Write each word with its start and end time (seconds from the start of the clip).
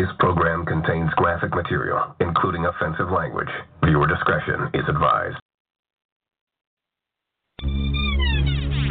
This 0.00 0.08
program 0.18 0.64
contains 0.64 1.10
graphic 1.16 1.54
material, 1.54 2.00
including 2.20 2.64
offensive 2.64 3.10
language. 3.10 3.50
Viewer 3.84 4.06
discretion 4.06 4.70
is 4.72 4.80
advised. 4.88 5.36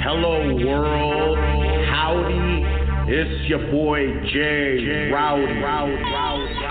Hello, 0.05 0.53
world. 0.63 1.39
Howdy. 1.89 3.09
It's 3.11 3.49
your 3.49 3.71
boy 3.71 4.05
Jay 4.31 5.09
Rowdy. 5.11 5.49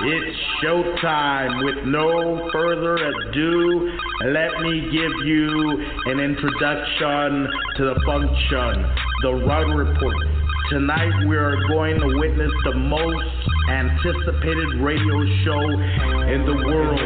It's 0.06 0.36
showtime. 0.62 1.64
With 1.64 1.84
no 1.86 2.48
further 2.52 2.94
ado, 2.94 3.90
let 4.26 4.60
me 4.62 4.82
give 4.92 5.26
you 5.26 5.84
an 6.06 6.20
introduction 6.20 7.48
to 7.76 7.84
the 7.86 8.00
function, 8.06 8.86
the 9.22 9.34
Rowdy 9.34 9.72
Report. 9.72 10.37
Tonight 10.70 11.24
we 11.26 11.34
are 11.34 11.56
going 11.68 11.96
to 11.96 12.20
witness 12.20 12.52
the 12.64 12.74
most 12.74 13.24
anticipated 13.72 14.68
radio 14.84 15.16
show 15.40 15.64
in 16.28 16.44
the 16.44 16.52
world. 16.60 17.00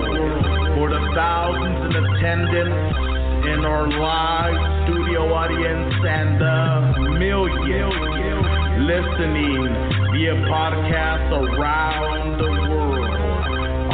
For 0.74 0.90
the 0.90 0.98
thousands 1.14 1.94
in 1.94 1.94
attendance 1.94 2.74
in 3.54 3.62
our 3.62 3.86
live 3.86 4.58
studio 4.82 5.30
audience 5.30 5.94
and 5.94 6.42
the 6.42 7.06
millions 7.22 8.02
listening 8.82 9.62
via 10.10 10.34
podcast 10.50 11.30
around 11.30 12.42
the 12.42 12.50
world. 12.66 13.14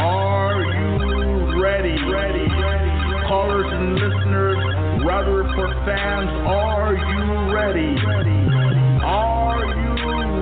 Are 0.00 0.64
you 0.64 1.60
ready? 1.60 1.92
Ready? 2.08 2.48
Callers 3.28 3.68
and 3.68 4.00
listeners, 4.00 5.04
Report 5.04 5.76
fans, 5.84 6.30
are 6.48 6.96
you 6.96 7.52
ready? 7.52 8.00
Are 9.04 9.37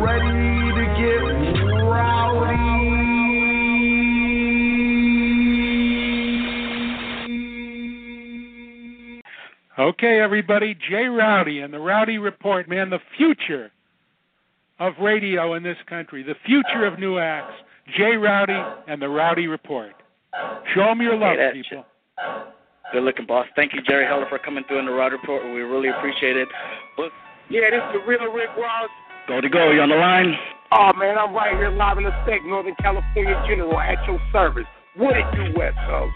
ready 0.02 0.72
to 0.74 0.84
get 0.98 1.64
rowdy? 1.84 2.76
Okay, 9.78 10.20
everybody, 10.20 10.74
Jay 10.88 11.04
Rowdy 11.04 11.60
and 11.60 11.72
the 11.72 11.78
Rowdy 11.78 12.16
Report, 12.16 12.66
man, 12.66 12.88
the 12.88 12.98
future 13.16 13.70
of 14.78 14.94
radio 15.00 15.52
in 15.54 15.62
this 15.62 15.76
country, 15.86 16.22
the 16.22 16.34
future 16.46 16.86
of 16.86 16.98
new 16.98 17.18
acts, 17.18 17.52
Jay 17.96 18.16
Rowdy 18.16 18.58
and 18.88 19.00
the 19.02 19.08
Rowdy 19.08 19.48
Report. 19.48 19.92
Show 20.74 20.84
them 20.84 21.02
your 21.02 21.16
love, 21.16 21.36
that 21.36 21.52
people. 21.52 21.84
Good 22.92 23.02
looking, 23.02 23.26
boss. 23.26 23.46
Thank 23.54 23.74
you, 23.74 23.82
Jerry 23.82 24.06
Heller, 24.06 24.26
for 24.28 24.38
coming 24.38 24.64
through 24.66 24.78
in 24.78 24.86
the 24.86 24.92
Rowdy 24.92 25.16
Report. 25.16 25.44
We 25.44 25.60
really 25.60 25.88
appreciate 25.88 26.36
it. 26.36 26.48
But 26.96 27.10
Yeah, 27.50 27.70
this 27.70 27.82
is 27.82 28.00
the 28.00 28.06
real 28.06 28.32
Rick 28.32 28.50
Ross. 28.56 28.88
Go 29.26 29.40
to 29.40 29.48
go. 29.48 29.70
You 29.70 29.80
on 29.80 29.90
the 29.90 29.96
line? 29.96 30.34
Oh 30.72 30.92
man, 30.98 31.16
I'm 31.18 31.34
right 31.34 31.54
here 31.56 31.70
live 31.70 31.98
in 31.98 32.06
effect, 32.06 32.44
Northern 32.44 32.74
California 32.76 33.34
General, 33.48 33.78
at 33.78 34.04
your 34.06 34.20
service. 34.32 34.66
What 34.96 35.16
it 35.16 35.24
do, 35.34 35.58
West 35.58 35.76
Coast? 35.86 36.14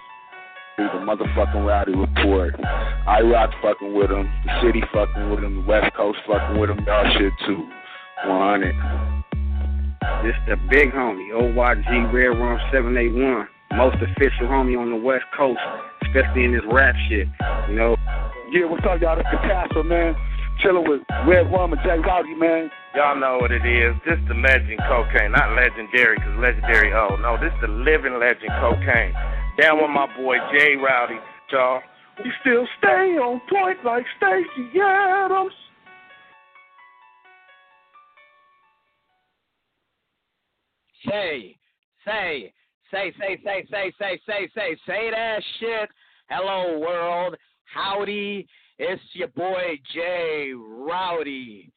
the 0.79 1.05
motherfucking 1.05 1.67
Rowdy 1.67 1.93
Report. 1.95 2.55
I 2.65 3.21
rock 3.21 3.51
fucking 3.61 3.93
with 3.95 4.09
them. 4.09 4.31
The 4.47 4.63
city 4.63 4.83
fucking 4.93 5.29
with 5.29 5.43
them. 5.43 5.63
The 5.63 5.69
West 5.69 5.95
Coast 5.95 6.19
fucking 6.27 6.59
with 6.59 6.71
them. 6.71 6.81
Y'all 6.87 7.05
shit 7.19 7.33
too. 7.47 7.69
100. 8.25 8.75
This 10.25 10.35
the 10.49 10.57
big 10.71 10.93
homie, 10.93 11.31
OYG 11.33 12.13
Red 12.13 12.39
Rum 12.39 12.59
781. 12.73 13.47
Most 13.77 13.97
official 13.97 14.49
homie 14.49 14.79
on 14.79 14.91
the 14.91 14.97
West 14.97 15.25
Coast, 15.37 15.61
especially 16.03 16.45
in 16.45 16.53
this 16.53 16.65
rap 16.73 16.95
shit. 17.09 17.29
You 17.69 17.77
know, 17.77 17.97
Yeah, 18.51 18.65
what's 18.65 18.85
up, 18.89 19.01
y'all? 19.01 19.17
This 19.17 19.27
the 19.31 19.39
Castle, 19.39 19.85
man. 19.85 20.17
Chilling 20.63 20.89
with 20.89 21.03
Red 21.27 21.53
Rum 21.53 21.73
and 21.73 21.81
Jay 21.83 21.99
Rowdy, 21.99 22.35
man. 22.35 22.71
Y'all 22.95 23.15
know 23.19 23.39
what 23.41 23.53
it 23.53 23.65
is. 23.65 23.95
This 24.05 24.19
the 24.27 24.35
legend 24.35 24.81
cocaine, 24.89 25.31
not 25.31 25.55
legendary, 25.55 26.17
cause 26.17 26.39
legendary. 26.39 26.93
Oh 26.93 27.17
no, 27.17 27.39
this 27.39 27.53
the 27.61 27.69
living 27.69 28.19
legend 28.19 28.51
cocaine. 28.59 29.15
Down 29.59 29.79
with 29.79 29.91
my 29.91 30.07
boy 30.17 30.37
Jay 30.53 30.75
Rowdy, 30.75 31.15
y'all. 31.53 31.81
We 32.19 32.33
still 32.41 32.67
stay 32.79 33.17
on 33.17 33.41
point 33.49 33.79
like 33.85 34.05
Stacy 34.17 34.81
Adams. 34.81 35.53
Say, 41.07 41.57
say, 42.05 42.53
say, 42.91 43.13
say, 43.19 43.39
say, 43.45 43.67
say, 43.71 43.93
say, 43.99 44.21
say, 44.27 44.49
say, 44.55 44.77
say 44.87 45.11
that 45.11 45.43
shit. 45.61 45.89
Hello, 46.29 46.79
world. 46.79 47.37
Howdy. 47.73 48.47
It's 48.83 49.03
your 49.13 49.29
boy 49.29 49.79
Jay 49.95 50.53
Rowdy, 50.57 51.71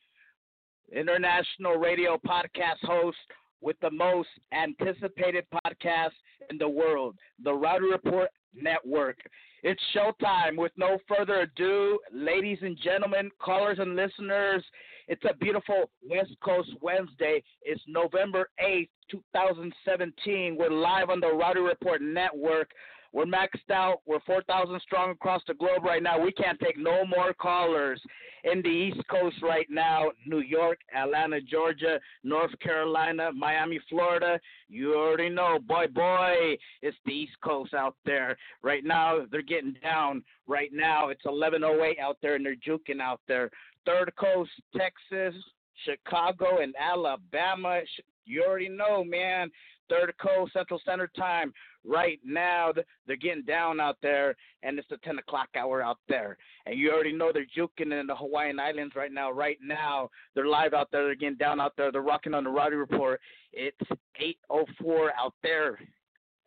international 0.93 1.75
radio 1.75 2.17
podcast 2.17 2.83
host 2.83 3.17
with 3.61 3.75
the 3.81 3.91
most 3.91 4.29
anticipated 4.53 5.45
podcast 5.53 6.11
in 6.49 6.57
the 6.57 6.67
world, 6.67 7.15
the 7.43 7.53
Rowdy 7.53 7.85
Report 7.85 8.29
Network. 8.53 9.17
It's 9.63 9.81
showtime. 9.95 10.57
With 10.57 10.73
no 10.77 10.97
further 11.07 11.41
ado, 11.41 11.99
ladies 12.11 12.59
and 12.61 12.77
gentlemen, 12.77 13.29
callers 13.39 13.79
and 13.79 13.95
listeners, 13.95 14.63
it's 15.07 15.23
a 15.23 15.33
beautiful 15.35 15.89
West 16.07 16.31
Coast 16.43 16.69
Wednesday. 16.81 17.41
It's 17.61 17.81
November 17.87 18.49
8th, 18.63 18.89
2017. 19.09 20.57
We're 20.57 20.69
live 20.69 21.09
on 21.09 21.19
the 21.19 21.33
Rowdy 21.33 21.61
Report 21.61 22.01
Network. 22.01 22.71
We're 23.13 23.25
maxed 23.25 23.71
out. 23.71 24.01
We're 24.07 24.19
4,000 24.25 24.81
strong 24.81 25.11
across 25.11 25.41
the 25.47 25.53
globe 25.53 25.83
right 25.83 26.01
now. 26.01 26.19
We 26.19 26.31
can't 26.31 26.59
take 26.59 26.77
no 26.77 27.05
more 27.05 27.33
callers 27.33 28.01
in 28.43 28.61
the 28.61 28.69
East 28.69 29.07
Coast 29.09 29.37
right 29.41 29.67
now 29.69 30.11
New 30.25 30.39
York, 30.39 30.79
Atlanta, 30.95 31.39
Georgia, 31.39 31.99
North 32.23 32.51
Carolina, 32.59 33.31
Miami, 33.31 33.79
Florida. 33.89 34.39
You 34.67 34.95
already 34.95 35.29
know, 35.29 35.59
boy, 35.59 35.87
boy, 35.87 36.57
it's 36.81 36.97
the 37.05 37.13
East 37.13 37.35
Coast 37.43 37.73
out 37.73 37.95
there. 38.05 38.35
Right 38.61 38.83
now, 38.83 39.25
they're 39.31 39.41
getting 39.41 39.75
down. 39.81 40.23
Right 40.47 40.71
now, 40.73 41.09
it's 41.09 41.25
11:08 41.25 41.99
out 41.99 42.17
there, 42.21 42.35
and 42.35 42.45
they're 42.45 42.55
juking 42.55 42.99
out 42.99 43.21
there. 43.27 43.49
Third 43.85 44.11
Coast, 44.15 44.51
Texas, 44.75 45.35
Chicago, 45.85 46.59
and 46.61 46.73
Alabama. 46.79 47.81
You 48.25 48.43
already 48.43 48.69
know, 48.69 49.03
man. 49.03 49.51
Third 49.89 50.13
Coast, 50.21 50.53
Central 50.53 50.79
Standard 50.79 51.11
Time. 51.15 51.53
Right 51.85 52.19
now, 52.23 52.71
they're 53.05 53.15
getting 53.15 53.43
down 53.43 53.79
out 53.79 53.97
there, 54.01 54.35
and 54.63 54.79
it's 54.79 54.87
the 54.89 54.97
10 54.97 55.19
o'clock 55.19 55.49
hour 55.55 55.81
out 55.81 55.99
there. 56.07 56.37
And 56.65 56.77
you 56.77 56.91
already 56.91 57.13
know 57.13 57.31
they're 57.31 57.45
juking 57.45 57.99
in 57.99 58.07
the 58.07 58.15
Hawaiian 58.15 58.59
Islands 58.59 58.95
right 58.95 59.11
now. 59.11 59.31
Right 59.31 59.57
now, 59.61 60.09
they're 60.33 60.47
live 60.47 60.73
out 60.73 60.89
there. 60.91 61.03
They're 61.05 61.15
getting 61.15 61.37
down 61.37 61.59
out 61.59 61.73
there. 61.77 61.91
They're 61.91 62.01
rocking 62.01 62.33
on 62.33 62.45
the 62.45 62.49
Rowdy 62.49 62.75
Report. 62.75 63.19
It's 63.51 63.77
8:04 64.19 65.11
out 65.17 65.33
there. 65.43 65.79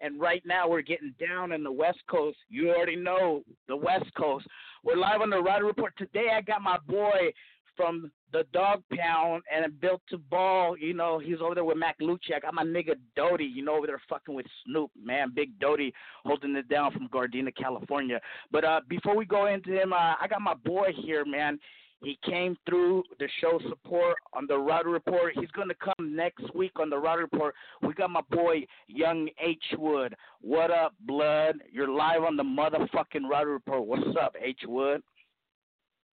And 0.01 0.21
right 0.21 0.43
now 0.45 0.69
we're 0.69 0.83
getting 0.83 1.15
down 1.19 1.53
in 1.53 1.63
the 1.63 1.73
West 1.73 2.01
Coast. 2.07 2.37
You 2.51 2.71
already 2.71 2.97
know 2.97 3.43
the 3.67 3.77
West 3.77 4.13
Coast. 4.15 4.47
We're 4.85 4.97
live 4.97 5.23
on 5.23 5.31
the 5.31 5.43
Rowdy 5.43 5.65
Report. 5.65 5.97
Today 5.97 6.29
I 6.35 6.43
got 6.43 6.61
my 6.61 6.79
boy 6.87 7.33
from 7.77 8.11
the 8.33 8.45
Dog 8.53 8.83
Pound 8.97 9.43
and 9.55 9.81
Built 9.81 10.03
to 10.11 10.19
Ball. 10.19 10.77
You 10.77 10.95
know, 10.95 11.19
he's 11.19 11.41
over 11.41 11.55
there 11.55 11.65
with 11.65 11.77
Mac 11.77 11.99
Lucci. 12.01 12.35
I 12.35 12.41
got 12.41 12.55
my 12.55 12.65
nigga 12.65 12.95
Doty, 13.15 13.45
you 13.45 13.65
know, 13.65 13.77
over 13.77 13.87
there 13.87 14.01
fucking 14.09 14.35
with 14.35 14.47
Snoop, 14.65 14.91
man. 15.01 15.33
Big 15.35 15.59
Doty 15.59 15.93
holding 16.25 16.57
it 16.57 16.69
down 16.69 16.93
from 16.93 17.09
Gardena, 17.09 17.55
California. 17.57 18.21
But 18.51 18.65
uh 18.65 18.81
before 18.89 19.17
we 19.17 19.25
go 19.25 19.47
into 19.47 19.71
him, 19.71 19.93
uh, 19.93 20.15
I 20.21 20.27
got 20.29 20.43
my 20.43 20.55
boy 20.55 20.89
here, 21.05 21.25
man. 21.25 21.59
He 22.03 22.19
came 22.25 22.57
through 22.69 23.05
the 23.19 23.29
show 23.41 23.59
support 23.69 24.17
on 24.35 24.47
the 24.47 24.59
Rowdy 24.59 24.91
Report. 24.91 25.33
He's 25.35 25.51
going 25.53 25.69
to 25.69 25.75
come 25.75 26.15
next 26.15 26.55
week 26.55 26.73
on 26.79 26.91
the 26.91 26.99
Rowdy 26.99 27.23
Report. 27.23 27.55
We 27.83 27.95
got 27.95 28.11
my 28.11 28.21
boy 28.31 28.67
Young 28.87 29.29
H 29.43 29.65
Wood. 29.79 30.15
What 30.43 30.71
up, 30.71 30.95
blood? 31.01 31.57
You're 31.73 31.89
live 31.89 32.23
on 32.23 32.37
the 32.37 32.43
motherfucking 32.43 33.29
Rowdy 33.31 33.51
Report. 33.51 33.87
What's 33.87 34.17
up, 34.21 34.35
H 34.41 34.61
Wood? 34.67 35.03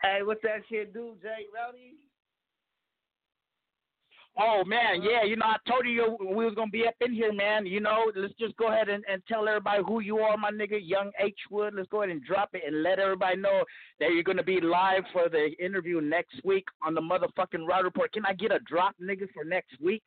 Hey, 0.03 0.21
what's 0.23 0.43
that 0.43 0.63
shit 0.69 0.93
do, 0.93 1.15
Jay 1.23 1.47
Rowdy? 1.55 1.95
Oh 4.39 4.65
man, 4.67 5.03
yeah, 5.03 5.25
you 5.25 5.37
know 5.37 5.47
I 5.47 5.57
told 5.67 5.87
you 5.87 6.15
we 6.21 6.45
was 6.45 6.55
gonna 6.55 6.71
be 6.71 6.87
up 6.87 6.95
in 7.01 7.15
here, 7.15 7.33
man. 7.33 7.65
You 7.65 7.81
know, 7.81 8.13
let's 8.15 8.35
just 8.35 8.55
go 8.59 8.69
ahead 8.69 8.91
and, 8.91 9.03
and 9.11 9.23
tell 9.27 9.49
everybody 9.49 9.83
who 9.87 10.01
you 10.01 10.19
are, 10.19 10.37
my 10.37 10.51
nigga, 10.51 10.79
Young 10.79 11.11
H 11.19 11.39
Wood. 11.51 11.73
Let's 11.75 11.89
go 11.89 12.03
ahead 12.03 12.11
and 12.11 12.23
drop 12.23 12.51
it 12.53 12.63
and 12.67 12.83
let 12.83 12.99
everybody 12.99 13.39
know 13.39 13.65
that 13.99 14.11
you're 14.13 14.23
gonna 14.23 14.43
be 14.43 14.61
live 14.61 15.05
for 15.11 15.31
the 15.31 15.53
interview 15.59 16.03
next 16.03 16.45
week 16.45 16.67
on 16.87 16.93
the 16.93 17.01
motherfucking 17.01 17.67
Rowdy 17.67 17.85
Report. 17.85 18.13
Can 18.13 18.27
I 18.27 18.35
get 18.35 18.53
a 18.53 18.59
drop, 18.59 18.95
nigga, 19.03 19.27
for 19.33 19.45
next 19.45 19.81
week? 19.81 20.03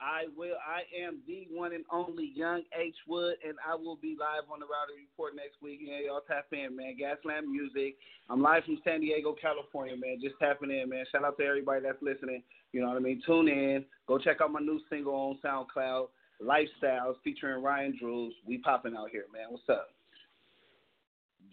I 0.00 0.26
will. 0.36 0.56
I 0.62 0.86
am 1.04 1.18
the 1.26 1.46
one 1.50 1.72
and 1.72 1.84
only 1.90 2.30
Young 2.34 2.62
H 2.72 2.94
Wood, 3.08 3.36
and 3.46 3.56
I 3.66 3.74
will 3.74 3.96
be 3.96 4.16
live 4.18 4.50
on 4.50 4.60
the 4.60 4.66
Rowdy 4.66 4.94
Report 5.02 5.34
next 5.34 5.60
week. 5.60 5.80
Yeah, 5.82 6.06
y'all 6.06 6.22
tap 6.26 6.46
in, 6.52 6.76
man. 6.76 6.94
Gaslamp 6.94 7.50
Music. 7.50 7.96
I'm 8.30 8.40
live 8.40 8.64
from 8.64 8.78
San 8.84 9.00
Diego, 9.00 9.34
California, 9.40 9.96
man. 9.96 10.18
Just 10.22 10.36
tapping 10.38 10.70
in, 10.70 10.88
man. 10.88 11.04
Shout 11.10 11.24
out 11.24 11.36
to 11.38 11.44
everybody 11.44 11.82
that's 11.82 12.00
listening. 12.00 12.42
You 12.72 12.82
know 12.82 12.88
what 12.88 12.96
I 12.96 13.00
mean? 13.00 13.22
Tune 13.26 13.48
in. 13.48 13.84
Go 14.06 14.18
check 14.18 14.40
out 14.40 14.52
my 14.52 14.60
new 14.60 14.80
single 14.88 15.14
on 15.14 15.38
SoundCloud, 15.44 16.08
Lifestyles, 16.40 17.14
featuring 17.24 17.62
Ryan 17.62 17.96
Drews. 17.98 18.34
We 18.46 18.58
popping 18.58 18.94
out 18.96 19.10
here, 19.10 19.24
man. 19.32 19.46
What's 19.50 19.68
up? 19.68 19.88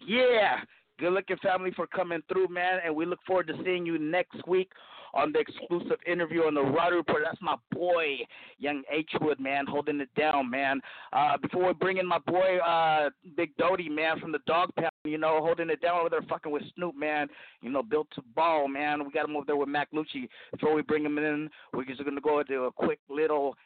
Yeah. 0.06 0.60
Good 0.98 1.12
looking 1.12 1.36
family 1.42 1.72
for 1.74 1.86
coming 1.88 2.22
through, 2.28 2.48
man, 2.48 2.78
and 2.84 2.94
we 2.94 3.06
look 3.06 3.18
forward 3.26 3.48
to 3.48 3.54
seeing 3.64 3.84
you 3.84 3.98
next 3.98 4.46
week 4.46 4.70
on 5.16 5.32
the 5.32 5.40
exclusive 5.40 5.98
interview 6.06 6.42
on 6.42 6.54
the 6.54 6.62
Rowdy 6.62 6.96
Report. 6.96 7.22
That's 7.24 7.40
my 7.40 7.56
boy, 7.72 8.18
Young 8.58 8.82
H 8.90 9.10
Wood, 9.20 9.40
man, 9.40 9.64
holding 9.66 10.00
it 10.00 10.10
down, 10.16 10.50
man. 10.50 10.80
Uh, 11.12 11.36
before 11.38 11.66
we 11.66 11.72
bring 11.74 11.98
in 11.98 12.06
my 12.06 12.18
boy, 12.26 12.58
uh, 12.58 13.10
Big 13.36 13.56
Doty, 13.56 13.88
man, 13.88 14.20
from 14.20 14.32
the 14.32 14.40
Dog 14.46 14.70
Pound, 14.76 14.90
you 15.04 15.18
know, 15.18 15.40
holding 15.40 15.70
it 15.70 15.80
down 15.80 16.00
over 16.00 16.10
there, 16.10 16.22
fucking 16.28 16.52
with 16.52 16.62
Snoop, 16.74 16.96
man. 16.96 17.28
You 17.62 17.70
know, 17.70 17.82
built 17.82 18.08
to 18.14 18.22
ball, 18.34 18.68
man. 18.68 19.04
We 19.04 19.10
got 19.10 19.28
him 19.28 19.36
over 19.36 19.46
there 19.46 19.56
with 19.56 19.68
Mac 19.68 19.88
Lucci. 19.92 20.28
Before 20.52 20.74
we 20.74 20.82
bring 20.82 21.04
him 21.04 21.18
in, 21.18 21.48
we're 21.72 21.84
just 21.84 22.04
gonna 22.04 22.20
go 22.20 22.42
do 22.42 22.64
a 22.64 22.72
quick 22.72 23.00
little 23.08 23.56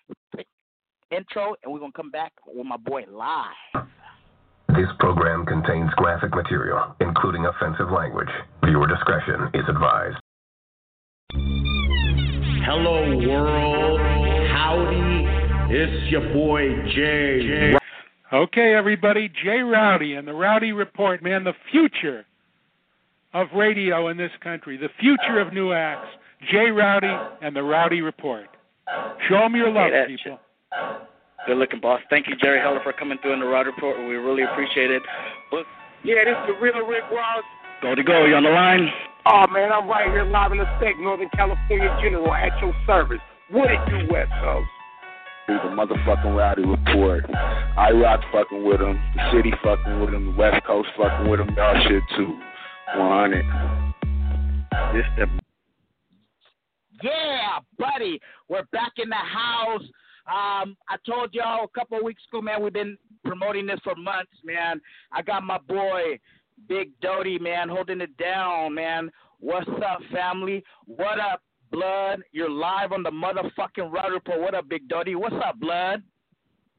intro, 1.11 1.55
and 1.63 1.73
we're 1.73 1.81
gonna 1.81 1.93
come 1.93 2.11
back 2.11 2.33
with 2.47 2.67
my 2.67 2.77
boy 2.77 3.05
live. 3.11 3.87
This 4.69 4.89
program 5.01 5.45
contains 5.47 5.91
graphic 5.97 6.33
material, 6.33 6.95
including 7.01 7.45
offensive 7.45 7.91
language. 7.91 8.29
Viewer 8.65 8.87
discretion 8.87 9.51
is 9.53 9.65
advised. 9.69 10.17
Hello, 12.73 13.03
world. 13.27 13.99
Howdy. 14.53 15.75
It's 15.75 16.09
your 16.09 16.33
boy, 16.33 16.69
Jay. 16.95 17.75
Okay, 18.33 18.75
everybody, 18.75 19.29
Jay 19.43 19.59
Rowdy 19.59 20.15
and 20.15 20.29
the 20.29 20.33
Rowdy 20.33 20.71
Report, 20.71 21.21
man, 21.21 21.43
the 21.43 21.55
future 21.73 22.25
of 23.35 23.49
radio 23.57 24.07
in 24.07 24.17
this 24.17 24.31
country, 24.41 24.77
the 24.77 24.89
future 25.01 25.41
of 25.41 25.53
new 25.53 25.73
acts. 25.73 26.07
Jay 26.53 26.71
Rowdy 26.71 27.13
and 27.43 27.57
the 27.57 27.63
Rowdy 27.65 28.03
Report. 28.03 28.47
Show 29.29 29.41
them 29.41 29.57
your 29.57 29.73
love, 29.73 29.91
that 29.91 30.07
people. 30.07 30.39
Good 31.49 31.57
looking, 31.57 31.81
boss. 31.81 32.01
Thank 32.09 32.29
you, 32.29 32.37
Jerry 32.37 32.61
Heller, 32.61 32.79
for 32.85 32.93
coming 32.93 33.19
through 33.21 33.33
in 33.33 33.41
the 33.41 33.47
Rowdy 33.47 33.71
Report. 33.71 33.99
We 33.99 34.15
really 34.15 34.45
appreciate 34.45 34.93
it. 34.93 35.03
But 35.51 35.65
Yeah, 36.05 36.23
this 36.25 36.37
is 36.49 36.55
the 36.55 36.63
real 36.63 36.87
Rick 36.87 37.03
Ross. 37.11 37.43
go 37.83 37.97
to 37.97 38.03
go. 38.05 38.27
You 38.27 38.37
on 38.37 38.45
the 38.45 38.51
line? 38.51 38.89
Oh 39.27 39.47
man, 39.53 39.71
I'm 39.73 39.89
right 39.89 40.11
here 40.11 40.25
live 40.25 40.53
in 40.53 40.61
effect, 40.61 40.99
Northern 40.99 41.29
California 41.31 41.95
General, 42.03 42.33
at 42.33 42.59
your 42.61 42.75
service. 42.87 43.21
What 43.51 43.71
it 43.71 43.79
do, 43.89 44.13
West 44.13 44.31
Coast? 44.43 44.69
the 45.49 45.55
motherfucking 45.55 46.37
Rowdy 46.37 46.65
Report. 46.65 47.25
I 47.35 47.91
rock 47.91 48.21
fucking 48.33 48.65
with 48.65 48.79
them. 48.79 49.01
The 49.17 49.33
city 49.33 49.53
fucking 49.65 50.01
with 50.01 50.13
them. 50.13 50.33
The 50.33 50.39
West 50.39 50.65
Coast 50.65 50.89
fucking 50.97 51.29
with 51.29 51.41
them. 51.41 51.55
Y'all 51.57 51.75
shit 51.89 52.03
too. 52.17 52.39
100. 52.97 53.45
This 54.95 55.05
the 55.19 55.27
Yeah, 57.03 57.59
buddy, 57.79 58.21
we're 58.49 58.65
back 58.73 58.93
in 58.99 59.09
the 59.09 59.17
house. 59.17 59.83
Um, 60.27 60.77
I 60.89 60.97
told 61.05 61.35
y'all 61.35 61.65
a 61.65 61.79
couple 61.79 61.99
of 61.99 62.05
weeks 62.05 62.23
ago, 62.31 62.41
man. 62.41 62.63
We've 62.63 62.73
been 62.73 62.97
promoting 63.25 63.67
this 63.67 63.81
for 63.83 63.97
months, 63.97 64.33
man. 64.45 64.81
I 65.13 65.23
got 65.23 65.43
my 65.43 65.59
boy 65.59 66.19
Big 66.69 66.91
Doty, 67.01 67.39
man, 67.39 67.69
holding 67.69 68.01
it 68.01 68.17
down, 68.17 68.75
man. 68.75 69.11
What's 69.39 69.69
up, 69.69 70.01
family? 70.13 70.63
What 70.85 71.19
up, 71.19 71.43
Blood? 71.71 72.23
You're 72.33 72.51
live 72.51 72.93
on 72.93 73.03
the 73.03 73.11
motherfucking 73.11 73.93
Rowdy 73.93 74.13
Report. 74.13 74.41
What 74.41 74.55
up, 74.55 74.69
Big 74.69 74.89
Doty? 74.89 75.15
What's 75.15 75.37
up, 75.45 75.59
Blood? 75.59 76.03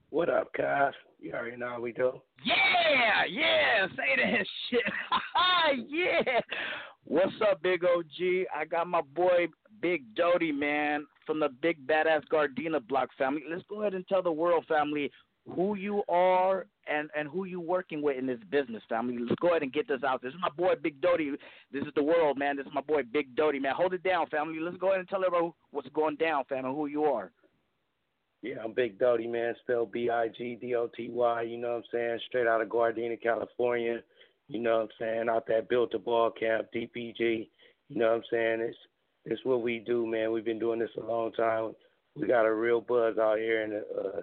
What 0.10 0.30
up, 0.30 0.50
guys? 0.58 0.94
You 1.20 1.34
already 1.34 1.58
know 1.58 1.70
how 1.70 1.82
we 1.82 1.92
do. 1.92 2.22
Yeah, 2.44 3.26
yeah, 3.30 3.88
say 3.96 4.16
that 4.18 4.46
shit. 4.70 4.82
yeah. 5.88 6.40
What's 7.06 7.34
up, 7.50 7.62
Big 7.62 7.84
OG? 7.84 8.48
I 8.56 8.66
got 8.66 8.88
my 8.88 9.02
boy 9.02 9.48
Big 9.82 10.04
Doty, 10.16 10.52
man, 10.52 11.06
from 11.26 11.40
the 11.40 11.50
Big 11.62 11.86
Badass 11.88 12.22
Gardena 12.32 12.86
Block 12.88 13.10
family. 13.18 13.44
Let's 13.50 13.64
go 13.70 13.82
ahead 13.82 13.94
and 13.94 14.08
tell 14.08 14.22
the 14.22 14.32
world, 14.32 14.66
family, 14.68 15.12
who 15.56 15.76
you 15.76 16.04
are 16.10 16.66
and 16.88 17.10
and 17.16 17.28
who 17.28 17.46
you 17.46 17.60
working 17.60 18.02
with 18.02 18.18
in 18.18 18.26
this 18.26 18.40
business, 18.50 18.84
family. 18.90 19.18
Let's 19.20 19.36
go 19.42 19.50
ahead 19.50 19.64
and 19.64 19.74
get 19.74 19.88
this 19.88 20.04
out. 20.04 20.22
This 20.22 20.34
is 20.34 20.40
my 20.42 20.50
boy 20.50 20.74
Big 20.82 21.00
Doty. 21.02 21.32
This 21.72 21.84
is 21.84 21.94
the 21.96 22.04
world, 22.04 22.38
man. 22.38 22.58
This 22.58 22.66
is 22.66 22.74
my 22.74 22.82
boy 22.82 23.02
Big 23.12 23.36
Doty, 23.36 23.60
man. 23.60 23.74
Hold 23.76 23.94
it 23.94 24.04
down, 24.04 24.28
family. 24.28 24.60
Let's 24.60 24.78
go 24.78 24.88
ahead 24.88 25.00
and 25.00 25.10
tell 25.10 25.24
everybody 25.26 25.54
what's 25.72 25.90
going 25.90 26.16
down, 26.16 26.46
family, 26.46 26.74
who 26.74 26.88
you 26.88 27.04
are. 27.04 27.32
Yeah, 28.42 28.56
I'm 28.64 28.74
Big 28.74 28.98
Doty, 28.98 29.28
man. 29.28 29.54
Spelled 29.62 29.92
B 29.92 30.10
I 30.10 30.28
G 30.30 30.58
D 30.60 30.76
O 30.76 30.90
T 30.96 31.10
Y. 31.12 31.42
You 31.44 31.58
know 31.58 31.70
what 31.70 31.78
I'm 31.78 31.84
saying? 31.92 32.20
Straight 32.28 32.48
out 32.48 32.62
of 32.62 32.70
Gardena, 32.70 33.22
California. 33.22 34.00
You 34.48 34.60
know 34.60 34.78
what 34.78 34.82
I'm 34.84 34.90
saying? 35.00 35.30
Out 35.30 35.48
that 35.48 35.70
built 35.70 35.92
to 35.92 36.00
ball 36.00 36.32
camp, 36.32 36.68
DPG. 36.76 37.48
You 37.90 38.00
know 38.00 38.08
what 38.08 38.16
I'm 38.16 38.24
saying? 38.32 38.62
It's 38.62 38.78
it's 39.26 39.46
what 39.46 39.62
we 39.62 39.80
do, 39.80 40.08
man. 40.08 40.32
We've 40.32 40.46
been 40.46 40.60
doing 40.60 40.80
this 40.80 40.90
a 40.98 41.06
long 41.06 41.32
time. 41.34 41.74
We 42.16 42.28
got 42.28 42.46
a 42.46 42.54
real 42.54 42.82
buzz 42.82 43.18
out 43.18 43.38
here 43.38 43.62
in 43.64 43.70
the 43.70 43.80
uh, 43.80 44.22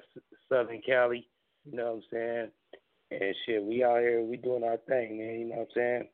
Southern 0.48 0.80
Cali. 0.86 1.28
You 1.64 1.76
know 1.76 1.94
what 1.94 1.96
I'm 1.96 2.02
saying? 2.12 2.50
And 3.10 3.34
shit, 3.46 3.62
we 3.62 3.84
out 3.84 4.00
here, 4.00 4.22
we 4.22 4.36
doing 4.36 4.64
our 4.64 4.76
thing, 4.88 5.18
man. 5.18 5.40
You 5.40 5.48
know 5.48 5.56
what 5.56 5.68
I'm 5.68 5.74
saying? 5.74 6.08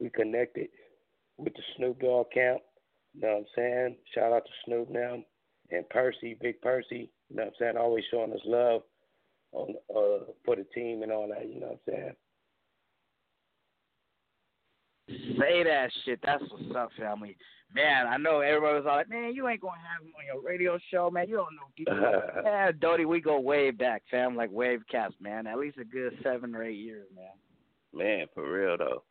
We 0.00 0.10
connected 0.10 0.68
with 1.36 1.54
the 1.54 1.62
Snoop 1.76 2.00
Dogg 2.00 2.26
camp. 2.32 2.60
You 3.14 3.22
know 3.22 3.28
what 3.28 3.38
I'm 3.38 3.46
saying? 3.56 3.96
Shout 4.14 4.32
out 4.32 4.44
to 4.44 4.50
Snoop 4.64 4.90
now 4.90 5.18
and 5.70 5.88
Percy, 5.90 6.36
Big 6.40 6.60
Percy. 6.60 7.10
You 7.30 7.36
know 7.36 7.44
what 7.44 7.48
I'm 7.48 7.54
saying? 7.58 7.76
Always 7.76 8.04
showing 8.10 8.32
us 8.32 8.40
love 8.44 8.82
on 9.52 9.74
uh 9.90 10.24
for 10.44 10.56
the 10.56 10.66
team 10.74 11.02
and 11.02 11.12
all 11.12 11.28
that. 11.28 11.48
You 11.48 11.60
know 11.60 11.68
what 11.68 11.80
I'm 11.88 11.94
saying? 11.94 12.12
Say 15.08 15.62
that 15.64 15.90
shit. 16.04 16.18
That's 16.24 16.42
what's 16.50 16.74
up, 16.76 16.90
family. 16.98 17.36
Man, 17.74 18.06
I 18.06 18.16
know 18.16 18.40
everybody 18.40 18.76
was 18.76 18.86
all 18.88 18.96
like, 18.96 19.10
man, 19.10 19.34
you 19.34 19.48
ain't 19.48 19.60
going 19.60 19.74
to 19.80 19.86
have 19.88 20.02
him 20.02 20.12
on 20.16 20.24
your 20.26 20.42
radio 20.48 20.78
show, 20.90 21.10
man. 21.10 21.28
You 21.28 21.36
don't 21.36 21.54
know 21.56 21.68
people. 21.76 22.42
yeah, 22.44 22.70
Doty, 22.72 23.04
we 23.04 23.20
go 23.20 23.40
way 23.40 23.70
back, 23.72 24.02
fam, 24.10 24.36
like 24.36 24.50
wave 24.52 24.82
man. 25.20 25.46
At 25.46 25.58
least 25.58 25.78
a 25.78 25.84
good 25.84 26.16
seven 26.22 26.54
or 26.54 26.62
eight 26.62 26.78
years, 26.78 27.06
man. 27.14 27.26
Man, 27.92 28.26
for 28.34 28.50
real 28.50 28.76
though. 28.78 29.02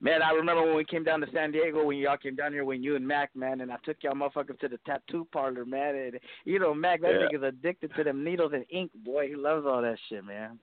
Man, 0.00 0.22
I 0.22 0.30
remember 0.30 0.62
when 0.64 0.76
we 0.76 0.84
came 0.84 1.02
down 1.02 1.20
to 1.22 1.26
San 1.32 1.50
Diego, 1.50 1.84
when 1.84 1.98
y'all 1.98 2.16
came 2.16 2.36
down 2.36 2.52
here, 2.52 2.64
when 2.64 2.84
you 2.84 2.94
and 2.94 3.06
Mac, 3.06 3.34
man, 3.34 3.60
and 3.62 3.72
I 3.72 3.76
took 3.84 3.96
y'all 4.02 4.14
motherfuckers 4.14 4.58
to 4.60 4.68
the 4.68 4.78
tattoo 4.86 5.26
parlor, 5.32 5.64
man. 5.64 5.96
And, 5.96 6.20
you 6.44 6.60
know, 6.60 6.72
Mac, 6.72 7.00
that 7.02 7.14
Yeah. 7.20 7.26
nigga's 7.26 7.42
addicted 7.42 7.92
to 7.96 8.04
them 8.04 8.22
needles 8.22 8.52
and 8.54 8.64
ink, 8.70 8.92
boy. 9.04 9.26
He 9.28 9.34
loves 9.34 9.66
all 9.66 9.82
that 9.82 9.98
shit, 10.08 10.24
man. 10.24 10.60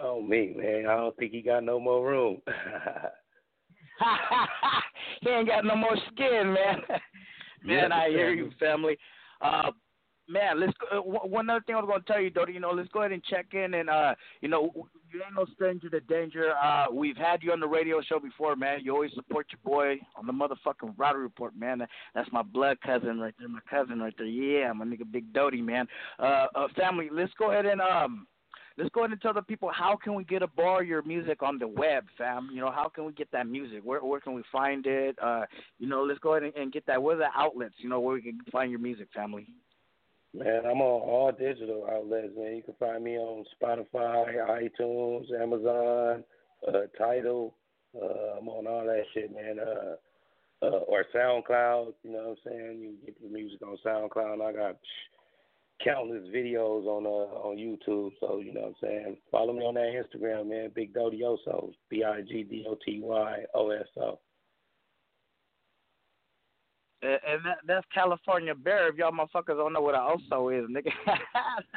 Oh 0.00 0.22
me, 0.22 0.54
man. 0.56 0.86
I 0.86 0.96
don't 0.96 1.16
think 1.16 1.32
he 1.32 1.42
got 1.42 1.64
no 1.64 1.80
more 1.80 2.08
room. 2.08 2.40
he 5.22 5.30
ain't 5.30 5.48
got 5.48 5.64
no 5.64 5.76
more 5.76 5.96
skin, 6.12 6.52
man. 6.52 6.82
man, 7.64 7.90
Yeah, 7.90 7.96
I 7.96 8.08
hear 8.08 8.32
you, 8.32 8.50
family. 8.60 8.96
Uh, 9.40 9.70
man, 10.28 10.60
let's 10.60 10.72
go. 10.78 10.98
Uh, 10.98 11.02
one 11.02 11.30
one 11.30 11.50
other 11.50 11.62
thing 11.66 11.74
I 11.74 11.80
was 11.80 11.88
going 11.88 12.00
to 12.00 12.06
tell 12.06 12.20
you, 12.20 12.30
Doty. 12.30 12.52
You 12.52 12.60
know, 12.60 12.70
let's 12.70 12.88
go 12.90 13.00
ahead 13.00 13.12
and 13.12 13.24
check 13.24 13.46
in, 13.52 13.74
and 13.74 13.90
uh, 13.90 14.14
you 14.40 14.48
know, 14.48 14.70
you 15.12 15.22
ain't 15.24 15.34
no 15.34 15.46
stranger 15.54 15.88
to 15.90 16.00
danger. 16.00 16.52
Uh, 16.62 16.86
we've 16.92 17.16
had 17.16 17.42
you 17.42 17.52
on 17.52 17.60
the 17.60 17.66
radio 17.66 18.00
show 18.02 18.20
before, 18.20 18.56
man. 18.56 18.80
You 18.82 18.94
always 18.94 19.12
support 19.14 19.46
your 19.50 19.60
boy 19.64 19.96
on 20.16 20.26
the 20.26 20.32
motherfucking 20.32 20.94
Rowdy 20.96 21.18
Report, 21.18 21.56
man. 21.56 21.86
That's 22.14 22.30
my 22.32 22.42
blood 22.42 22.78
cousin 22.84 23.18
right 23.18 23.34
there, 23.38 23.48
my 23.48 23.60
cousin 23.68 24.00
right 24.00 24.14
there. 24.16 24.26
Yeah, 24.26 24.72
my 24.72 24.84
nigga 24.84 25.10
Big 25.10 25.32
Doty, 25.32 25.62
man. 25.62 25.86
Uh, 26.18 26.46
uh, 26.54 26.68
family, 26.76 27.08
let's 27.10 27.32
go 27.38 27.50
ahead 27.50 27.66
and 27.66 27.80
um. 27.80 28.26
Let's 28.78 28.90
go 28.90 29.00
ahead 29.00 29.10
and 29.10 29.20
tell 29.20 29.34
the 29.34 29.42
people 29.42 29.72
how 29.74 29.98
can 30.02 30.14
we 30.14 30.22
get 30.22 30.40
a 30.40 30.46
bar 30.46 30.84
your 30.84 31.02
music 31.02 31.42
on 31.42 31.58
the 31.58 31.66
web, 31.66 32.04
fam. 32.16 32.48
You 32.52 32.60
know, 32.60 32.70
how 32.70 32.88
can 32.88 33.04
we 33.06 33.12
get 33.12 33.28
that 33.32 33.48
music? 33.48 33.80
Where 33.82 34.04
where 34.04 34.20
can 34.20 34.34
we 34.34 34.44
find 34.52 34.86
it? 34.86 35.18
Uh, 35.20 35.46
you 35.80 35.88
know, 35.88 36.04
let's 36.04 36.20
go 36.20 36.34
ahead 36.34 36.44
and, 36.44 36.54
and 36.54 36.72
get 36.72 36.86
that. 36.86 37.02
What 37.02 37.16
are 37.16 37.18
the 37.18 37.28
outlets? 37.34 37.74
You 37.78 37.88
know, 37.88 37.98
where 37.98 38.14
we 38.14 38.22
can 38.22 38.38
find 38.52 38.70
your 38.70 38.78
music, 38.78 39.08
family. 39.12 39.48
man, 40.32 40.62
I'm 40.64 40.80
on 40.80 41.02
all 41.02 41.32
digital 41.36 41.88
outlets, 41.90 42.32
man. 42.36 42.54
You 42.54 42.62
can 42.62 42.74
find 42.78 43.02
me 43.02 43.16
on 43.16 43.44
Spotify, 43.60 44.36
iTunes, 44.80 45.26
Amazon, 45.42 46.22
uh 46.68 46.86
Tidal. 46.96 47.54
Uh, 48.00 48.38
I'm 48.38 48.48
on 48.48 48.68
all 48.68 48.84
that 48.86 49.02
shit, 49.12 49.34
man. 49.34 49.58
Uh, 49.58 49.96
uh, 50.64 50.80
or 50.86 51.04
SoundCloud. 51.12 51.94
You 52.04 52.12
know 52.12 52.18
what 52.18 52.28
I'm 52.28 52.52
saying? 52.52 52.78
You 52.80 52.88
can 52.88 53.06
get 53.06 53.22
the 53.22 53.28
music 53.28 53.60
on 53.62 53.76
SoundCloud. 53.84 54.40
I 54.40 54.52
got 54.52 54.76
countless 55.82 56.24
videos 56.34 56.86
on 56.86 57.06
uh 57.06 57.48
on 57.48 57.56
YouTube. 57.56 58.12
So 58.20 58.38
you 58.38 58.52
know 58.52 58.60
what 58.60 58.68
I'm 58.68 58.74
saying. 58.82 59.16
Follow 59.30 59.52
me 59.52 59.60
on 59.60 59.74
that 59.74 59.92
Instagram, 59.92 60.48
man. 60.48 60.70
Big 60.74 60.94
Dodioso, 60.94 61.72
B 61.90 62.04
I 62.04 62.22
G 62.22 62.44
D 62.44 62.64
O 62.68 62.76
T 62.84 63.00
Y 63.02 63.44
O 63.54 63.70
S 63.70 63.86
O. 63.96 64.18
And 67.00 67.44
that, 67.44 67.58
that's 67.64 67.86
California 67.94 68.56
Bear. 68.56 68.88
If 68.88 68.96
y'all 68.96 69.12
motherfuckers 69.12 69.56
don't 69.56 69.72
know 69.72 69.80
what 69.80 69.94
an 69.94 70.00
oso 70.00 70.58
is, 70.58 70.68
nigga. 70.68 70.90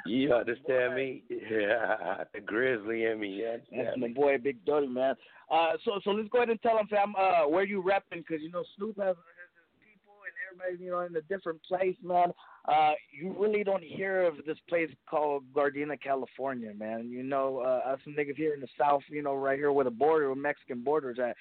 You 0.07 0.33
understand 0.33 0.95
me? 0.95 1.23
Yeah, 1.29 2.23
the 2.33 2.39
grizzly 2.39 3.05
in 3.05 3.19
me. 3.19 3.43
That's 3.45 3.97
my 3.97 4.07
me? 4.07 4.13
boy 4.13 4.39
Big 4.39 4.65
Doty 4.65 4.87
man. 4.87 5.15
Uh, 5.51 5.73
so 5.85 5.99
so 6.03 6.11
let's 6.11 6.29
go 6.29 6.39
ahead 6.39 6.49
and 6.49 6.61
tell 6.63 6.75
them, 6.75 6.87
fam, 6.87 7.13
uh, 7.15 7.47
where 7.47 7.63
you 7.63 7.83
repping, 7.83 8.25
because 8.27 8.41
you 8.41 8.49
know 8.49 8.63
Snoop 8.75 8.97
has, 8.97 9.15
has 9.15 9.15
his 9.15 9.69
people 9.77 10.13
and 10.25 10.33
everybody, 10.49 10.83
you 10.83 10.89
know, 10.89 11.01
in 11.01 11.15
a 11.15 11.21
different 11.21 11.61
place, 11.63 11.95
man. 12.01 12.31
Uh, 12.67 12.91
you 13.11 13.35
really 13.39 13.63
don't 13.63 13.83
hear 13.83 14.21
of 14.21 14.35
this 14.45 14.57
place 14.69 14.89
called 15.09 15.43
Gardena, 15.51 15.99
California, 15.99 16.73
man. 16.77 17.09
You 17.09 17.23
know, 17.23 17.59
uh, 17.59 17.89
us 17.89 17.99
niggas 18.07 18.37
here 18.37 18.53
in 18.53 18.61
the 18.61 18.67
South, 18.79 19.01
you 19.09 19.23
know, 19.23 19.33
right 19.35 19.57
here 19.57 19.71
where 19.71 19.85
the 19.85 19.91
border, 19.91 20.27
where 20.27 20.35
Mexican 20.35 20.83
borders 20.83 21.17
at. 21.19 21.35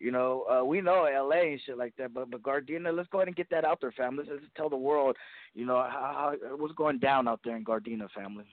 You 0.00 0.10
know, 0.10 0.44
uh, 0.50 0.64
we 0.64 0.80
know 0.80 1.04
L.A. 1.04 1.52
and 1.52 1.60
shit 1.64 1.78
like 1.78 1.94
that, 1.98 2.12
but 2.12 2.28
but 2.28 2.42
Gardena, 2.42 2.94
let's 2.94 3.08
go 3.10 3.18
ahead 3.18 3.28
and 3.28 3.36
get 3.36 3.48
that 3.50 3.64
out 3.64 3.80
there, 3.80 3.92
fam. 3.92 4.16
Let's, 4.16 4.28
let's 4.30 4.44
tell 4.56 4.68
the 4.68 4.76
world, 4.76 5.16
you 5.54 5.64
know, 5.64 5.76
how, 5.76 6.34
how 6.42 6.56
what's 6.56 6.74
going 6.74 6.98
down 6.98 7.28
out 7.28 7.40
there 7.44 7.56
in 7.56 7.64
Gardena, 7.64 8.10
family. 8.10 8.44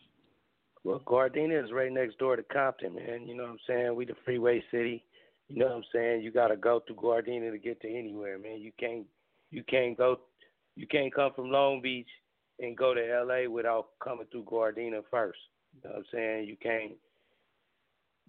Well, 0.84 1.02
Gardena 1.06 1.64
is 1.64 1.72
right 1.72 1.92
next 1.92 2.20
door 2.20 2.36
to 2.36 2.44
Compton, 2.44 2.96
man. 2.96 3.28
You 3.28 3.36
know 3.36 3.44
what 3.44 3.52
I'm 3.52 3.60
saying? 3.68 3.96
We 3.96 4.06
the 4.06 4.16
freeway 4.24 4.64
city. 4.72 5.04
You 5.48 5.58
know 5.58 5.66
what 5.66 5.76
I'm 5.76 5.84
saying? 5.94 6.22
You 6.22 6.32
got 6.32 6.48
to 6.48 6.56
go 6.56 6.82
through 6.86 6.96
Gardena 6.98 7.52
to 7.52 7.58
get 7.58 7.82
to 7.82 7.90
anywhere, 7.90 8.38
man. 8.40 8.62
You 8.62 8.72
can't 8.80 9.06
you 9.50 9.64
can't 9.64 9.98
go, 9.98 10.20
you 10.76 10.88
can't 10.88 11.14
come 11.14 11.32
from 11.34 11.52
Long 11.52 11.82
Beach 11.82 12.10
and 12.60 12.78
go 12.78 12.94
to 12.94 13.12
L.A. 13.14 13.48
without 13.48 13.90
coming 14.04 14.28
through 14.32 14.44
Gardena 14.44 15.02
first. 15.10 15.40
You 15.74 15.82
know 15.84 15.96
what 15.96 16.00
I'm 16.00 16.06
saying? 16.12 16.48
You 16.48 16.58
can't 16.62 16.94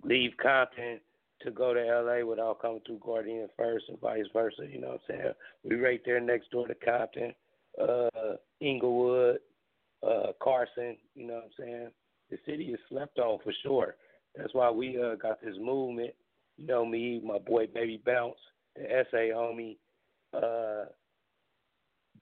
leave 0.04 0.32
Compton 0.42 1.00
to 1.42 1.50
go 1.50 1.74
to 1.74 1.80
LA 1.80 2.24
without 2.24 2.60
coming 2.60 2.80
through 2.86 2.98
Gardena 2.98 3.46
first 3.56 3.86
and 3.88 4.00
vice 4.00 4.26
versa, 4.32 4.62
you 4.68 4.80
know 4.80 4.88
what 4.88 5.00
I'm 5.08 5.16
saying? 5.16 5.32
We 5.64 5.76
right 5.76 6.00
there 6.04 6.20
next 6.20 6.50
door 6.50 6.68
to 6.68 6.74
Compton, 6.74 7.34
uh 7.80 8.36
Inglewood, 8.60 9.38
uh 10.06 10.32
Carson, 10.42 10.96
you 11.14 11.26
know 11.26 11.34
what 11.34 11.44
I'm 11.44 11.50
saying? 11.58 11.88
The 12.30 12.38
city 12.46 12.66
is 12.66 12.80
slept 12.88 13.18
on 13.18 13.38
for 13.42 13.52
sure. 13.62 13.96
That's 14.36 14.54
why 14.54 14.70
we 14.70 15.00
uh 15.00 15.16
got 15.16 15.40
this 15.42 15.56
movement. 15.60 16.12
You 16.56 16.66
know 16.66 16.84
me, 16.84 17.20
my 17.24 17.38
boy 17.38 17.66
Baby 17.66 18.00
Bounce, 18.04 18.38
the 18.76 19.04
SA 19.10 19.16
homie, 19.16 19.76
uh 20.32 20.86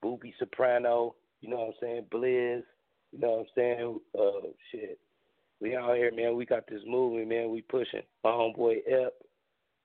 Booby 0.03 0.35
Soprano, 0.39 1.15
you 1.41 1.49
know 1.49 1.57
what 1.57 1.67
I'm 1.69 1.73
saying, 1.81 2.05
Blizz, 2.13 2.63
you 3.13 3.19
know 3.19 3.31
what 3.31 3.41
I'm 3.41 3.47
saying? 3.55 4.01
Uh 4.19 4.49
shit. 4.71 4.99
We 5.61 5.77
out 5.77 5.97
here, 5.97 6.11
man. 6.15 6.37
We 6.37 6.47
got 6.47 6.67
this 6.67 6.81
movement, 6.87 7.29
man. 7.29 7.51
We 7.51 7.61
pushing. 7.63 8.03
My 8.25 8.31
homeboy 8.31 8.79
Ep, 8.91 9.13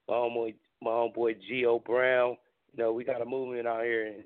my 0.08 0.16
homeboy, 0.16 0.56
my 0.82 0.92
homeboy 0.92 1.36
Geo 1.48 1.80
Brown. 1.80 2.38
You 2.72 2.84
know, 2.84 2.94
we 2.94 3.04
got 3.04 3.22
a 3.22 3.26
movement 3.26 3.68
out 3.68 3.84
here, 3.84 4.08
and 4.08 4.24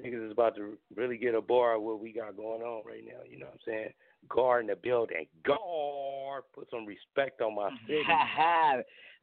niggas 0.00 0.26
is 0.26 0.32
about 0.32 0.54
to 0.56 0.78
really 0.94 1.16
get 1.16 1.34
a 1.34 1.40
bar 1.40 1.76
of 1.76 1.82
what 1.82 2.00
we 2.00 2.12
got 2.12 2.36
going 2.36 2.62
on 2.62 2.82
right 2.86 3.02
now. 3.04 3.20
You 3.28 3.38
know 3.38 3.46
what 3.46 3.54
I'm 3.54 3.60
saying? 3.66 3.88
Guard 4.28 4.62
in 4.62 4.66
the 4.68 4.76
building. 4.76 5.26
Guard. 5.44 6.44
Put 6.54 6.70
some 6.70 6.86
respect 6.86 7.40
on 7.40 7.56
my 7.56 7.70
city. 7.86 8.02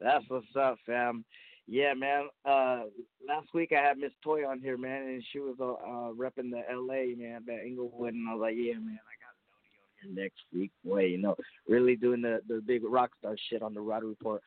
That's 0.01 0.25
what's 0.27 0.45
up, 0.59 0.77
fam. 0.85 1.23
Yeah, 1.71 1.93
man. 1.93 2.29
Uh, 2.43 2.85
last 3.27 3.53
week 3.53 3.71
I 3.71 3.87
had 3.87 3.99
Miss 3.99 4.11
Toy 4.23 4.47
on 4.47 4.59
here, 4.59 4.75
man, 4.75 5.03
and 5.03 5.23
she 5.31 5.39
was 5.39 5.55
uh, 5.59 5.73
uh 5.73 6.11
repping 6.13 6.49
the 6.49 6.63
L.A. 6.67 7.13
man, 7.15 7.43
that 7.45 7.63
Inglewood, 7.63 8.15
and 8.15 8.27
I 8.27 8.33
was 8.33 8.41
like, 8.41 8.55
yeah, 8.57 8.73
man, 8.73 8.97
I 9.05 9.15
got 9.21 9.35
Doty 9.45 9.77
on 9.77 10.11
here 10.15 10.23
next 10.23 10.41
week. 10.51 10.71
Boy, 10.83 11.05
you 11.05 11.19
know, 11.19 11.35
really 11.67 11.95
doing 11.95 12.23
the 12.23 12.41
the 12.47 12.59
big 12.65 12.81
rock 12.83 13.11
star 13.19 13.35
shit 13.49 13.61
on 13.61 13.75
the 13.75 13.81
Rowdy 13.81 14.07
Report. 14.07 14.41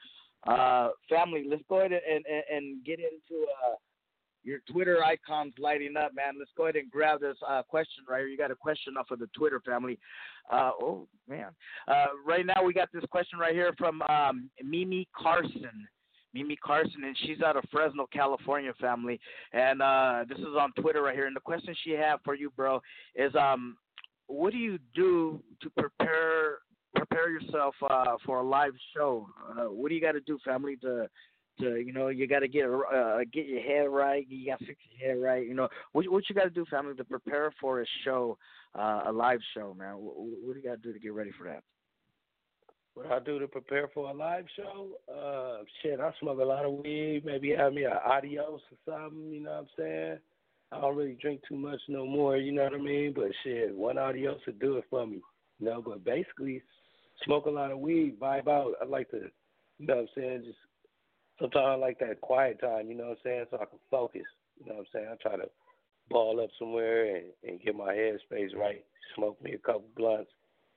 Uh, 0.49 0.89
family, 1.09 1.45
let's 1.49 1.63
go 1.69 1.79
ahead 1.79 1.93
and 1.93 2.25
and, 2.27 2.43
and 2.51 2.85
get 2.85 2.99
into 2.99 3.45
uh 3.45 3.77
your 4.43 4.59
Twitter 4.69 5.05
icons 5.05 5.55
lighting 5.61 5.97
up, 5.97 6.17
man. 6.17 6.35
Let's 6.37 6.51
go 6.57 6.65
ahead 6.65 6.75
and 6.75 6.91
grab 6.91 7.21
this 7.21 7.37
uh, 7.49 7.63
question 7.63 8.03
right 8.09 8.19
here. 8.19 8.27
You 8.27 8.37
got 8.37 8.51
a 8.51 8.57
question 8.57 8.97
off 8.99 9.13
of 9.13 9.21
the 9.21 9.29
Twitter 9.29 9.63
family. 9.65 9.97
Uh, 10.53 10.73
oh 10.83 11.07
man, 11.29 11.51
uh, 11.87 12.07
right 12.27 12.45
now 12.45 12.65
we 12.65 12.73
got 12.73 12.89
this 12.93 13.05
question 13.13 13.39
right 13.39 13.55
here 13.55 13.73
from 13.79 14.03
um, 14.03 14.51
Mimi 14.61 15.07
Carson. 15.17 15.87
Mimi 16.35 16.57
Carson, 16.57 17.05
and 17.05 17.17
she's 17.25 17.43
out 17.43 17.57
of 17.57 17.65
Fresno, 17.71 18.07
California, 18.13 18.73
family. 18.81 19.21
And 19.53 19.83
uh, 19.83 20.25
this 20.29 20.39
is 20.39 20.57
on 20.59 20.73
Twitter 20.73 21.03
right 21.03 21.15
here. 21.15 21.27
And 21.27 21.37
the 21.37 21.41
question 21.41 21.75
she 21.85 21.93
had 21.93 22.17
for 22.25 22.35
you, 22.35 22.51
bro, 22.57 22.81
is 23.15 23.35
um, 23.35 23.77
what 24.27 24.53
do 24.53 24.59
you 24.59 24.79
do 24.95 25.43
to 25.63 25.71
prepare 25.71 26.59
prepare 26.95 27.31
yourself 27.31 27.75
uh, 27.89 28.17
for 28.25 28.41
a 28.41 28.43
live 28.43 28.73
show? 28.95 29.27
Uh, 29.51 29.65
what 29.65 29.89
do 29.89 29.95
you 29.95 30.01
got 30.01 30.13
to 30.13 30.21
do, 30.21 30.39
family, 30.45 30.77
to 30.77 31.09
to 31.61 31.77
you 31.77 31.93
know 31.93 32.09
you 32.09 32.27
got 32.27 32.41
to 32.41 32.49
get 32.49 32.65
uh, 32.65 33.19
get 33.33 33.47
your 33.47 33.61
hair 33.61 33.91
right, 33.91 34.27
you 34.29 34.51
got 34.51 34.59
to 34.59 34.67
fix 34.67 34.81
your 34.91 35.09
hair 35.09 35.19
right. 35.19 35.47
You 35.47 35.55
know 35.55 35.69
what 35.93 36.11
what 36.11 36.25
you 36.29 36.35
got 36.35 36.45
to 36.45 36.51
do, 36.51 36.65
family, 36.71 36.95
to 36.95 37.05
prepare 37.05 37.53
for 37.61 37.83
a 37.83 37.87
show, 38.05 38.39
uh, 38.79 39.03
a 39.07 39.13
live 39.13 39.41
show, 39.55 39.75
man. 39.75 39.97
What, 39.99 40.15
what 40.17 40.55
do 40.55 40.61
you 40.61 40.65
got 40.65 40.83
to 40.83 40.89
do 40.89 40.93
to 40.93 40.99
get 40.99 41.13
ready 41.13 41.33
for 41.37 41.45
that? 41.45 41.63
What 42.95 43.11
I 43.11 43.21
do 43.21 43.39
to 43.39 43.49
prepare 43.49 43.89
for 43.95 44.11
a 44.11 44.15
live 44.15 44.45
show? 44.57 44.89
Uh, 45.11 45.65
shit, 45.83 45.99
I 45.99 46.13
smoke 46.21 46.41
a 46.41 46.45
lot 46.45 46.67
of 46.67 46.73
weed. 46.73 47.23
Maybe 47.25 47.51
have 47.51 47.73
me 47.73 47.85
an 47.85 47.93
adios 48.05 48.61
or 48.71 48.79
something. 48.87 49.33
You 49.33 49.43
know 49.43 49.51
what 49.51 49.59
I'm 49.61 49.67
saying? 49.79 50.19
I 50.73 50.81
don't 50.81 50.97
really 50.97 51.19
drink 51.21 51.41
too 51.49 51.57
much 51.57 51.81
no 51.89 52.07
more, 52.07 52.39
you 52.39 52.53
know 52.53 52.65
what 52.65 52.75
I 52.75 52.79
mean? 52.79 53.13
But 53.15 53.31
shit, 53.45 53.75
one 53.75 53.99
adios 53.99 54.41
would 54.47 54.59
do 54.59 54.77
it 54.77 54.85
for 54.89 55.07
me. 55.07 55.21
You 55.59 55.67
know, 55.67 55.83
but 55.83 56.03
basically 56.03 56.63
smoke 57.25 57.47
a 57.47 57.51
lot 57.51 57.71
of 57.71 57.79
weed, 57.79 58.19
vibe 58.19 58.49
out. 58.49 58.73
I 58.81 58.87
like 58.87 59.11
to 59.11 59.31
you 59.79 59.89
know 59.89 59.97
what 59.97 60.03
I'm 60.03 60.09
saying, 60.15 60.43
just 60.45 60.59
sometimes 61.41 61.67
I 61.67 61.75
like 61.75 61.99
that 61.99 62.21
quiet 62.21 62.61
time, 62.61 62.89
you 62.89 62.97
know 62.97 63.09
what 63.09 63.19
I'm 63.19 63.25
saying, 63.25 63.45
so 63.51 63.57
I 63.57 63.65
can 63.65 63.81
focus. 63.91 64.23
You 64.61 64.67
know 64.67 64.77
what 64.77 64.81
I'm 64.81 64.87
saying? 64.93 65.07
I 65.11 65.17
try 65.17 65.37
to 65.37 65.51
ball 66.09 66.41
up 66.41 66.51
somewhere 66.57 67.17
and, 67.17 67.27
and 67.43 67.61
get 67.61 67.75
my 67.75 67.93
headspace 67.93 68.55
right, 68.57 68.85
smoke 69.17 69.43
me 69.43 69.55
a 69.55 69.59
couple 69.59 69.87
blunts, 69.97 70.31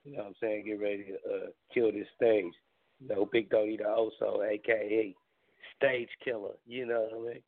you 0.06 0.14
know 0.14 0.24
what 0.24 0.28
I'm 0.30 0.36
saying, 0.40 0.66
get 0.66 0.80
ready 0.80 1.04
to 1.06 1.14
uh, 1.14 1.48
kill 1.74 1.92
this 1.92 2.08
stage. 2.16 2.54
You 3.02 3.08
know, 3.10 3.30
Big 3.32 3.50
Doggy 3.50 3.78
Oso, 3.86 4.48
aka 4.50 5.16
Stage 5.78 6.10
Killer, 6.24 6.54
you 6.66 6.86
know 6.86 7.08
what 7.12 7.32
I 7.32 7.34
mean? 7.34 7.42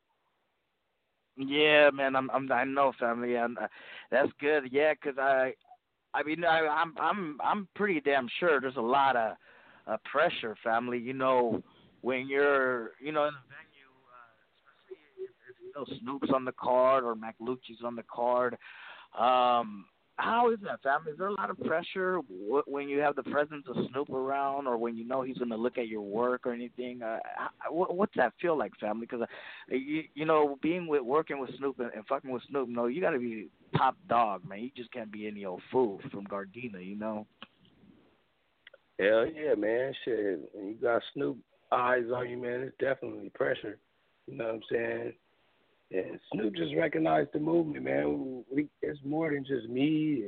Yeah, 1.50 1.90
man, 1.90 2.16
I'm, 2.16 2.28
I'm 2.30 2.50
I 2.50 2.64
know, 2.64 2.92
family. 2.98 3.38
I'm, 3.38 3.56
uh, 3.58 3.68
that's 4.10 4.30
good. 4.40 4.64
Yeah, 4.72 4.92
'cause 4.94 5.14
I, 5.18 5.54
I 6.12 6.22
mean, 6.24 6.44
I, 6.44 6.66
I'm, 6.66 6.94
I'm, 7.00 7.38
I'm 7.42 7.68
pretty 7.76 8.00
damn 8.00 8.28
sure 8.40 8.60
there's 8.60 8.76
a 8.76 8.80
lot 8.80 9.14
of 9.14 9.36
uh, 9.86 9.96
pressure, 10.10 10.56
family. 10.64 10.98
You 10.98 11.12
know, 11.12 11.62
when 12.00 12.28
you're, 12.28 12.92
you 13.00 13.12
know, 13.12 13.26
in 13.28 13.34
the 13.34 13.46
venue, 13.48 13.88
uh, 14.10 14.34
especially 14.56 15.94
if, 15.94 16.00
Snoop's 16.02 16.30
on 16.34 16.44
the 16.44 16.52
card 16.60 17.04
or 17.04 17.14
Mac 17.14 17.36
Lucci's 17.40 17.84
on 17.84 17.94
the 17.94 18.04
card. 18.12 18.56
Um, 19.16 19.84
how 20.18 20.50
is 20.50 20.58
that, 20.64 20.82
family? 20.82 21.12
Is 21.12 21.18
there 21.18 21.28
a 21.28 21.34
lot 21.34 21.48
of 21.48 21.58
pressure 21.60 22.18
when 22.66 22.88
you 22.88 22.98
have 22.98 23.14
the 23.14 23.22
presence 23.22 23.64
of 23.68 23.76
Snoop 23.90 24.10
around, 24.10 24.66
or 24.66 24.76
when 24.76 24.96
you 24.96 25.06
know 25.06 25.22
he's 25.22 25.38
going 25.38 25.50
to 25.50 25.56
look 25.56 25.78
at 25.78 25.86
your 25.86 26.02
work 26.02 26.44
or 26.44 26.52
anything? 26.52 27.02
Uh, 27.02 27.18
what's 27.70 28.14
that 28.16 28.32
feel 28.40 28.58
like, 28.58 28.72
family? 28.80 29.06
Because 29.08 29.22
uh, 29.22 29.74
you, 29.74 30.02
you 30.14 30.24
know, 30.24 30.58
being 30.60 30.88
with 30.88 31.02
working 31.02 31.40
with 31.40 31.50
Snoop 31.58 31.78
and, 31.78 31.90
and 31.94 32.04
fucking 32.06 32.30
with 32.30 32.42
Snoop, 32.50 32.68
no, 32.68 32.86
you 32.86 33.00
got 33.00 33.10
to 33.10 33.18
be 33.18 33.48
top 33.76 33.96
dog, 34.08 34.46
man. 34.48 34.60
You 34.60 34.70
just 34.76 34.92
can't 34.92 35.12
be 35.12 35.28
any 35.28 35.44
old 35.44 35.62
fool 35.70 36.00
from 36.10 36.26
Gardena, 36.26 36.84
you 36.84 36.96
know. 36.96 37.26
Hell 38.98 39.26
yeah, 39.26 39.54
man. 39.54 39.94
Shit, 40.04 40.50
when 40.52 40.66
you 40.66 40.74
got 40.74 41.00
Snoop 41.14 41.38
eyes 41.70 42.06
on 42.12 42.28
you, 42.28 42.38
man, 42.38 42.60
it's 42.62 42.76
definitely 42.80 43.30
pressure. 43.34 43.78
You 44.26 44.36
know 44.36 44.46
what 44.46 44.54
I'm 44.54 44.60
saying? 44.70 45.12
And 45.90 46.20
Snoop 46.32 46.54
just 46.54 46.74
recognized 46.76 47.30
the 47.32 47.38
movement, 47.38 47.84
man. 47.84 48.44
We, 48.52 48.68
it's 48.82 49.00
more 49.04 49.30
than 49.30 49.44
just 49.44 49.68
me 49.68 50.24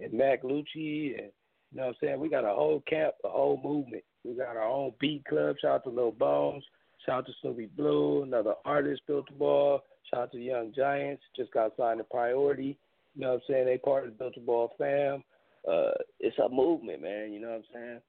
and, 0.00 0.10
and 0.10 0.18
Mac 0.18 0.42
Lucci, 0.42 1.18
and 1.18 1.30
you 1.70 1.76
know 1.76 1.86
what 1.86 1.88
I'm 1.88 1.94
saying. 2.00 2.20
We 2.20 2.28
got 2.28 2.44
a 2.44 2.54
whole 2.54 2.82
camp, 2.88 3.14
a 3.24 3.28
whole 3.28 3.60
movement. 3.62 4.02
We 4.24 4.34
got 4.34 4.56
our 4.56 4.68
own 4.68 4.92
beat 4.98 5.24
club. 5.26 5.56
Shout 5.60 5.70
out 5.70 5.84
to 5.84 5.90
Lil 5.90 6.10
Bones. 6.12 6.64
Shout 7.04 7.18
out 7.18 7.26
to 7.26 7.32
Snoopy 7.40 7.66
Blue, 7.76 8.22
another 8.22 8.54
artist 8.64 9.02
built 9.06 9.26
the 9.28 9.34
ball. 9.34 9.84
Shout 10.10 10.20
out 10.20 10.32
to 10.32 10.38
Young 10.38 10.72
Giants, 10.74 11.22
just 11.36 11.52
got 11.52 11.72
signed 11.76 11.98
to 11.98 12.04
Priority. 12.04 12.78
You 13.14 13.20
know 13.20 13.28
what 13.28 13.34
I'm 13.34 13.40
saying? 13.48 13.66
They 13.66 13.78
part 13.78 14.04
of 14.04 14.10
the 14.10 14.16
Built 14.16 14.34
the 14.34 14.40
Ball 14.40 14.72
fam. 14.78 15.22
Uh, 15.70 15.92
it's 16.18 16.38
a 16.38 16.48
movement, 16.48 17.02
man. 17.02 17.32
You 17.32 17.40
know 17.40 17.48
what 17.48 17.56
I'm 17.56 17.64
saying? 17.72 18.00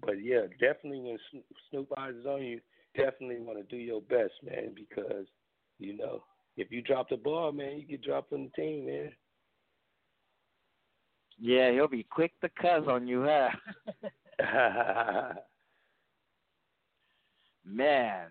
But 0.00 0.22
yeah, 0.22 0.42
definitely 0.60 1.00
when 1.00 1.18
Snoop 1.70 1.92
eyes 1.98 2.14
is 2.14 2.26
on 2.26 2.42
you, 2.42 2.60
definitely 2.96 3.40
want 3.40 3.58
to 3.58 3.64
do 3.64 3.76
your 3.76 4.00
best, 4.02 4.32
man, 4.44 4.74
because 4.74 5.26
you 5.78 5.96
know, 5.96 6.22
if 6.56 6.70
you 6.70 6.82
drop 6.82 7.08
the 7.08 7.16
ball, 7.16 7.52
man, 7.52 7.78
you 7.78 7.86
get 7.86 8.02
dropped 8.02 8.30
from 8.30 8.44
the 8.44 8.50
team, 8.50 8.86
man. 8.86 9.12
Yeah, 11.38 11.70
he'll 11.70 11.88
be 11.88 12.02
quick 12.02 12.32
to 12.40 12.48
cuss 12.60 12.82
on 12.88 13.06
you, 13.06 13.24
huh? 13.28 13.50
man. 17.64 18.26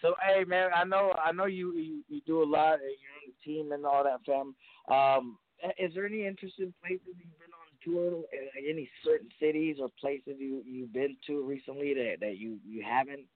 So 0.00 0.14
hey 0.24 0.44
man, 0.44 0.70
I 0.74 0.84
know 0.84 1.12
I 1.22 1.32
know 1.32 1.46
you 1.46 1.74
you, 1.74 2.02
you 2.08 2.20
do 2.26 2.42
a 2.42 2.44
lot 2.44 2.74
and 2.74 2.82
you're 2.82 3.16
on 3.16 3.26
the 3.26 3.44
team 3.44 3.72
and 3.72 3.84
all 3.84 4.04
that 4.04 4.20
fam. 4.24 4.54
Um 4.94 5.38
is 5.78 5.92
there 5.94 6.06
any 6.06 6.24
interesting 6.24 6.72
places 6.80 7.06
you've 7.06 7.38
been 7.38 7.52
on 7.52 8.12
tour? 8.12 8.22
Any 8.56 8.88
certain 9.04 9.28
cities 9.40 9.76
or 9.80 9.88
places 10.00 10.36
you 10.38 10.62
you've 10.64 10.92
been 10.92 11.16
to 11.26 11.44
recently 11.44 11.94
that 11.94 12.16
that 12.20 12.38
you 12.38 12.58
you 12.64 12.82
haven't 12.82 13.26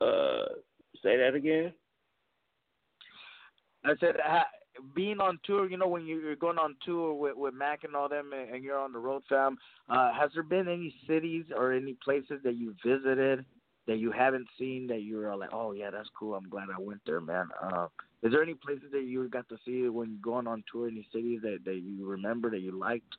uh, 0.00 0.44
say 1.02 1.16
that 1.16 1.34
again. 1.34 1.72
I 3.84 3.94
said, 4.00 4.16
being 4.94 5.20
on 5.20 5.38
tour, 5.44 5.68
you 5.68 5.76
know, 5.76 5.88
when 5.88 6.06
you're 6.06 6.36
going 6.36 6.58
on 6.58 6.76
tour 6.84 7.14
with 7.14 7.36
with 7.36 7.54
Mac 7.54 7.84
and 7.84 7.94
all 7.94 8.08
them, 8.08 8.32
and 8.32 8.62
you're 8.62 8.78
on 8.78 8.92
the 8.92 8.98
road, 8.98 9.22
fam. 9.28 9.56
Uh, 9.88 10.12
has 10.12 10.30
there 10.34 10.42
been 10.42 10.68
any 10.68 10.94
cities 11.06 11.44
or 11.56 11.72
any 11.72 11.96
places 12.04 12.40
that 12.44 12.56
you 12.56 12.74
visited 12.84 13.44
that 13.86 13.98
you 13.98 14.10
haven't 14.10 14.48
seen 14.58 14.86
that 14.88 15.02
you 15.02 15.16
were 15.16 15.36
like, 15.36 15.50
oh 15.52 15.72
yeah, 15.72 15.90
that's 15.90 16.08
cool. 16.18 16.34
I'm 16.34 16.48
glad 16.48 16.68
I 16.76 16.80
went 16.80 17.00
there, 17.06 17.20
man. 17.20 17.48
Uh, 17.62 17.86
is 18.22 18.32
there 18.32 18.42
any 18.42 18.54
places 18.54 18.90
that 18.92 19.04
you 19.04 19.28
got 19.28 19.48
to 19.48 19.56
see 19.64 19.88
when 19.88 20.18
going 20.22 20.46
on 20.46 20.64
tour? 20.70 20.88
Any 20.88 21.06
cities 21.12 21.40
that 21.42 21.58
that 21.64 21.76
you 21.76 22.06
remember 22.06 22.50
that 22.50 22.60
you 22.60 22.76
liked? 22.76 23.14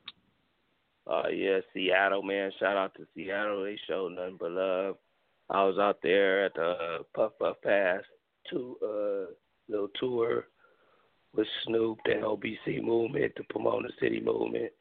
Uh, 1.06 1.28
yeah, 1.32 1.60
Seattle, 1.72 2.22
man. 2.22 2.52
Shout 2.60 2.76
out 2.76 2.94
to 2.96 3.06
Seattle. 3.14 3.64
They 3.64 3.78
showed 3.88 4.12
nothing 4.12 4.36
but 4.38 4.50
love. 4.50 4.96
I 5.50 5.64
was 5.64 5.78
out 5.78 5.98
there 6.02 6.46
at 6.46 6.54
the 6.54 6.70
uh, 6.70 6.98
Puff 7.14 7.32
Puff 7.38 7.56
Pass 7.64 8.02
to 8.50 8.76
uh 8.82 9.32
little 9.68 9.88
tour 10.00 10.46
with 11.34 11.46
Snoop, 11.64 11.98
the 12.04 12.12
LBC 12.12 12.82
movement, 12.82 13.32
the 13.36 13.44
Pomona 13.52 13.88
City 14.00 14.20
movement. 14.20 14.72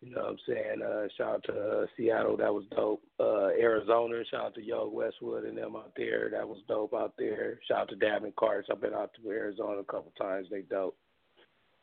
You 0.00 0.10
know 0.10 0.22
what 0.22 0.30
I'm 0.30 0.38
saying? 0.48 0.82
Uh, 0.82 1.06
shout 1.16 1.34
out 1.34 1.44
to 1.44 1.52
uh, 1.52 1.86
Seattle, 1.96 2.36
that 2.38 2.52
was 2.52 2.64
dope. 2.74 3.02
Uh, 3.20 3.50
Arizona, 3.50 4.22
shout 4.28 4.46
out 4.46 4.54
to 4.56 4.62
Young 4.62 4.92
Westwood 4.92 5.44
and 5.44 5.56
them 5.56 5.76
out 5.76 5.92
there, 5.96 6.28
that 6.30 6.48
was 6.48 6.58
dope 6.66 6.92
out 6.92 7.14
there. 7.16 7.60
Shout 7.68 7.82
out 7.82 7.88
to 7.90 7.96
Davin 7.96 8.34
Carts, 8.34 8.68
I've 8.70 8.80
been 8.80 8.94
out 8.94 9.12
to 9.14 9.30
Arizona 9.30 9.78
a 9.78 9.84
couple 9.84 10.12
times, 10.20 10.48
they 10.50 10.62
dope. 10.62 10.96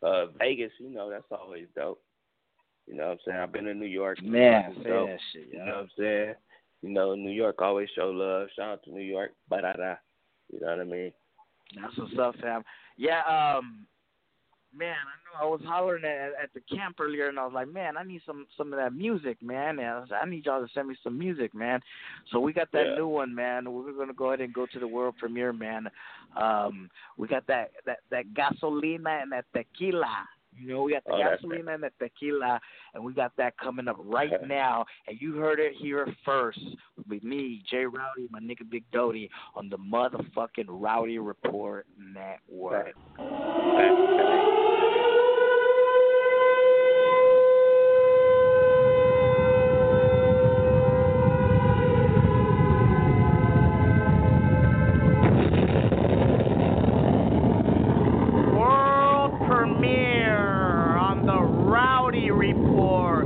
Uh, 0.03 0.25
Vegas, 0.37 0.71
you 0.79 0.89
know, 0.89 1.09
that's 1.09 1.31
always 1.31 1.67
dope. 1.75 2.01
You 2.87 2.95
know 2.95 3.03
what 3.03 3.11
I'm 3.11 3.17
saying? 3.25 3.37
I've 3.37 3.51
been 3.53 3.65
to 3.65 3.73
New 3.73 3.85
York. 3.85 4.21
Man, 4.21 4.73
dope. 4.83 5.07
that 5.07 5.19
shit, 5.31 5.47
You 5.53 5.59
know 5.59 5.65
what 5.65 5.75
I'm 5.75 5.89
saying? 5.97 6.33
You 6.81 6.89
know, 6.89 7.15
New 7.15 7.31
York 7.31 7.61
always 7.61 7.89
show 7.95 8.09
love. 8.09 8.47
Shout 8.55 8.69
out 8.69 8.83
to 8.83 8.91
New 8.91 9.01
York. 9.03 9.31
Ba 9.49 9.61
da 9.61 9.73
da. 9.73 9.95
You 10.51 10.59
know 10.61 10.67
what 10.67 10.79
I 10.79 10.83
mean? 10.83 11.11
That's 11.79 11.97
what's 11.97 12.13
up, 12.19 12.35
fam. 12.41 12.63
Yeah, 12.97 13.19
um, 13.27 13.85
man, 14.75 14.95
I 14.95 15.43
know 15.43 15.47
I 15.47 15.49
was 15.51 15.61
hollering 15.65 16.03
at, 16.03 16.31
at 16.41 16.53
the 16.53 16.61
camp 16.75 16.97
earlier, 16.99 17.27
and 17.29 17.39
I 17.39 17.45
was 17.45 17.53
like, 17.53 17.67
man, 17.67 17.97
I 17.97 18.03
need 18.03 18.21
some 18.25 18.47
some 18.57 18.73
of 18.73 18.79
that 18.79 18.93
music, 18.93 19.41
man. 19.41 19.79
And 19.79 19.87
I, 19.87 19.99
was 19.99 20.09
I 20.11 20.27
need 20.27 20.45
y'all 20.45 20.65
to 20.65 20.73
send 20.73 20.87
me 20.87 20.95
some 21.03 21.17
music, 21.17 21.53
man. 21.53 21.81
So 22.31 22.39
we 22.39 22.53
got 22.53 22.71
that 22.71 22.87
Yeah. 22.87 22.95
new 22.95 23.07
one, 23.07 23.33
man. 23.33 23.71
We're 23.71 23.93
gonna 23.93 24.13
go 24.13 24.27
ahead 24.27 24.41
and 24.41 24.53
go 24.53 24.65
to 24.65 24.79
the 24.79 24.87
world 24.87 25.15
premiere, 25.19 25.53
man. 25.53 25.87
Um, 26.35 26.89
we 27.17 27.27
got 27.27 27.45
that 27.47 27.71
that 27.85 27.99
that 28.09 28.25
gasolina 28.33 29.21
and 29.21 29.31
that 29.31 29.45
tequila. 29.55 30.27
You 30.51 30.67
know, 30.67 30.83
we 30.83 30.93
got 30.93 31.03
the 31.05 31.13
Oh, 31.13 31.19
that's 31.19 31.41
gasolina 31.43 31.75
and 31.75 31.83
the 31.83 31.91
tequila, 31.99 32.59
and 32.93 33.03
we 33.03 33.13
got 33.13 33.35
that 33.37 33.57
coming 33.57 33.87
up 33.87 33.97
right 33.99 34.31
now. 34.47 34.85
And 35.07 35.19
you 35.21 35.35
heard 35.37 35.59
it 35.59 35.73
here 35.79 36.07
first 36.25 36.59
with 37.07 37.23
me, 37.23 37.61
Jay 37.69 37.85
Rowdy, 37.85 38.27
my 38.29 38.39
nigga 38.39 38.69
Big 38.69 38.83
Doty, 38.91 39.29
on 39.55 39.69
the 39.69 39.77
motherfucking 39.77 40.65
Rowdy 40.67 41.19
Report 41.19 41.85
Network. 41.97 42.95
World 58.51 59.39
premiere 59.47 60.97
on 60.97 61.25
the 61.25 61.39
Rowdy 61.39 62.31
Report. 62.31 63.25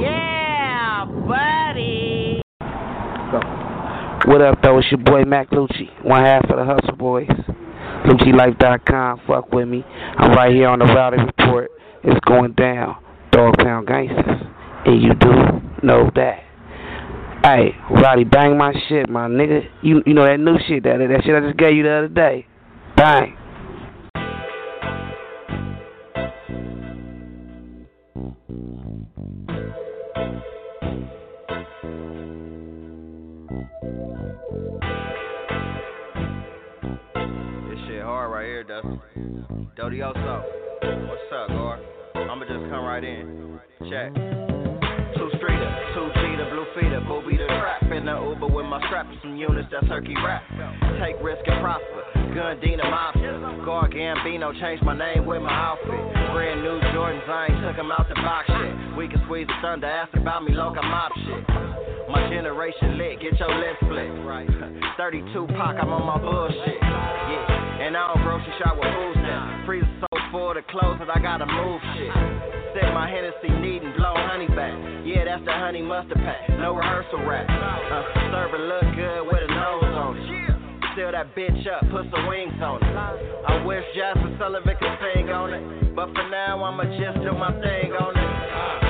Yeah, 0.00 1.04
buddy. 1.04 2.40
What 4.24 4.40
up, 4.40 4.62
though? 4.62 4.71
It's 4.82 4.90
your 4.90 4.98
boy 4.98 5.24
Mac 5.24 5.48
Lucci, 5.50 5.88
one 6.04 6.24
half 6.24 6.50
of 6.50 6.56
the 6.56 6.64
Hustle 6.64 6.96
Boys. 6.96 7.28
LucciLife.com, 8.04 9.20
fuck 9.28 9.52
with 9.52 9.68
me. 9.68 9.84
I'm 9.86 10.32
right 10.32 10.52
here 10.52 10.66
on 10.66 10.80
the 10.80 10.86
Rowdy 10.86 11.18
Report. 11.22 11.70
It's 12.02 12.18
going 12.26 12.54
down. 12.54 12.96
Dog 13.30 13.58
Pound 13.58 13.86
Gangsters. 13.86 14.42
And 14.84 15.00
you 15.00 15.14
do 15.14 15.30
know 15.86 16.10
that. 16.16 16.40
Hey, 17.44 17.76
Rowdy, 17.92 18.24
bang 18.24 18.58
my 18.58 18.72
shit, 18.88 19.08
my 19.08 19.28
nigga. 19.28 19.62
You 19.82 20.02
you 20.04 20.14
know 20.14 20.24
that 20.24 20.40
new 20.40 20.58
shit, 20.66 20.82
that 20.82 20.98
that 20.98 21.22
shit 21.24 21.36
I 21.36 21.46
just 21.46 21.58
gave 21.58 21.76
you 21.76 21.84
the 21.84 21.92
other 21.92 22.08
day. 22.08 22.48
Bang. 22.96 23.36
Dodioso. 39.22 40.42
What's 41.06 41.30
up, 41.32 41.48
Gar? 41.48 41.78
I'ma 42.14 42.42
just 42.44 42.66
come 42.70 42.84
right 42.84 43.04
in. 43.04 43.58
Check. 43.90 44.10
Two 45.14 45.30
streeter, 45.38 45.70
two 45.94 46.08
cheater, 46.18 46.48
blue 46.50 46.66
feeder, 46.74 47.00
booby 47.06 47.36
the 47.36 47.46
trap 47.46 47.82
in 47.92 48.06
the 48.06 48.18
Uber 48.18 48.48
with 48.48 48.66
my 48.66 48.82
strap 48.88 49.06
some 49.22 49.36
units 49.36 49.68
that's 49.70 49.86
turkey 49.86 50.14
rap. 50.24 50.42
Take 50.98 51.22
risk 51.22 51.42
and 51.46 51.60
prosper. 51.62 52.02
Gun 52.34 52.58
Dina 52.60 52.82
Mafia. 52.88 53.62
Gar 53.64 53.88
Gambino 53.90 54.58
changed 54.60 54.82
my 54.82 54.96
name 54.96 55.26
with 55.26 55.42
my 55.42 55.52
outfit. 55.52 56.02
Brand 56.32 56.62
new 56.62 56.80
Jordans, 56.90 57.28
I 57.28 57.46
ain't 57.46 57.62
took 57.62 57.78
'em 57.78 57.92
out 57.92 58.08
the 58.08 58.14
box 58.16 58.46
shit. 58.48 58.96
We 58.96 59.06
can 59.06 59.22
squeeze 59.24 59.46
the 59.46 59.54
thunder, 59.62 59.86
ask 59.86 60.12
about 60.16 60.42
me, 60.42 60.54
loca 60.54 60.82
mop 60.82 61.12
shit. 61.18 61.46
My 62.10 62.26
generation 62.28 62.98
lit, 62.98 63.20
get 63.20 63.38
your 63.38 63.54
lip 63.54 63.76
split. 63.84 64.10
Right. 64.26 64.48
32 64.96 65.46
Pac, 65.48 65.76
I'm 65.80 65.92
on 65.92 66.06
my 66.06 66.18
bullshit. 66.18 66.78
Yeah. 66.82 67.51
And 67.82 67.96
I 67.96 68.14
don't 68.14 68.22
grocery 68.22 68.54
shop 68.62 68.78
with 68.78 68.86
food 68.94 69.18
stamps. 69.26 69.66
Freezer 69.66 69.90
so 70.06 70.06
full 70.30 70.54
of 70.54 70.64
clothes 70.70 71.02
that 71.02 71.10
I 71.10 71.18
gotta 71.18 71.50
move 71.50 71.82
shit. 71.98 72.14
Set 72.78 72.94
my 72.94 73.10
Hennessy 73.10 73.50
neat 73.58 73.82
and 73.82 73.90
blow 73.98 74.14
honey 74.14 74.46
back. 74.54 74.70
Yeah, 75.02 75.26
that's 75.26 75.42
the 75.44 75.50
honey 75.50 75.82
mustard 75.82 76.22
pack. 76.22 76.46
No 76.62 76.78
rehearsal 76.78 77.26
rap. 77.26 77.50
Uh, 77.50 78.30
serve 78.30 78.54
it 78.54 78.62
look 78.70 78.86
good 78.94 79.26
with 79.26 79.42
a 79.42 79.50
nose 79.50 79.98
on 79.98 80.14
it. 80.14 80.94
Seal 80.94 81.10
that 81.10 81.34
bitch 81.34 81.66
up, 81.66 81.82
put 81.90 82.06
some 82.14 82.28
wings 82.30 82.54
on 82.62 82.78
it. 82.78 82.94
I 83.50 83.64
wish 83.66 83.82
Jazmine 83.98 84.38
Sullivan 84.38 84.76
could 84.78 84.98
sing 85.02 85.30
on 85.30 85.52
it. 85.52 85.96
But 85.96 86.14
for 86.14 86.22
now, 86.30 86.62
I'ma 86.62 86.84
just 86.84 87.18
do 87.18 87.34
my 87.34 87.50
thing 87.58 87.90
on 87.98 88.14
it. 88.14 88.81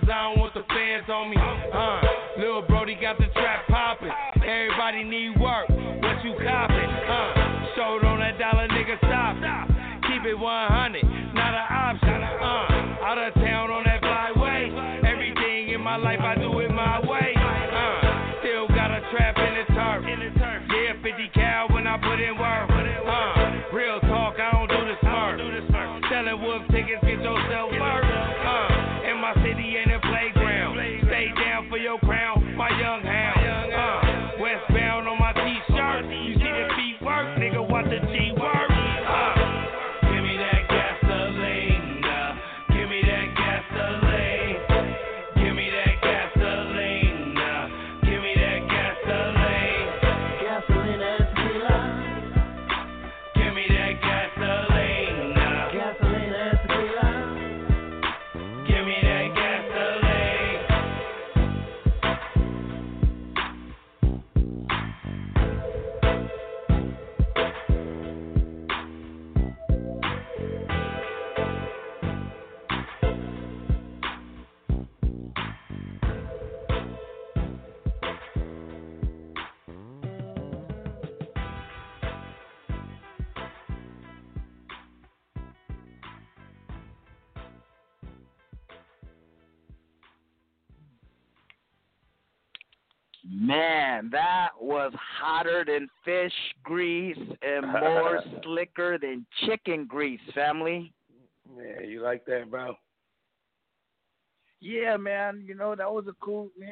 Cause 0.00 0.08
I 0.12 0.28
don't 0.28 0.40
want 0.40 0.54
the 0.54 0.64
fans 0.68 1.08
on 1.08 1.30
me. 1.30 1.36
Uh, 1.38 2.00
little 2.38 2.62
Brody 2.62 2.96
got 3.00 3.18
the 3.18 3.26
trap 3.32 3.66
Man, 93.96 94.10
that 94.12 94.50
was 94.60 94.92
hotter 95.20 95.64
than 95.66 95.88
fish 96.04 96.32
grease 96.62 97.16
and 97.42 97.66
more 97.80 98.22
slicker 98.42 98.98
than 98.98 99.24
chicken 99.46 99.86
grease, 99.86 100.20
family. 100.34 100.92
Man, 101.56 101.88
you 101.88 102.02
like 102.02 102.26
that, 102.26 102.50
bro? 102.50 102.74
Yeah, 104.60 104.96
man. 104.96 105.44
You 105.46 105.54
know 105.54 105.74
that 105.74 105.90
was 105.90 106.04
a 106.08 106.14
cool 106.20 106.50
man. 106.58 106.70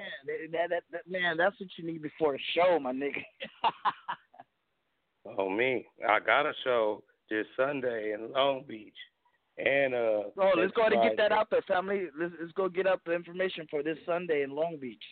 That, 0.52 0.68
that, 0.70 0.82
that, 0.92 1.10
man. 1.10 1.36
That's 1.36 1.58
what 1.58 1.68
you 1.76 1.86
need 1.86 2.02
before 2.02 2.34
a 2.34 2.38
show, 2.54 2.78
my 2.78 2.92
nigga. 2.92 3.22
Oh 5.38 5.48
me, 5.48 5.86
I 6.06 6.20
got 6.20 6.44
a 6.44 6.52
show 6.64 7.02
this 7.30 7.46
Sunday 7.56 8.12
in 8.12 8.30
Long 8.30 8.62
Beach, 8.68 8.92
and 9.56 9.94
uh. 9.94 10.24
Oh, 10.38 10.52
let's 10.54 10.70
go 10.74 10.82
ahead 10.82 10.92
and 10.92 11.02
get 11.02 11.16
that 11.16 11.32
out 11.32 11.48
there, 11.50 11.62
family. 11.66 12.08
Let's, 12.20 12.34
let's 12.38 12.52
go 12.52 12.68
get 12.68 12.86
out 12.86 13.00
the 13.06 13.14
information 13.14 13.66
for 13.70 13.82
this 13.82 13.96
Sunday 14.04 14.42
in 14.42 14.50
Long 14.50 14.76
Beach. 14.78 15.02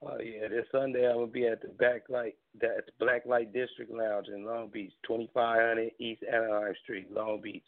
Oh 0.00 0.18
yeah, 0.22 0.46
this 0.48 0.64
Sunday 0.70 1.08
I'm 1.08 1.16
gonna 1.16 1.26
be 1.26 1.46
at 1.48 1.60
the 1.60 1.68
Backlight, 1.68 2.34
that's 2.60 2.88
Blacklight 3.00 3.52
District 3.52 3.90
Lounge 3.90 4.28
in 4.28 4.44
Long 4.44 4.68
Beach, 4.68 4.92
2500 5.06 5.90
East 5.98 6.22
Anaheim 6.32 6.74
Street, 6.82 7.10
Long 7.12 7.40
Beach. 7.40 7.64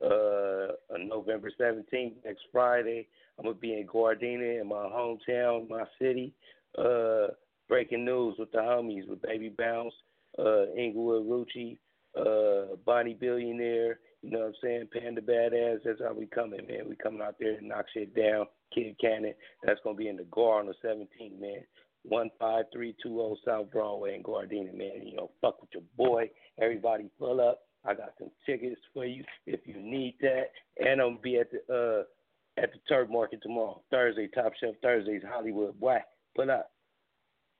Uh, 0.00 0.74
on 0.92 1.08
November 1.08 1.50
17th, 1.60 2.14
next 2.24 2.42
Friday, 2.52 3.08
I'm 3.38 3.44
gonna 3.44 3.56
be 3.56 3.74
in 3.74 3.86
Gardena, 3.86 4.60
in 4.60 4.68
my 4.68 4.76
hometown, 4.76 5.68
my 5.68 5.84
city. 6.00 6.32
Uh, 6.78 7.28
breaking 7.68 8.04
news 8.04 8.36
with 8.38 8.52
the 8.52 8.58
homies, 8.58 9.08
with 9.08 9.22
Baby 9.22 9.52
Bounce, 9.56 9.94
uh, 10.38 10.66
Inglewood 10.76 11.26
Rucci, 11.26 11.78
uh, 12.16 12.76
Bonnie 12.84 13.14
Billionaire. 13.14 13.98
You 14.22 14.30
know 14.30 14.38
what 14.38 14.46
I'm 14.46 14.54
saying? 14.62 14.88
Panda 14.92 15.20
Badass. 15.20 15.80
That's 15.84 16.00
how 16.00 16.12
we 16.12 16.26
coming, 16.26 16.66
man. 16.68 16.88
We 16.88 16.96
coming 16.96 17.20
out 17.20 17.36
there 17.40 17.58
to 17.58 17.66
knock 17.66 17.86
shit 17.92 18.14
down. 18.14 18.46
Kid 18.72 18.96
Cannon. 19.00 19.34
That's 19.64 19.80
gonna 19.82 19.96
be 19.96 20.08
in 20.08 20.16
the 20.16 20.26
Gar 20.30 20.60
on 20.60 20.66
the 20.66 20.74
17th, 20.84 21.40
man. 21.40 21.62
One 22.04 22.30
five 22.38 22.64
three 22.72 22.94
two 23.02 23.16
zero 23.16 23.36
South 23.44 23.70
Broadway 23.70 24.14
in 24.16 24.22
Gardena, 24.22 24.74
man. 24.76 25.04
You 25.04 25.16
know, 25.16 25.30
fuck 25.40 25.60
with 25.60 25.70
your 25.72 25.82
boy. 25.96 26.30
Everybody 26.60 27.08
pull 27.18 27.40
up. 27.40 27.60
I 27.84 27.94
got 27.94 28.12
some 28.18 28.30
tickets 28.46 28.80
for 28.94 29.04
you 29.04 29.24
if 29.46 29.60
you 29.66 29.74
need 29.76 30.16
that. 30.20 30.50
And 30.78 31.00
I'm 31.00 31.18
be 31.22 31.38
at 31.38 31.48
the 31.50 31.58
uh 31.72 32.62
at 32.62 32.72
the 32.72 32.78
Turf 32.88 33.08
Market 33.08 33.40
tomorrow. 33.42 33.82
Thursday, 33.90 34.28
Top 34.28 34.52
Shelf 34.60 34.76
Thursdays, 34.82 35.22
Hollywood. 35.28 35.74
Why? 35.78 36.00
Pull 36.36 36.50
up. 36.50 36.70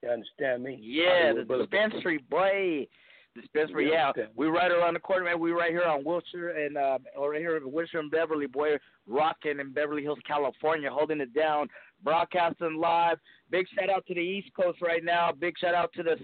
You 0.02 0.10
understand 0.10 0.64
me? 0.64 0.78
Yeah, 0.80 1.28
Hollywood 1.28 1.42
the 1.42 1.46
Boulevard. 1.46 1.70
dispensary, 1.70 2.18
boy. 2.28 2.86
Dispensary, 3.34 3.90
yeah. 3.90 4.12
Yeah. 4.16 4.24
We 4.36 4.46
right 4.46 4.70
around 4.70 4.94
the 4.94 5.00
corner, 5.00 5.24
man. 5.24 5.40
We 5.40 5.52
right 5.52 5.70
here 5.70 5.84
on 5.84 6.04
Wilshire 6.04 6.50
and 6.50 6.76
uh, 6.76 6.98
or 7.16 7.30
right 7.30 7.40
here 7.40 7.56
in 7.56 7.72
Wilshire 7.72 8.00
and 8.00 8.10
Beverly, 8.10 8.46
boy. 8.46 8.76
Rocking 9.06 9.58
in 9.58 9.72
Beverly 9.72 10.02
Hills, 10.02 10.18
California, 10.26 10.90
holding 10.90 11.20
it 11.20 11.34
down, 11.34 11.68
broadcasting 12.04 12.78
live. 12.78 13.18
Big 13.50 13.66
shout 13.74 13.90
out 13.90 14.06
to 14.06 14.14
the 14.14 14.20
East 14.20 14.50
Coast 14.54 14.80
right 14.82 15.02
now. 15.02 15.32
Big 15.32 15.58
shout 15.58 15.74
out 15.74 15.92
to 15.94 16.02
the 16.02 16.16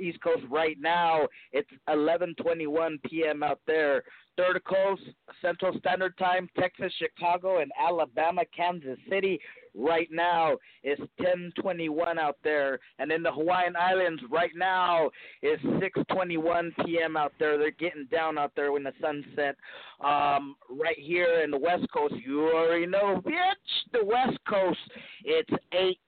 East 0.00 0.20
Coast 0.22 0.42
right 0.50 0.76
now. 0.80 1.28
It's 1.52 1.70
11:21 1.88 3.02
p.m. 3.04 3.42
out 3.42 3.60
there. 3.66 4.02
Third 4.36 4.62
Coast, 4.64 5.02
Central 5.40 5.78
Standard 5.78 6.16
Time, 6.18 6.48
Texas, 6.58 6.92
Chicago, 6.98 7.60
and 7.60 7.72
Alabama, 7.80 8.42
Kansas 8.54 8.98
City. 9.08 9.40
Right 9.76 10.08
now, 10.10 10.56
it's 10.82 11.02
10:21 11.20 12.18
out 12.18 12.38
there, 12.42 12.78
and 12.98 13.12
in 13.12 13.22
the 13.22 13.30
Hawaiian 13.30 13.76
Islands 13.76 14.22
right 14.30 14.52
now 14.56 15.10
it's 15.42 15.62
6:21 15.62 16.72
p.m. 16.84 17.16
out 17.16 17.32
there. 17.38 17.58
They're 17.58 17.70
getting 17.72 18.06
down 18.10 18.38
out 18.38 18.52
there 18.56 18.72
when 18.72 18.84
the 18.84 18.92
sunset. 19.00 19.56
Um, 20.00 20.56
right 20.70 20.98
here 20.98 21.42
in 21.42 21.50
the 21.50 21.58
West 21.58 21.86
Coast, 21.92 22.14
you 22.24 22.48
already 22.48 22.86
know, 22.86 23.20
bitch. 23.24 23.92
The 23.92 24.04
West 24.04 24.38
Coast, 24.48 24.78
it's 25.24 25.50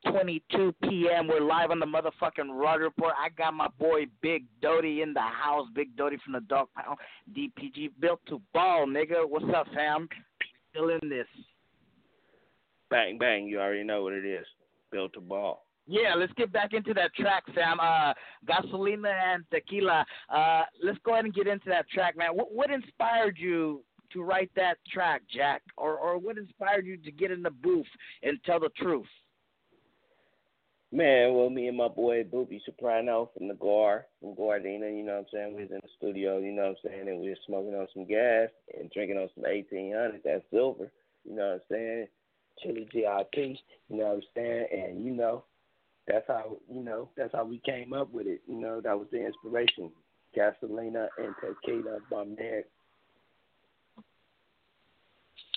8:22 0.07 0.75
p.m. 0.85 1.29
We're 1.29 1.41
live 1.41 1.71
on 1.71 1.79
the 1.79 1.87
motherfucking 1.87 2.51
Rowdy 2.51 2.85
Report. 2.85 3.15
I 3.19 3.29
got 3.31 3.53
my 3.55 3.69
boy 3.79 4.07
Big 4.23 4.45
Doty 4.63 5.03
in 5.03 5.13
the 5.13 5.21
house. 5.21 5.67
Big 5.75 5.95
Doty 5.97 6.17
from 6.25 6.33
the 6.33 6.41
Dog 6.41 6.69
Pound. 6.75 6.99
DPG 7.37 7.91
built 8.01 8.21
to 8.29 8.41
ball, 8.55 8.87
nigga. 8.87 9.29
What's 9.29 9.45
up, 9.55 9.67
fam? 9.75 10.09
Still 10.71 10.89
in 10.91 11.09
this. 11.09 11.27
Bang 12.91 13.19
bang, 13.19 13.47
you 13.47 13.61
already 13.61 13.85
know 13.85 14.03
what 14.03 14.13
it 14.13 14.25
is. 14.25 14.47
Built 14.91 15.13
a 15.17 15.21
ball. 15.21 15.65
Yeah, 15.87 16.15
let's 16.17 16.33
get 16.35 16.53
back 16.53 16.75
into 16.75 16.93
that 16.95 17.15
track, 17.15 17.45
Sam. 17.55 17.81
Uh, 17.81 18.13
Gasolina 18.47 19.11
and 19.11 19.45
Tequila. 19.51 20.05
Uh, 20.29 20.63
let's 20.85 20.99
go 21.03 21.13
ahead 21.15 21.25
and 21.25 21.33
get 21.33 21.47
into 21.47 21.71
that 21.71 21.89
track, 21.89 22.15
man. 22.17 22.31
What, 22.35 22.53
what 22.53 22.71
inspired 22.71 23.39
you 23.39 23.83
to 24.13 24.23
write 24.23 24.51
that 24.55 24.77
track, 24.93 25.23
Jack? 25.35 25.63
Or, 25.79 25.97
or 25.97 26.19
what 26.19 26.37
inspired 26.37 26.85
you 26.85 26.99
to 26.99 27.11
get 27.11 27.31
in 27.31 27.43
the 27.43 27.51
booth 27.51 27.87
and 28.23 28.39
tell 28.45 28.61
the 28.61 28.69
truth? 28.77 29.07
Man, 30.93 31.35
well, 31.35 31.51
me 31.51 31.69
and 31.69 31.77
my 31.77 31.89
boy 31.89 32.25
Booby 32.25 32.63
Soprano 32.65 33.31
from 33.37 33.49
the 33.49 33.55
Gar, 33.55 34.07
from 34.21 34.35
Gardena, 34.35 34.95
you 34.95 35.05
know 35.05 35.17
what 35.17 35.19
I'm 35.21 35.27
saying? 35.33 35.55
We 35.55 35.63
was 35.63 35.71
in 35.71 35.81
the 35.83 35.89
studio, 35.99 36.39
you 36.39 36.53
know 36.53 36.63
what 36.63 36.77
I'm 36.85 36.91
saying? 36.91 37.09
And 37.09 37.21
we 37.21 37.29
was 37.29 37.39
smoking 37.47 37.75
on 37.75 37.87
some 37.93 38.07
gas 38.07 38.49
and 38.79 38.91
drinking 38.91 39.19
on 39.19 39.29
some 39.35 39.45
1800, 39.45 40.23
that 40.25 40.45
silver, 40.51 40.91
you 41.25 41.37
know 41.37 41.45
what 41.45 41.53
I'm 41.53 41.61
saying? 41.71 42.07
Chili 42.63 42.89
GIP, 42.93 43.59
you 43.89 43.97
know 43.97 44.05
what 44.05 44.15
I'm 44.15 44.23
saying? 44.35 44.67
And, 44.73 45.05
you 45.05 45.15
know, 45.15 45.45
that's 46.07 46.27
how, 46.27 46.57
you 46.73 46.83
know, 46.83 47.11
that's 47.17 47.35
how 47.35 47.45
we 47.45 47.61
came 47.65 47.93
up 47.93 48.13
with 48.13 48.27
it. 48.27 48.41
You 48.49 48.61
know, 48.61 48.81
that 48.81 48.99
was 48.99 49.09
the 49.13 49.25
inspiration. 49.25 49.91
Gasolina 50.37 51.09
and 51.19 51.35
tequila 51.41 51.99
by 52.11 52.25
man. 52.25 52.63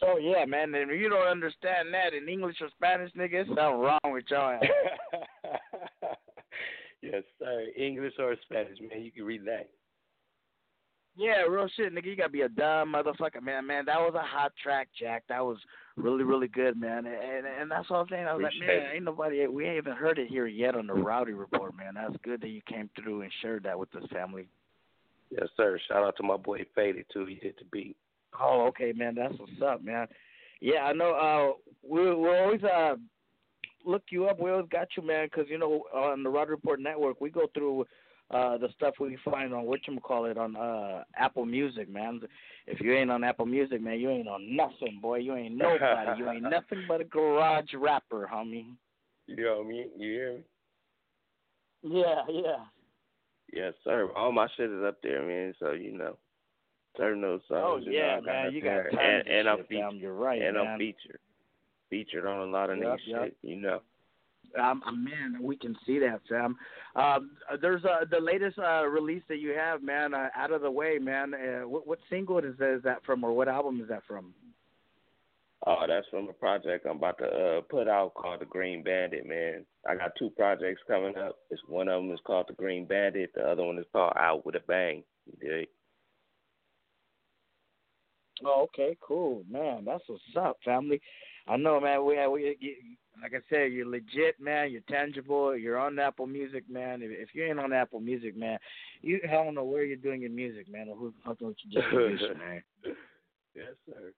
Oh 0.04 0.18
yeah, 0.18 0.46
man. 0.46 0.74
And 0.74 0.90
if 0.90 1.00
you 1.00 1.10
don't 1.10 1.28
understand 1.28 1.94
that 1.94 2.14
in 2.14 2.28
English 2.28 2.56
or 2.62 2.70
Spanish, 2.76 3.12
nigga, 3.14 3.42
it's 3.42 3.50
something 3.50 3.80
wrong 3.80 4.00
with 4.06 4.24
y'all. 4.30 4.60
yes, 7.02 7.24
sir. 7.38 7.68
English 7.78 8.14
or 8.18 8.36
Spanish, 8.46 8.80
man. 8.80 9.04
You 9.04 9.12
can 9.12 9.26
read 9.26 9.46
that. 9.46 9.70
Yeah, 11.17 11.41
real 11.41 11.67
shit, 11.76 11.93
nigga. 11.93 12.06
You 12.06 12.15
gotta 12.15 12.30
be 12.30 12.41
a 12.41 12.50
dumb 12.50 12.93
motherfucker, 12.93 13.43
man. 13.43 13.67
Man, 13.67 13.86
that 13.86 14.00
was 14.00 14.13
a 14.15 14.21
hot 14.21 14.54
track, 14.62 14.88
Jack. 14.97 15.24
That 15.28 15.43
was 15.43 15.58
really, 15.97 16.24
really 16.24 16.47
good, 16.47 16.80
man. 16.80 17.06
And 17.06 17.45
and 17.45 17.69
that's 17.69 17.89
what 17.89 17.97
I'm 17.97 18.08
saying. 18.10 18.28
I 18.28 18.34
was 18.34 18.43
like, 18.43 18.54
man, 18.60 18.69
it. 18.69 18.95
ain't 18.95 19.04
nobody. 19.04 19.45
We 19.47 19.65
ain't 19.65 19.78
even 19.78 19.93
heard 19.93 20.17
it 20.19 20.30
here 20.30 20.47
yet 20.47 20.76
on 20.76 20.88
the 20.88 20.93
Rowdy 20.93 21.34
Report, 21.34 21.76
man. 21.76 21.95
That's 21.95 22.15
good 22.24 22.41
that 22.41 22.50
you 22.50 22.62
came 22.67 22.89
through 22.95 23.24
and 23.24 23.32
shared 23.41 23.63
that 23.63 23.78
with 23.78 23.93
us, 23.95 24.04
family. 24.12 24.47
Yes, 25.30 25.47
sir. 25.58 25.80
Shout 25.88 26.04
out 26.04 26.15
to 26.17 26.24
my 26.24 26.38
boy 26.38 26.65
Faded, 26.76 27.06
too. 27.12 27.26
He 27.26 27.36
hit 27.36 27.58
the 27.58 27.65
beat. 27.71 27.95
Oh, 28.39 28.65
okay, 28.67 28.93
man. 28.93 29.15
That's 29.15 29.38
what's 29.38 29.62
up, 29.65 29.84
man. 29.84 30.08
Yeah, 30.62 30.84
I 30.84 30.93
know. 30.93 31.12
Uh, 31.12 31.71
we 31.88 32.15
we 32.15 32.30
always 32.38 32.63
uh 32.63 32.95
look 33.86 34.04
you 34.10 34.28
up. 34.28 34.39
We 34.39 34.52
always 34.52 34.69
got 34.69 34.88
you, 34.95 35.04
man, 35.04 35.28
'cause 35.30 35.45
you 35.50 35.58
know 35.58 35.84
on 35.93 36.24
the 36.24 36.30
Rowdy 36.30 36.52
Report 36.52 36.80
Network 36.80 37.19
we 37.19 37.30
go 37.30 37.47
through 37.54 37.86
uh 38.34 38.58
the 38.58 38.70
stuff 38.76 38.96
we 39.00 39.17
find 39.26 39.54
on 39.54 39.65
what 39.65 39.80
you 39.88 40.00
call 40.00 40.26
it 40.26 40.38
on 40.38 40.56
uh 40.56 41.04
Apple 41.15 41.46
Music, 41.46 41.89
man. 41.89 42.22
If 42.67 42.80
you 42.80 42.94
ain't 42.94 43.12
on 43.12 43.24
Apple 43.24 43.46
Music, 43.46 43.82
man, 43.82 44.00
you 44.00 44.10
ain't 44.10 44.28
on 44.28 44.56
nothing, 44.56 45.00
boy. 45.02 45.17
You 45.17 45.36
ain't 45.36 45.58
nobody. 45.58 46.20
you 46.20 46.30
ain't 46.30 46.44
nothing 46.50 46.86
but 46.88 47.02
a 47.02 47.06
garage 47.06 47.74
rapper, 47.74 48.30
homie. 48.32 48.76
You 49.28 49.44
know 49.44 49.58
what 49.58 49.65
I 49.65 49.70
mean? 49.70 49.89
You 49.98 50.12
hear 50.12 50.34
me? 50.34 50.44
Yeah, 51.84 52.22
yeah. 52.30 52.65
Yes, 53.54 53.74
sir. 53.84 54.10
All 54.15 54.32
my 54.32 54.48
shit 54.56 54.70
is 54.70 54.84
up 54.84 55.02
there, 55.02 55.26
man. 55.26 55.54
So 55.60 55.72
you 55.72 55.98
know, 55.98 56.17
certain 56.98 57.22
those 57.22 57.41
songs. 57.48 57.62
Oh 57.63 57.78
you 57.78 57.91
yeah, 57.91 58.08
know, 58.08 58.12
I 58.13 58.15
got 58.17 58.26
man. 58.26 58.54
You 58.54 58.62
got 58.62 59.04
and, 59.04 59.28
and 59.28 59.50
I'm 59.50 59.58
featured. 59.65 59.91
fam. 59.91 60.00
You're 60.00 60.13
right, 60.13 60.41
and 60.41 60.58
man. 60.58 60.67
I'm 60.67 60.80
featured. 60.80 61.20
Featured 61.89 62.26
on 62.26 62.48
a 62.48 62.52
lot 62.52 62.70
of 62.70 62.78
Yep, 62.78 62.88
niggas 62.88 63.00
yep. 63.06 63.24
shit. 63.24 63.38
You 63.41 63.56
know. 63.58 63.82
Um, 64.60 64.82
man, 65.04 65.38
we 65.42 65.56
can 65.56 65.76
see 65.86 66.00
that, 66.00 66.22
Sam. 66.28 66.58
Um, 66.96 67.32
there's 67.62 67.84
uh, 67.86 68.06
the 68.10 68.20
latest 68.20 68.60
uh, 68.60 68.86
release 68.86 69.24
that 69.30 69.38
you 69.38 69.52
have, 69.52 69.82
man. 69.82 70.14
Uh, 70.14 70.30
out 70.36 70.52
of 70.52 70.62
the 70.62 70.72
way, 70.72 70.98
man. 71.00 71.34
Uh, 71.34 71.68
what, 71.68 71.88
what 71.88 72.00
single 72.10 72.40
is, 72.40 72.56
is 72.60 72.84
that 72.84 73.00
from, 73.06 73.24
or 73.24 73.34
what 73.34 73.48
album 73.48 73.80
is 73.82 73.88
that 73.90 74.04
from? 74.08 74.34
Oh, 75.68 75.84
that's 75.88 76.08
from 76.10 76.28
a 76.28 76.34
project 76.34 76.88
I'm 76.90 76.98
about 76.98 77.20
to 77.20 77.26
uh, 77.26 77.62
put 77.62 77.88
out 77.88 78.16
called 78.16 78.42
The 78.42 78.46
Green 78.46 78.84
Bandit, 78.84 79.28
man. 79.28 79.64
I 79.88 79.96
got 79.96 80.12
two 80.18 80.32
projects 80.32 80.82
coming 80.88 81.16
up. 81.18 81.38
It's 81.52 81.62
one 81.68 81.88
of 81.88 82.02
them 82.02 82.12
is 82.12 82.20
called 82.26 82.48
The 82.50 82.54
Green 82.54 82.86
Bandit. 82.86 83.32
The 83.36 83.44
other 83.44 83.64
one 83.64 83.78
is 83.78 83.86
called 83.94 84.14
Out 84.18 84.44
with 84.44 84.56
a 84.56 84.60
Bang. 84.68 85.04
Oh, 88.44 88.64
okay, 88.64 88.98
cool, 89.02 89.44
man. 89.48 89.86
That's 89.86 90.04
what's 90.08 90.24
up, 90.36 90.58
family. 90.66 91.00
I 91.47 91.58
know, 91.58 91.80
man. 91.80 92.06
We, 92.06 92.27
we, 92.27 92.58
you, 92.60 92.75
like 93.21 93.34
I 93.34 93.39
said, 93.49 93.71
you're 93.71 93.88
legit, 93.88 94.39
man. 94.39 94.71
You're 94.71 94.82
tangible. 94.89 95.56
You're 95.56 95.77
on 95.77 95.99
Apple 95.99 96.27
Music, 96.27 96.63
man. 96.69 97.01
If, 97.01 97.12
if 97.12 97.30
you 97.34 97.45
ain't 97.45 97.60
on 97.60 97.73
Apple 97.73 97.99
Music, 97.99 98.38
man, 98.38 98.58
you 99.01 99.19
I 99.23 99.32
don't 99.32 99.56
know 99.56 99.63
where 99.63 99.84
you're 99.84 99.97
doing 99.97 100.21
your 100.21 100.32
music, 100.32 100.71
man, 100.71 100.88
or 100.89 100.95
who's 100.95 101.13
helping 101.23 101.47
with 101.47 101.58
your 101.67 101.82
distribution, 101.82 102.38
man. 102.47 102.63
Yes, 103.56 103.67
sir. 103.86 104.13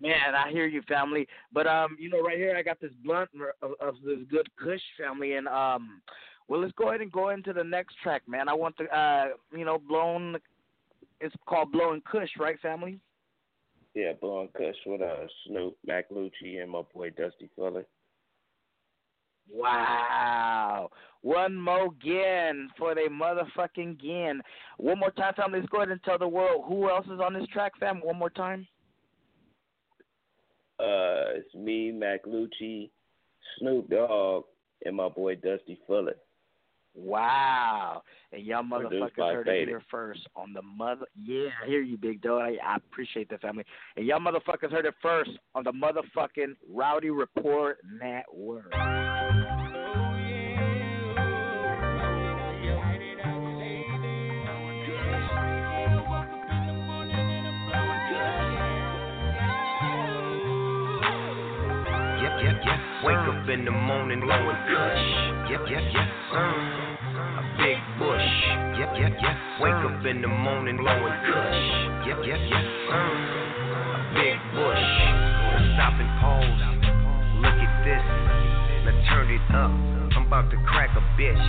Man, 0.00 0.34
I 0.34 0.50
hear 0.50 0.66
you, 0.66 0.82
family. 0.88 1.28
But 1.52 1.66
um, 1.66 1.96
you 1.98 2.10
know, 2.10 2.20
right 2.20 2.36
here 2.36 2.56
I 2.56 2.62
got 2.62 2.80
this 2.80 2.92
blunt 3.04 3.30
of, 3.62 3.72
of 3.80 3.94
this 4.04 4.18
good 4.30 4.48
Kush 4.56 4.82
family, 4.98 5.34
and 5.34 5.46
um, 5.46 6.00
well, 6.48 6.60
let's 6.60 6.72
go 6.72 6.88
ahead 6.88 7.00
and 7.00 7.12
go 7.12 7.30
into 7.30 7.52
the 7.52 7.64
next 7.64 7.96
track, 8.02 8.22
man. 8.26 8.48
I 8.48 8.54
want 8.54 8.76
to, 8.78 8.84
uh, 8.84 9.26
you 9.56 9.64
know, 9.64 9.78
blown. 9.78 10.36
It's 11.20 11.34
called 11.46 11.72
Blowing 11.72 12.02
Kush, 12.10 12.30
right, 12.38 12.60
family? 12.60 12.98
Yeah, 13.94 14.12
Blowing 14.20 14.48
Kush 14.56 14.74
with 14.86 15.00
uh, 15.00 15.26
Snoop, 15.46 15.76
Mac 15.86 16.10
Lucci, 16.10 16.60
and 16.60 16.70
my 16.70 16.82
boy 16.92 17.10
Dusty 17.10 17.48
Fuller. 17.54 17.84
Wow. 19.48 20.90
One 21.22 21.56
more 21.56 21.86
again 21.86 22.70
for 22.76 22.94
the 22.94 23.08
motherfucking 23.10 23.92
again. 23.92 24.40
One 24.78 24.98
more 24.98 25.10
time, 25.12 25.34
family. 25.34 25.60
Let's 25.60 25.70
go 25.70 25.78
ahead 25.78 25.90
and 25.90 26.02
tell 26.02 26.18
the 26.18 26.26
world 26.26 26.64
who 26.66 26.90
else 26.90 27.06
is 27.06 27.20
on 27.20 27.34
this 27.34 27.46
track, 27.52 27.72
fam. 27.78 28.00
One 28.02 28.18
more 28.18 28.30
time. 28.30 28.66
Uh, 30.80 31.36
it's 31.36 31.54
me, 31.54 31.92
Mac 31.92 32.24
Lucci, 32.24 32.90
Snoop 33.58 33.88
Dogg, 33.90 34.44
and 34.84 34.96
my 34.96 35.08
boy 35.08 35.36
Dusty 35.36 35.78
Fuller. 35.86 36.16
Wow. 36.94 38.02
And 38.32 38.44
y'all 38.44 38.62
motherfuckers 38.62 39.16
heard 39.16 39.46
Faded. 39.46 39.62
it 39.62 39.68
here 39.68 39.82
first 39.90 40.20
on 40.36 40.52
the 40.52 40.62
mother. 40.62 41.06
Yeah, 41.16 41.48
I 41.62 41.66
hear 41.66 41.82
you, 41.82 41.96
big 41.96 42.22
dog. 42.22 42.42
I, 42.42 42.56
I 42.64 42.76
appreciate 42.76 43.28
the 43.28 43.38
family. 43.38 43.64
And 43.96 44.06
y'all 44.06 44.20
motherfuckers 44.20 44.70
heard 44.70 44.86
it 44.86 44.94
first 45.02 45.30
on 45.54 45.64
the 45.64 45.72
motherfucking 45.72 46.56
Rowdy 46.72 47.10
Report 47.10 47.78
Network. 48.00 48.72
Wake 63.04 63.20
up 63.28 63.48
in 63.52 63.66
the 63.66 63.70
morning 63.70 64.20
blowing 64.20 64.56
kush. 64.64 65.06
Yep, 65.52 65.60
yep, 65.68 65.84
yep. 65.92 66.08
Uh, 66.32 66.40
a 66.40 67.44
big 67.60 67.76
bush. 68.00 68.32
Yep, 68.80 68.96
yep, 68.96 69.12
yep. 69.20 69.36
Wake 69.60 69.76
up 69.76 70.00
in 70.08 70.24
the 70.24 70.28
morning 70.28 70.80
blowing 70.80 71.12
kush. 71.28 71.64
Yep, 72.08 72.24
yep, 72.24 72.40
yep. 72.48 72.64
Uh, 72.64 72.96
a 72.96 74.00
big 74.16 74.40
bush. 74.56 74.88
Stop 75.76 76.00
and 76.00 76.12
pause. 76.16 76.64
Look 77.44 77.60
at 77.60 77.74
this. 77.84 78.04
Now 78.88 78.96
turn 79.12 79.28
it 79.28 79.44
up. 79.52 79.68
I'm 80.16 80.24
about 80.24 80.48
to 80.48 80.56
crack 80.64 80.96
a 80.96 81.04
bitch. 81.20 81.44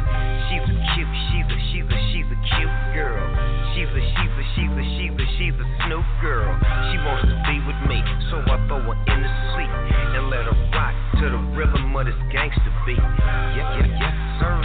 She's 0.52 0.60
a 0.60 0.76
cute, 0.92 1.16
she's 1.32 1.48
a, 1.48 1.58
she's 1.72 1.88
a, 1.88 1.98
she's 2.12 2.30
a 2.36 2.40
cute 2.52 2.78
girl. 2.92 3.24
She's 3.72 3.88
a, 3.96 4.02
she's 4.12 4.34
a, 4.36 4.44
she's 4.60 4.76
a, 4.76 4.84
she's 5.00 5.16
a, 5.16 5.26
she's 5.40 5.56
a 5.56 5.68
Snoop 5.88 6.04
girl. 6.20 6.52
She 6.92 7.00
wants 7.00 7.32
to 7.32 7.36
be 7.48 7.64
with 7.64 7.80
me, 7.88 8.04
so 8.28 8.44
I 8.44 8.60
throw 8.68 8.84
her 8.84 8.98
in 9.08 9.20
the 9.24 9.32
seat 9.56 9.72
and 10.20 10.28
let 10.28 10.52
her 10.52 10.58
rock 10.76 10.85
to 11.20 11.26
the 11.30 11.42
rhythm 11.56 11.96
of 11.96 12.06
this 12.06 12.18
gangster 12.32 12.74
beat. 12.86 12.98
Yep, 12.98 13.68
yep, 13.80 13.92
yes, 14.02 14.16
sir. 14.42 14.58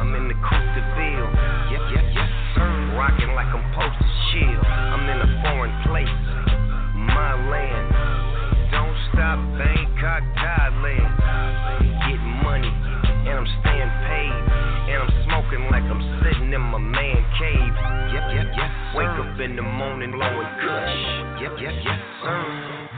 I'm 0.00 0.14
in 0.16 0.28
the 0.28 0.38
Coupe 0.40 0.70
de 0.74 0.82
Ville. 0.96 1.32
Yep, 1.70 1.84
yep, 1.94 2.06
yes, 2.16 2.30
sir. 2.56 2.68
Rocking 2.98 3.32
like 3.36 3.48
I'm 3.52 3.62
supposed 3.70 3.96
to 4.00 4.08
chill. 4.32 4.60
I'm 4.66 5.04
in 5.08 5.18
a 5.22 5.30
foreign 5.46 5.74
place, 5.86 6.16
my 6.96 7.38
land. 7.48 7.88
Don't 8.72 8.96
stop, 9.12 9.38
Bangkok, 9.60 10.22
Thailand. 10.40 11.10
Getting 12.08 12.36
money, 12.42 12.72
and 13.28 13.36
I'm 13.38 13.50
staying 13.62 13.92
paid. 14.08 14.36
And 14.92 14.98
I'm 15.06 15.12
smoking 15.28 15.62
like 15.70 15.86
I'm 15.86 16.02
sitting 16.24 16.52
in 16.52 16.60
my 16.60 16.78
man 16.78 17.20
cave. 17.38 17.74
Yep, 18.12 18.24
yep, 18.34 18.48
yes. 18.56 18.70
Wake 18.96 19.16
up 19.22 19.40
in 19.40 19.56
the 19.56 19.62
morning 19.62 20.10
blowing 20.10 20.50
kush. 20.60 20.98
Yep, 21.40 21.52
yep, 21.60 21.74
yes, 21.84 22.00
sir. 22.22 22.91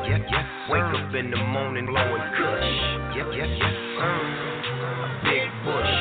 Yep, 0.00 0.22
yes. 0.32 0.46
Wake 0.70 0.92
up 0.96 1.14
in 1.14 1.30
the 1.30 1.36
morning 1.36 1.86
blowing 1.86 2.24
kush. 2.32 2.72
Yep, 3.16 3.26
yes, 3.36 3.50
sir. 3.60 3.68
A 3.68 5.08
big 5.24 5.48
bush. 5.64 5.94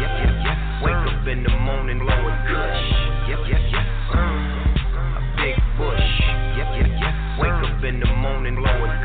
Yep, 0.00 0.12
yep, 0.24 0.36
yes. 0.44 0.58
Wake 0.84 1.04
up 1.08 1.26
in 1.26 1.42
the 1.42 1.54
morning 1.64 1.98
blowing 1.98 2.40
kush. 2.48 2.84
Yep, 3.32 3.40
yes, 3.48 3.62
sir. 3.72 3.80
A 4.12 5.22
big 5.40 5.56
bush. 5.80 6.08
Yep, 6.56 6.68
yep, 6.80 6.90
yes. 7.00 7.16
Wake 7.40 7.60
up 7.64 7.84
in 7.84 8.00
the 8.00 8.12
morning 8.20 8.56
blowing 8.56 8.95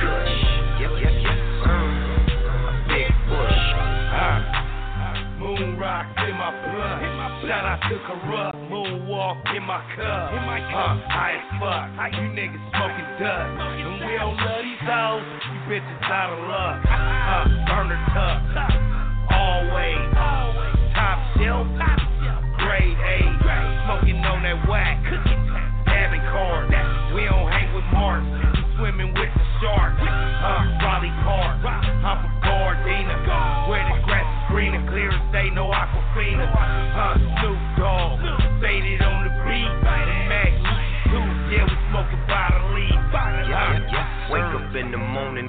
rock 5.82 6.06
in 6.30 6.38
my 6.38 6.54
blood. 6.54 7.02
Shout 7.50 7.66
out 7.66 7.82
to 7.90 7.98
Corrupt. 8.06 8.56
Moonwalk 8.70 9.42
in 9.58 9.66
my 9.66 9.82
cup. 9.98 10.30
Uh, 10.30 10.94
high 11.10 11.42
as 11.42 11.46
fuck. 11.58 11.90
How 11.98 12.08
You 12.14 12.30
niggas 12.38 12.62
smoking 12.70 13.10
dust. 13.18 13.50
And 13.82 13.98
we 13.98 14.14
don't 14.14 14.38
love 14.38 14.62
these 14.62 14.86
hoes. 14.86 15.26
You 15.26 15.58
bitches 15.66 16.06
out 16.06 16.38
of 16.38 16.42
luck. 16.46 16.86
Uh, 16.86 17.50
burner 17.66 17.98
tough. 18.14 18.46
Always. 19.34 20.06
Top 20.94 21.18
shelf. 21.42 21.66
Grade 22.62 23.02
A. 23.02 23.18
Smoking 23.90 24.22
on 24.22 24.46
that 24.46 24.62
whack. 24.70 25.02
Dabbing 25.90 26.22
card. 26.30 26.81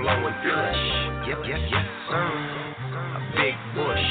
Blowing 0.03 0.35
kush. 0.43 0.83
Yep, 1.31 1.41
yep, 1.47 1.63
yes, 1.71 1.87
sir. 2.11 2.27
A 3.15 3.21
big 3.39 3.55
bush. 3.79 4.09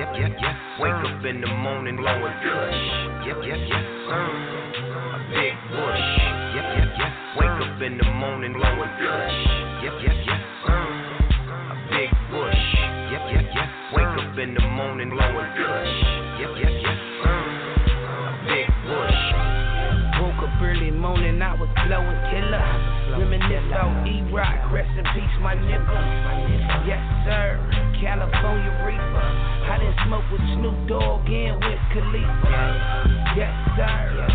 Yep, 0.00 0.10
yep, 0.16 0.32
yes. 0.40 0.56
Wake 0.80 1.04
up 1.04 1.20
in 1.20 1.44
the 1.44 1.52
morning 1.60 1.96
blowing 2.00 2.36
kush. 2.40 2.80
Yep, 3.28 3.38
yep, 3.44 3.60
yes, 3.68 3.84
sir. 4.08 4.24
A 4.24 5.20
big 5.28 5.54
bush. 5.68 6.08
Yep, 6.56 6.66
yep, 6.80 6.90
yes. 6.96 7.12
Wake 7.36 7.60
up 7.60 7.76
in 7.84 7.92
the 8.00 8.08
morning 8.16 8.56
blowing 8.56 8.92
kush. 8.96 9.38
Yep, 9.84 9.96
yep, 10.00 10.16
yes, 10.24 10.40
sir. 10.64 10.80
A 10.80 11.76
big 11.92 12.10
bush. 12.32 12.64
Yep, 13.12 13.24
yep, 13.36 13.46
yes. 13.52 13.68
Wake 13.92 14.16
up 14.16 14.38
in 14.40 14.56
the 14.56 14.64
morning 14.72 15.10
blowing 15.12 15.50
kush. 15.60 15.94
Yep, 16.40 16.52
yep, 16.56 16.72
yes, 16.72 16.98
sir. 17.20 17.36
A 18.16 18.32
big 18.48 18.68
bush. 18.88 19.22
Woke 20.24 20.40
up 20.48 20.56
early 20.64 20.90
morning, 20.90 21.42
I 21.42 21.52
was 21.52 21.68
blowing 21.84 22.20
killer. 22.32 22.93
Reminisce 23.14 23.70
on 23.78 24.06
E-Rock, 24.10 24.72
rest 24.74 24.90
in 24.98 25.06
peace, 25.14 25.36
my 25.38 25.54
nigga. 25.54 25.86
Yes, 26.82 26.98
sir. 27.22 27.62
California 28.02 28.74
Reaper. 28.82 29.26
I 29.70 29.78
done 29.78 29.94
smoke 30.06 30.26
with 30.34 30.42
Snoop 30.58 30.74
Dogg 30.90 31.22
and 31.30 31.62
with 31.62 31.82
Khalifa. 31.94 32.58
Yes, 33.38 33.54
sir. 33.78 34.26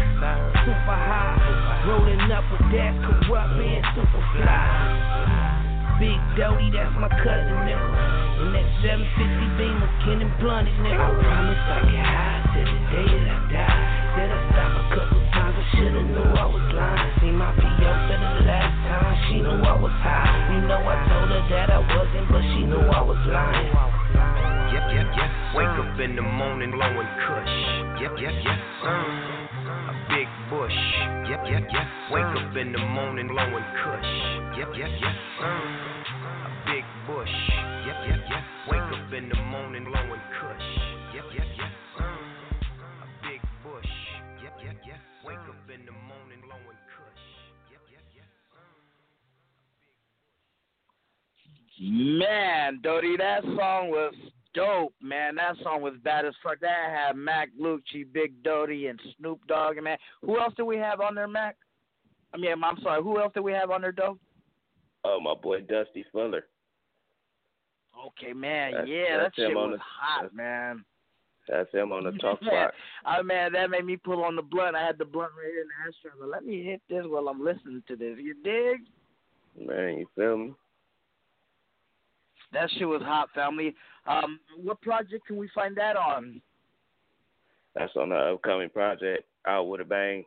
Super 0.63 0.95
high. 0.95 1.83
Rolling 1.91 2.31
up 2.31 2.47
with 2.55 2.71
that 2.71 2.95
corrupt 3.03 3.59
and 3.59 3.83
super 3.99 4.23
fly. 4.31 5.59
Big 5.99 6.15
Doty, 6.39 6.71
that's 6.71 6.95
my 6.95 7.11
cousin, 7.19 7.59
nigga. 7.67 7.83
And 7.83 8.55
that 8.55 8.67
750 8.79 9.59
beam 9.59 9.75
and 10.23 10.31
Blunted, 10.39 10.71
nigga. 10.79 11.03
I 11.03 11.11
promise 11.19 11.67
I 11.67 11.83
get 11.83 12.07
high 12.07 12.47
till 12.55 12.63
the 12.63 12.79
day 12.95 13.11
that 13.11 13.27
I 13.27 13.43
die. 13.51 13.83
Said 14.15 14.31
I 14.31 14.39
stop 14.55 14.71
a 14.71 14.83
couple 14.95 15.19
times, 15.35 15.59
I 15.59 15.63
shoulda 15.75 15.99
knew 15.99 16.31
I 16.31 16.47
was 16.47 16.63
lying. 16.71 17.08
See 17.19 17.35
my 17.35 17.51
PO 17.51 17.59
it 17.59 18.15
the 18.15 18.47
last 18.47 18.75
time, 18.87 19.11
she 19.27 19.43
knew 19.43 19.59
I 19.59 19.75
was 19.75 19.91
high. 19.99 20.55
You 20.55 20.63
know 20.63 20.79
I 20.79 20.95
told 21.03 21.27
her 21.27 21.43
that 21.51 21.67
I 21.67 21.83
wasn't, 21.83 22.31
but 22.31 22.39
she 22.39 22.63
knew 22.63 22.79
I 22.79 23.01
was 23.03 23.19
lying. 23.27 23.75
Yep, 24.71 24.85
yep, 24.95 25.07
yep. 25.19 25.31
Wake 25.51 25.75
up 25.83 25.99
in 25.99 26.15
the 26.15 26.23
morning 26.23 26.71
blowing 26.71 27.11
kush. 27.27 27.55
Yep, 27.99 28.23
yep, 28.23 28.35
yes, 28.39 28.59
sir. 28.79 29.03
A 29.67 29.93
big 30.07 30.31
bush. 30.47 30.79
Yep, 31.27 31.43
yep, 31.43 31.67
yep. 31.67 31.87
Wake 32.15 32.33
up 32.39 32.55
in 32.55 32.71
the 32.71 32.79
morning 32.87 33.27
blowing 33.27 33.67
kush. 33.83 34.11
Yep, 34.55 34.79
yep, 34.79 34.91
yes, 35.03 35.15
sir. 35.43 35.59
A 35.59 36.51
big 36.71 36.87
bush. 37.03 37.35
Yep, 37.83 37.99
yep, 38.15 38.21
yep. 38.31 38.43
Wake 38.71 38.89
up 38.95 39.11
in 39.11 39.27
the 39.27 39.39
morning 39.51 39.83
blowing 39.83 40.23
kush. 40.39 40.88
Man, 51.81 52.79
Doty, 52.83 53.15
that 53.17 53.43
song 53.43 53.89
was 53.89 54.13
dope, 54.53 54.93
man. 55.01 55.35
That 55.35 55.55
song 55.63 55.81
was 55.81 55.93
bad 56.03 56.25
as 56.25 56.33
fuck. 56.43 56.59
That 56.59 56.89
had 56.89 57.15
Mac 57.15 57.49
Lucci, 57.59 58.05
Big 58.11 58.43
Doty, 58.43 58.87
and 58.87 58.99
Snoop 59.17 59.39
Dogg, 59.47 59.77
and 59.77 59.85
man. 59.85 59.97
Who 60.21 60.39
else 60.39 60.53
did 60.57 60.63
we 60.63 60.77
have 60.77 60.99
on 60.99 61.15
there, 61.15 61.27
Mac? 61.27 61.55
I 62.33 62.37
mean, 62.37 62.51
I'm 62.63 62.77
sorry. 62.83 63.01
Who 63.01 63.19
else 63.19 63.31
did 63.33 63.41
we 63.41 63.53
have 63.53 63.71
on 63.71 63.81
there, 63.81 63.91
Dope? 63.91 64.19
Oh, 65.05 65.19
my 65.21 65.33
boy 65.33 65.61
Dusty 65.61 66.05
Fuller. 66.11 66.45
Okay, 68.07 68.33
man. 68.33 68.71
That's- 68.71 68.89
yeah, 68.89 69.17
that 69.17 69.23
that's 69.23 69.37
him 69.37 69.47
shit 69.49 69.57
on 69.57 69.71
was 69.71 69.79
the- 69.79 69.83
hot, 69.83 70.33
man. 70.33 70.85
That's 71.47 71.71
him 71.73 71.91
on 71.91 72.03
the 72.03 72.11
talk 72.21 72.39
box. 72.41 72.75
I 73.05 73.21
man, 73.23 73.53
that 73.53 73.69
made 73.71 73.85
me 73.85 73.97
pull 73.97 74.23
on 74.23 74.35
the 74.35 74.41
blunt. 74.41 74.75
I 74.75 74.85
had 74.85 74.97
the 74.99 75.05
blunt 75.05 75.31
right 75.35 75.51
here 75.51 75.61
in 75.61 75.67
the 75.67 75.89
ashtray. 75.89 76.11
But 76.19 76.29
let 76.29 76.45
me 76.45 76.61
hit 76.63 76.81
this 76.89 77.05
while 77.07 77.27
I'm 77.27 77.43
listening 77.43 77.81
to 77.87 77.95
this. 77.95 78.17
You 78.19 78.35
dig? 78.43 78.81
Man, 79.67 79.97
you 79.97 80.07
feel 80.15 80.37
me? 80.37 80.53
That 82.53 82.69
shit 82.71 82.87
was 82.87 83.01
hot, 83.03 83.29
family. 83.35 83.75
Um, 84.07 84.39
what 84.57 84.81
project 84.81 85.27
can 85.27 85.37
we 85.37 85.49
find 85.53 85.75
that 85.77 85.95
on? 85.95 86.41
That's 87.75 87.95
on 87.95 88.09
the 88.09 88.15
upcoming 88.15 88.69
project, 88.69 89.23
Out 89.47 89.67
With 89.67 89.81
a 89.81 89.85
Bang. 89.85 90.25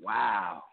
Wow, 0.00 0.64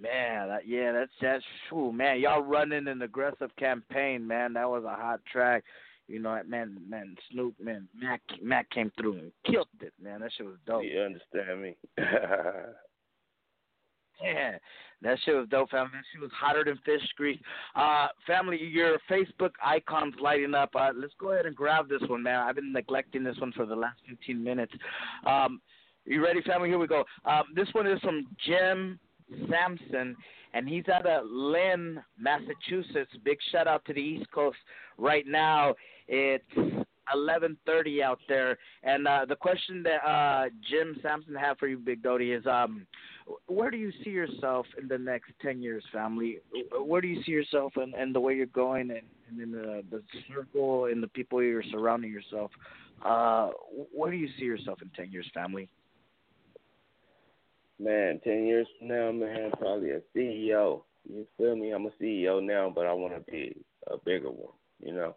man, 0.00 0.48
that, 0.48 0.66
yeah, 0.66 0.92
that's 0.92 1.12
that's 1.22 1.44
true, 1.68 1.92
man. 1.92 2.20
Y'all 2.20 2.42
running 2.42 2.88
an 2.88 3.00
aggressive 3.00 3.50
campaign, 3.56 4.26
man. 4.26 4.52
That 4.54 4.68
was 4.68 4.84
a 4.84 4.94
hot 4.94 5.20
track. 5.30 5.64
You 6.08 6.20
know, 6.20 6.40
man, 6.46 6.76
man, 6.88 7.16
Snoop, 7.30 7.54
man, 7.60 7.88
Mac, 7.98 8.20
Mac 8.42 8.68
came 8.70 8.92
through 8.98 9.14
and 9.14 9.32
killed 9.44 9.68
it, 9.80 9.92
man. 10.02 10.20
That 10.20 10.30
shit 10.36 10.46
was 10.46 10.56
dope. 10.66 10.84
You 10.84 11.00
understand 11.00 11.62
me? 11.62 11.76
Yeah, 14.22 14.58
that 15.02 15.18
shit 15.24 15.34
was 15.34 15.48
dope, 15.50 15.70
family. 15.70 15.90
Shit 16.12 16.22
was 16.22 16.30
hotter 16.34 16.64
than 16.64 16.78
fish 16.84 17.06
grease. 17.16 17.38
Uh, 17.74 18.08
family, 18.26 18.58
your 18.62 18.98
Facebook 19.10 19.50
icons 19.62 20.14
lighting 20.20 20.54
up. 20.54 20.70
Uh, 20.74 20.90
let's 20.94 21.12
go 21.20 21.32
ahead 21.32 21.46
and 21.46 21.54
grab 21.54 21.88
this 21.88 22.02
one, 22.08 22.22
man. 22.22 22.40
I've 22.40 22.56
been 22.56 22.72
neglecting 22.72 23.22
this 23.22 23.36
one 23.38 23.52
for 23.52 23.66
the 23.66 23.76
last 23.76 23.98
15 24.08 24.42
minutes. 24.42 24.72
Um, 25.26 25.60
you 26.04 26.24
ready, 26.24 26.40
family? 26.42 26.68
Here 26.68 26.78
we 26.78 26.86
go. 26.86 27.04
Um, 27.24 27.44
this 27.54 27.68
one 27.72 27.86
is 27.86 28.00
from 28.00 28.26
Jim 28.46 28.98
Sampson, 29.50 30.16
and 30.54 30.68
he's 30.68 30.88
out 30.88 31.06
of 31.06 31.26
Lynn, 31.26 32.02
Massachusetts. 32.18 33.10
Big 33.24 33.38
shout 33.52 33.66
out 33.66 33.84
to 33.86 33.92
the 33.92 34.00
East 34.00 34.30
Coast 34.32 34.56
right 34.98 35.26
now. 35.26 35.74
It's 36.08 36.44
11:30 37.14 38.02
out 38.02 38.20
there, 38.28 38.56
and 38.82 39.06
uh, 39.06 39.24
the 39.28 39.36
question 39.36 39.82
that 39.82 40.08
uh, 40.08 40.48
Jim 40.70 40.96
Sampson 41.02 41.34
had 41.34 41.58
for 41.58 41.68
you, 41.68 41.78
Big 41.78 42.02
Doty, 42.02 42.32
is 42.32 42.46
um, 42.46 42.86
where 43.46 43.70
do 43.70 43.76
you 43.76 43.92
see 44.04 44.10
yourself 44.10 44.66
in 44.80 44.88
the 44.88 44.98
next 44.98 45.32
10 45.42 45.60
years, 45.60 45.84
family? 45.92 46.38
Where 46.78 47.00
do 47.00 47.08
you 47.08 47.22
see 47.24 47.32
yourself 47.32 47.72
and, 47.76 47.94
and 47.94 48.14
the 48.14 48.20
way 48.20 48.34
you're 48.34 48.46
going, 48.46 48.90
and, 48.90 49.02
and 49.28 49.40
in 49.40 49.50
the, 49.50 49.82
the 49.90 50.02
circle 50.32 50.86
and 50.86 51.02
the 51.02 51.08
people 51.08 51.42
you're 51.42 51.62
surrounding 51.70 52.10
yourself? 52.10 52.50
Uh, 53.04 53.50
where 53.92 54.10
do 54.10 54.16
you 54.16 54.28
see 54.38 54.44
yourself 54.44 54.80
in 54.82 54.90
10 54.96 55.12
years, 55.12 55.26
family? 55.34 55.68
Man, 57.78 58.20
ten 58.24 58.46
years 58.46 58.66
from 58.78 58.88
now, 58.88 59.12
man, 59.12 59.50
probably 59.58 59.90
a 59.90 60.00
CEO. 60.16 60.82
You 61.08 61.26
feel 61.36 61.56
me? 61.56 61.72
I'm 61.72 61.84
a 61.84 61.90
CEO 62.00 62.42
now, 62.42 62.72
but 62.74 62.86
I 62.86 62.92
want 62.94 63.14
to 63.14 63.30
be 63.30 63.54
a 63.86 63.98
bigger 63.98 64.30
one. 64.30 64.54
You 64.82 64.94
know, 64.94 65.14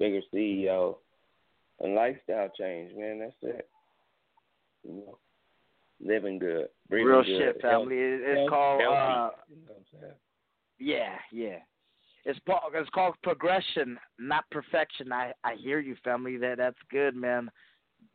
bigger 0.00 0.20
CEO, 0.34 0.96
and 1.78 1.94
lifestyle 1.94 2.50
change, 2.58 2.90
man. 2.96 3.20
That's 3.20 3.32
it. 3.42 3.68
You 4.82 4.94
know, 4.94 5.18
living 6.00 6.38
good, 6.38 6.68
Real 6.90 7.22
good, 7.22 7.26
shit, 7.26 7.60
family. 7.60 7.98
It- 7.98 8.20
it's 8.22 8.38
health- 8.38 8.50
called 8.50 8.80
healthy, 8.80 8.96
uh, 8.96 9.30
you 9.48 9.56
know 9.56 9.62
what 9.66 9.76
I'm 9.78 10.00
saying? 10.00 10.14
yeah, 10.78 11.18
yeah. 11.32 11.58
It's 12.24 12.38
called 12.46 12.74
it's 12.74 12.90
called 12.90 13.14
progression, 13.22 13.98
not 14.18 14.44
perfection. 14.50 15.12
I 15.12 15.32
I 15.44 15.54
hear 15.54 15.78
you, 15.78 15.96
family. 16.04 16.36
That 16.36 16.58
that's 16.58 16.78
good, 16.90 17.14
man. 17.16 17.50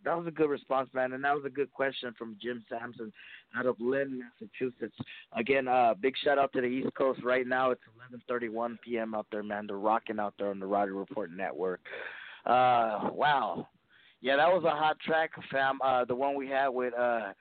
That 0.04 0.18
was 0.18 0.28
a 0.28 0.32
good 0.32 0.50
response, 0.50 0.94
man, 0.94 1.14
and 1.14 1.24
that 1.24 1.34
was 1.36 1.46
a 1.46 1.50
good 1.50 1.72
question 1.72 2.14
from 2.18 2.38
Jim 2.42 2.64
Sampson 2.70 3.12
out 3.56 3.66
of 3.66 3.80
Lynn, 3.80 4.20
Massachusetts. 4.20 4.96
Again, 5.32 5.68
uh, 5.68 5.94
big 5.94 6.16
shout 6.18 6.38
out 6.38 6.52
to 6.54 6.62
the 6.62 6.68
East 6.68 6.94
Coast 6.96 7.22
right 7.24 7.48
now. 7.48 7.72
It's 7.72 7.82
11:31 8.12 8.78
p.m. 8.82 9.16
out 9.16 9.28
there, 9.32 9.44
man. 9.44 9.66
They're 9.68 9.78
rocking 9.78 10.20
out 10.20 10.34
there 10.38 10.50
on 10.50 10.60
the 10.60 10.66
Rowdy 10.68 10.92
Report 10.92 11.32
Network. 11.32 11.82
Uh, 12.46 13.10
wow, 13.14 13.68
yeah, 14.22 14.36
that 14.36 14.52
was 14.52 14.64
a 14.66 14.70
hot 14.70 15.00
track, 15.00 15.32
fam. 15.50 15.80
Uh, 15.82 16.04
the 16.06 16.16
one 16.16 16.36
we 16.36 16.48
had 16.48 16.68
with 16.68 16.94
uh 16.94 17.32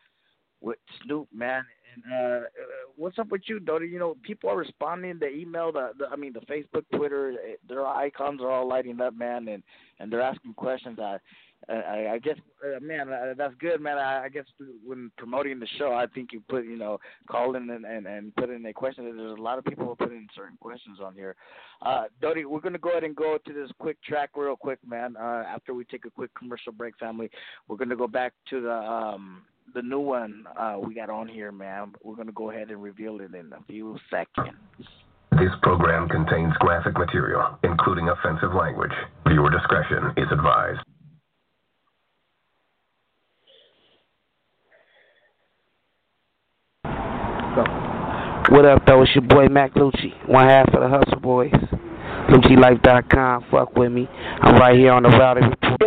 with 0.63 0.79
Snoop, 1.03 1.29
man. 1.35 1.65
And 1.95 2.13
uh, 2.13 2.17
uh, 2.17 2.43
what's 2.97 3.19
up 3.19 3.31
with 3.31 3.43
you, 3.47 3.61
Doty? 3.61 3.87
You 3.87 3.99
know, 3.99 4.17
people 4.23 4.49
are 4.49 4.57
responding. 4.57 5.19
The 5.19 5.29
email, 5.29 5.73
the, 5.73 5.91
the 5.99 6.07
I 6.07 6.17
mean, 6.17 6.33
the 6.33 6.41
Facebook, 6.41 6.85
Twitter, 6.95 7.33
eh, 7.33 7.57
their 7.69 7.87
icons 7.87 8.41
are 8.41 8.51
all 8.51 8.69
lighting 8.69 9.01
up, 9.01 9.15
man, 9.15 9.49
and 9.49 9.63
and 9.99 10.11
they're 10.11 10.23
asking 10.23 10.55
questions. 10.55 10.99
I, 10.99 11.19
I, 11.69 12.09
I 12.15 12.19
guess, 12.19 12.37
uh, 12.65 12.81
man, 12.81 13.09
uh, 13.13 13.35
that's 13.37 13.55
good, 13.61 13.81
man. 13.81 13.97
I, 13.97 14.25
I 14.25 14.29
guess 14.29 14.47
when 14.85 15.13
promoting 15.17 15.61
the 15.61 15.69
show, 15.79 15.93
I 15.93 16.07
think 16.13 16.33
you 16.33 16.43
put, 16.49 16.65
you 16.65 16.77
know, 16.77 16.99
call 17.31 17.55
in 17.55 17.71
and 17.71 17.85
and, 17.85 18.07
and 18.07 18.35
put 18.35 18.51
in 18.51 18.65
a 18.67 18.73
question. 18.73 19.05
There's 19.05 19.39
a 19.39 19.43
lot 19.43 19.59
of 19.59 19.65
people 19.65 19.87
who 19.87 19.95
put 19.95 20.13
in 20.13 20.27
certain 20.35 20.57
questions 20.61 20.99
on 21.05 21.15
here. 21.15 21.37
Uh, 21.83 22.05
Doty, 22.21 22.47
we're 22.47 22.61
gonna 22.61 22.79
go 22.79 22.91
ahead 22.91 23.05
and 23.05 23.15
go 23.15 23.39
to 23.45 23.53
this 23.53 23.71
quick 23.79 24.03
track 24.03 24.31
real 24.35 24.57
quick, 24.57 24.79
man. 24.87 25.17
Uh, 25.17 25.45
after 25.47 25.75
we 25.75 25.85
take 25.85 26.05
a 26.05 26.11
quick 26.11 26.31
commercial 26.35 26.73
break, 26.73 26.99
family, 26.99 27.31
we're 27.69 27.77
gonna 27.77 27.97
go 27.97 28.09
back 28.09 28.33
to 28.51 28.61
the 28.61 28.73
um 28.73 29.43
the 29.75 29.83
new 29.83 30.01
one 30.01 30.45
uh, 30.59 30.77
we 30.81 30.95
got 30.95 31.11
on 31.11 31.29
here, 31.29 31.53
man. 31.53 31.93
We're 32.03 32.17
gonna 32.17 32.33
go 32.33 32.51
ahead 32.51 32.71
and 32.71 32.83
reveal 32.83 33.21
it 33.21 33.35
in 33.35 33.53
a 33.53 33.63
few 33.67 33.99
seconds. 34.11 34.57
This 35.33 35.51
program 35.63 36.09
contains 36.09 36.53
graphic 36.59 36.99
material, 36.99 37.59
including 37.65 38.09
offensive 38.09 38.55
language. 38.55 38.93
Viewer 39.27 39.51
discretion 39.51 40.13
is 40.17 40.27
advised. 40.31 40.81
What 48.51 48.67
up, 48.67 48.85
though? 48.87 49.03
It's 49.03 49.15
your 49.15 49.23
boy 49.23 49.47
Mac 49.49 49.73
Lucci, 49.75 50.13
one 50.29 50.47
half 50.47 50.69
of 50.75 50.81
the 50.81 50.89
Hustle 50.89 51.21
Boys. 51.21 51.53
LucciLife.com. 52.29 53.47
Fuck 53.51 53.77
with 53.77 53.93
me. 53.93 54.09
I'm 54.11 54.57
right 54.57 54.79
here 54.79 54.93
on 54.93 55.03
the 55.05 55.09
Rowdy 55.09 55.43
Report. 55.43 55.81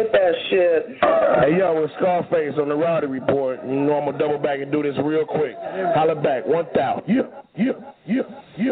Get 0.55 0.87
that 0.87 0.87
shit. 0.87 1.51
Hey, 1.51 1.57
yo, 1.59 1.83
it's 1.83 1.93
Scarface 1.97 2.53
on 2.59 2.69
the 2.69 2.75
Rowdy 2.75 3.07
Report. 3.07 3.59
You 3.65 3.75
know 3.75 3.97
I'm 3.97 4.05
going 4.05 4.17
to 4.17 4.19
double 4.19 4.39
back 4.39 4.59
and 4.61 4.71
do 4.71 4.81
this 4.83 4.95
real 5.03 5.25
quick. 5.25 5.55
Holla 5.93 6.15
back. 6.15 6.45
1,000. 6.45 7.03
Yeah, 7.07 7.21
yeah, 7.55 7.71
yeah, 8.05 8.21
yeah. 8.57 8.71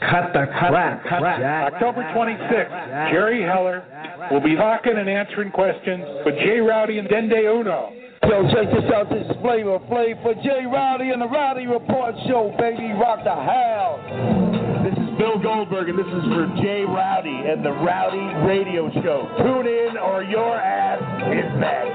Cut 0.00 0.32
the 0.32 0.46
crap. 0.58 1.04
October 1.74 2.02
26th, 2.16 3.12
Jerry 3.12 3.42
Heller 3.42 3.84
will 4.30 4.40
be 4.40 4.56
talking 4.56 4.96
and 4.96 5.08
answering 5.08 5.50
questions 5.50 6.04
with 6.24 6.36
Jay 6.36 6.58
Rowdy 6.58 6.98
and 6.98 7.08
Dende 7.08 7.38
Uno. 7.44 7.92
Yo, 8.22 8.42
check 8.52 8.72
this 8.72 8.90
out. 8.94 9.10
This 9.10 9.26
is 9.26 9.36
Flavor 9.42 9.78
Flav 9.90 10.22
for 10.22 10.34
Jay 10.42 10.64
Rowdy 10.64 11.10
and 11.10 11.20
the 11.20 11.26
Rowdy 11.28 11.66
Report 11.66 12.14
Show, 12.28 12.54
baby. 12.58 12.92
Rock 12.92 13.24
the 13.24 13.34
house. 13.34 14.69
This 15.20 15.28
is 15.28 15.36
Bill 15.36 15.52
Goldberg, 15.52 15.88
and 15.92 15.98
this 16.00 16.08
is 16.08 16.24
for 16.32 16.48
Jay 16.64 16.80
Rowdy 16.80 17.44
and 17.44 17.60
the 17.60 17.76
Rowdy 17.84 18.24
Radio 18.48 18.88
Show. 19.04 19.28
Tune 19.36 19.68
in, 19.68 20.00
or 20.00 20.24
your 20.24 20.56
ass 20.56 20.96
is 21.28 21.44
back. 21.60 21.92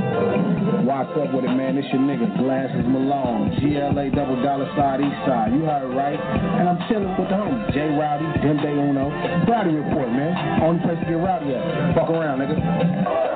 What's 0.86 1.10
up 1.18 1.34
with 1.34 1.42
it, 1.42 1.54
man? 1.58 1.74
It's 1.74 1.90
your 1.90 2.06
nigga, 2.06 2.30
Glasses 2.38 2.86
Malone. 2.86 3.50
GLA 3.58 4.14
double 4.14 4.38
dollar 4.46 4.70
side 4.78 5.02
east 5.02 5.18
side. 5.26 5.58
You 5.58 5.66
heard 5.66 5.90
it 5.90 5.94
right. 5.98 6.22
And 6.22 6.70
I'm 6.70 6.78
chilling 6.86 7.10
with 7.18 7.26
the 7.26 7.34
homie, 7.34 7.66
Jay 7.74 7.90
Rowdy, 7.98 8.30
Dem 8.46 8.62
Day 8.62 8.78
Uno. 8.78 9.10
Rowdy 9.50 9.74
Report, 9.74 10.10
man. 10.14 10.62
Only 10.62 10.86
place 10.86 11.02
to 11.02 11.06
get 11.10 11.18
rowdy 11.18 11.58
at. 11.58 11.98
Fuck 11.98 12.14
around, 12.14 12.46
nigga. 12.46 12.62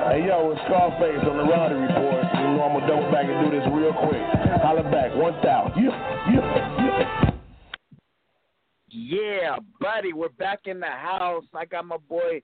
Hey, 0.06 0.22
yo, 0.22 0.54
it's 0.54 0.62
Scarface 0.70 1.26
on 1.26 1.34
the 1.34 1.46
Rowdy 1.50 1.74
Report. 1.74 2.22
You 2.38 2.46
know 2.54 2.62
I'm 2.62 2.78
going 2.78 2.86
to 2.86 2.94
double 2.94 3.10
back 3.10 3.26
and 3.26 3.42
do 3.42 3.58
this 3.58 3.66
real 3.74 3.90
quick. 4.06 4.22
Holla 4.62 4.86
back. 4.86 5.10
1,000. 5.18 5.82
Yeah, 5.82 5.90
yeah, 6.30 6.78
yeah. 6.78 6.79
Yeah, 9.50 9.56
buddy, 9.80 10.12
we're 10.12 10.28
back 10.28 10.60
in 10.66 10.78
the 10.78 10.86
house. 10.86 11.42
I 11.52 11.64
got 11.64 11.84
my 11.84 11.96
boy 11.96 12.40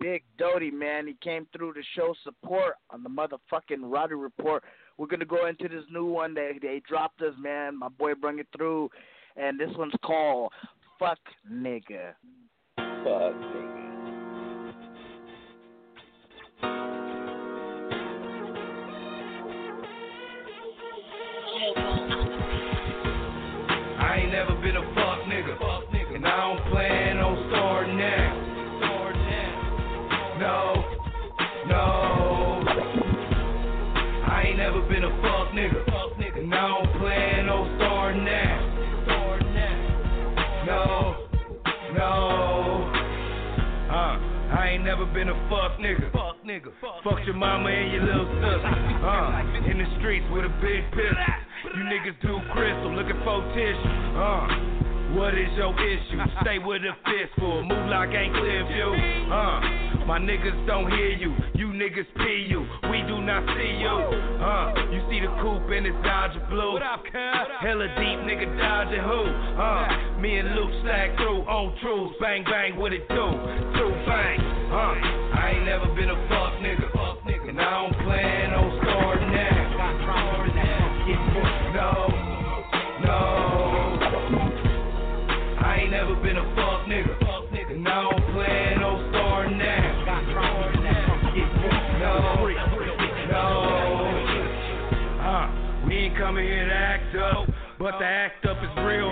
Big 0.00 0.22
Doty, 0.38 0.70
man. 0.70 1.06
He 1.06 1.14
came 1.22 1.46
through 1.54 1.74
to 1.74 1.82
show 1.94 2.14
support 2.24 2.76
on 2.88 3.02
the 3.02 3.10
motherfucking 3.10 3.82
Rowdy 3.82 4.14
Report. 4.14 4.64
We're 4.96 5.06
gonna 5.06 5.26
go 5.26 5.48
into 5.48 5.68
this 5.68 5.84
new 5.92 6.06
one 6.06 6.32
that 6.32 6.52
they 6.62 6.80
dropped 6.88 7.20
us, 7.20 7.34
man. 7.38 7.78
My 7.78 7.90
boy 7.90 8.14
bring 8.14 8.38
it 8.38 8.46
through, 8.56 8.88
and 9.36 9.60
this 9.60 9.68
one's 9.76 9.92
called 10.02 10.50
"Fuck 10.98 11.18
Nigga." 11.52 12.14
Fuck, 12.78 12.86
nigga. 12.86 13.82
I 23.98 24.20
ain't 24.22 24.32
never 24.32 24.54
been 24.62 24.76
a 24.76 24.94
fuck 24.94 25.20
nigga. 25.28 25.75
Been 45.16 45.30
a 45.30 45.48
fuck 45.48 45.80
nigga. 45.80 46.12
Fuck 46.12 46.44
nigga. 46.44 46.68
Fuck 47.02 47.24
your 47.24 47.34
mama 47.34 47.70
and 47.70 47.90
your 47.90 48.04
little 48.04 48.28
sister. 48.36 48.72
Uh, 49.06 49.70
in 49.70 49.78
the 49.78 49.86
streets 50.00 50.26
with 50.32 50.44
a 50.44 50.52
big 50.58 50.82
pistol. 50.90 51.14
You 51.78 51.84
niggas 51.86 52.18
do 52.22 52.40
crystal, 52.52 52.90
looking 52.90 53.20
for 53.22 53.38
tissue. 53.54 54.18
Uh. 54.18 54.86
What 55.14 55.32
is 55.38 55.48
your 55.56 55.72
issue? 55.78 56.18
Stay 56.42 56.58
with 56.58 56.82
a 56.82 56.92
fistful, 57.06 57.62
move 57.62 57.88
like 57.88 58.10
ain't 58.10 58.34
clear 58.34 58.66
view. 58.66 58.90
Uh, 59.30 60.04
my 60.04 60.18
niggas 60.18 60.66
don't 60.66 60.90
hear 60.90 61.10
you, 61.10 61.32
you 61.54 61.68
niggas 61.68 62.10
pee 62.16 62.46
you. 62.50 62.66
We 62.90 63.00
do 63.06 63.22
not 63.22 63.46
see 63.56 63.78
you. 63.78 63.96
Uh, 64.42 64.74
you 64.90 65.00
see 65.08 65.20
the 65.20 65.30
coupe 65.40 65.70
and 65.70 65.86
it's 65.86 65.96
Dodger 66.02 66.44
blue. 66.50 66.74
What 66.74 66.82
up, 66.82 67.04
Hella 67.62 67.86
deep, 67.96 68.18
nigga 68.26 68.58
dodging 68.58 69.00
who? 69.00 69.22
Uh, 69.56 70.20
me 70.20 70.38
and 70.38 70.54
Luke 70.56 70.74
stack 70.82 71.16
through 71.16 71.46
on 71.46 71.78
truths, 71.80 72.16
bang 72.20 72.42
bang, 72.44 72.76
what 72.76 72.92
it 72.92 73.08
do? 73.08 73.26
True 73.78 73.94
bang. 74.04 74.45
Uh, 74.76 74.92
I 75.32 75.52
ain't 75.56 75.64
never 75.64 75.86
been 75.94 76.10
a 76.10 76.28
fuck 76.28 76.52
nigga, 76.60 77.48
and 77.48 77.58
I 77.58 77.70
don't 77.80 77.94
plan 78.04 78.52
on 78.52 78.78
starting 78.82 79.30
now. 79.32 79.56
No, 81.72 81.92
no. 83.00 83.18
I 85.64 85.78
ain't 85.80 85.90
never 85.90 86.14
been 86.16 86.36
a 86.36 86.44
fuck 86.54 86.84
nigga. 86.86 87.08
And 87.72 87.88
I 87.88 88.02
don't 88.02 88.22
plan 88.34 88.82
on 88.82 89.08
starting 89.12 89.56
now. 89.56 90.04
No, 91.98 92.46
no. 93.32 93.48
Uh, 95.24 95.86
we 95.86 95.94
ain't 95.94 96.18
coming 96.18 96.44
here 96.44 96.66
to 96.66 96.74
act 96.74 97.16
up, 97.16 97.48
but 97.78 97.98
the 97.98 98.04
act 98.04 98.44
up 98.44 98.58
is 98.62 98.84
real. 98.84 99.06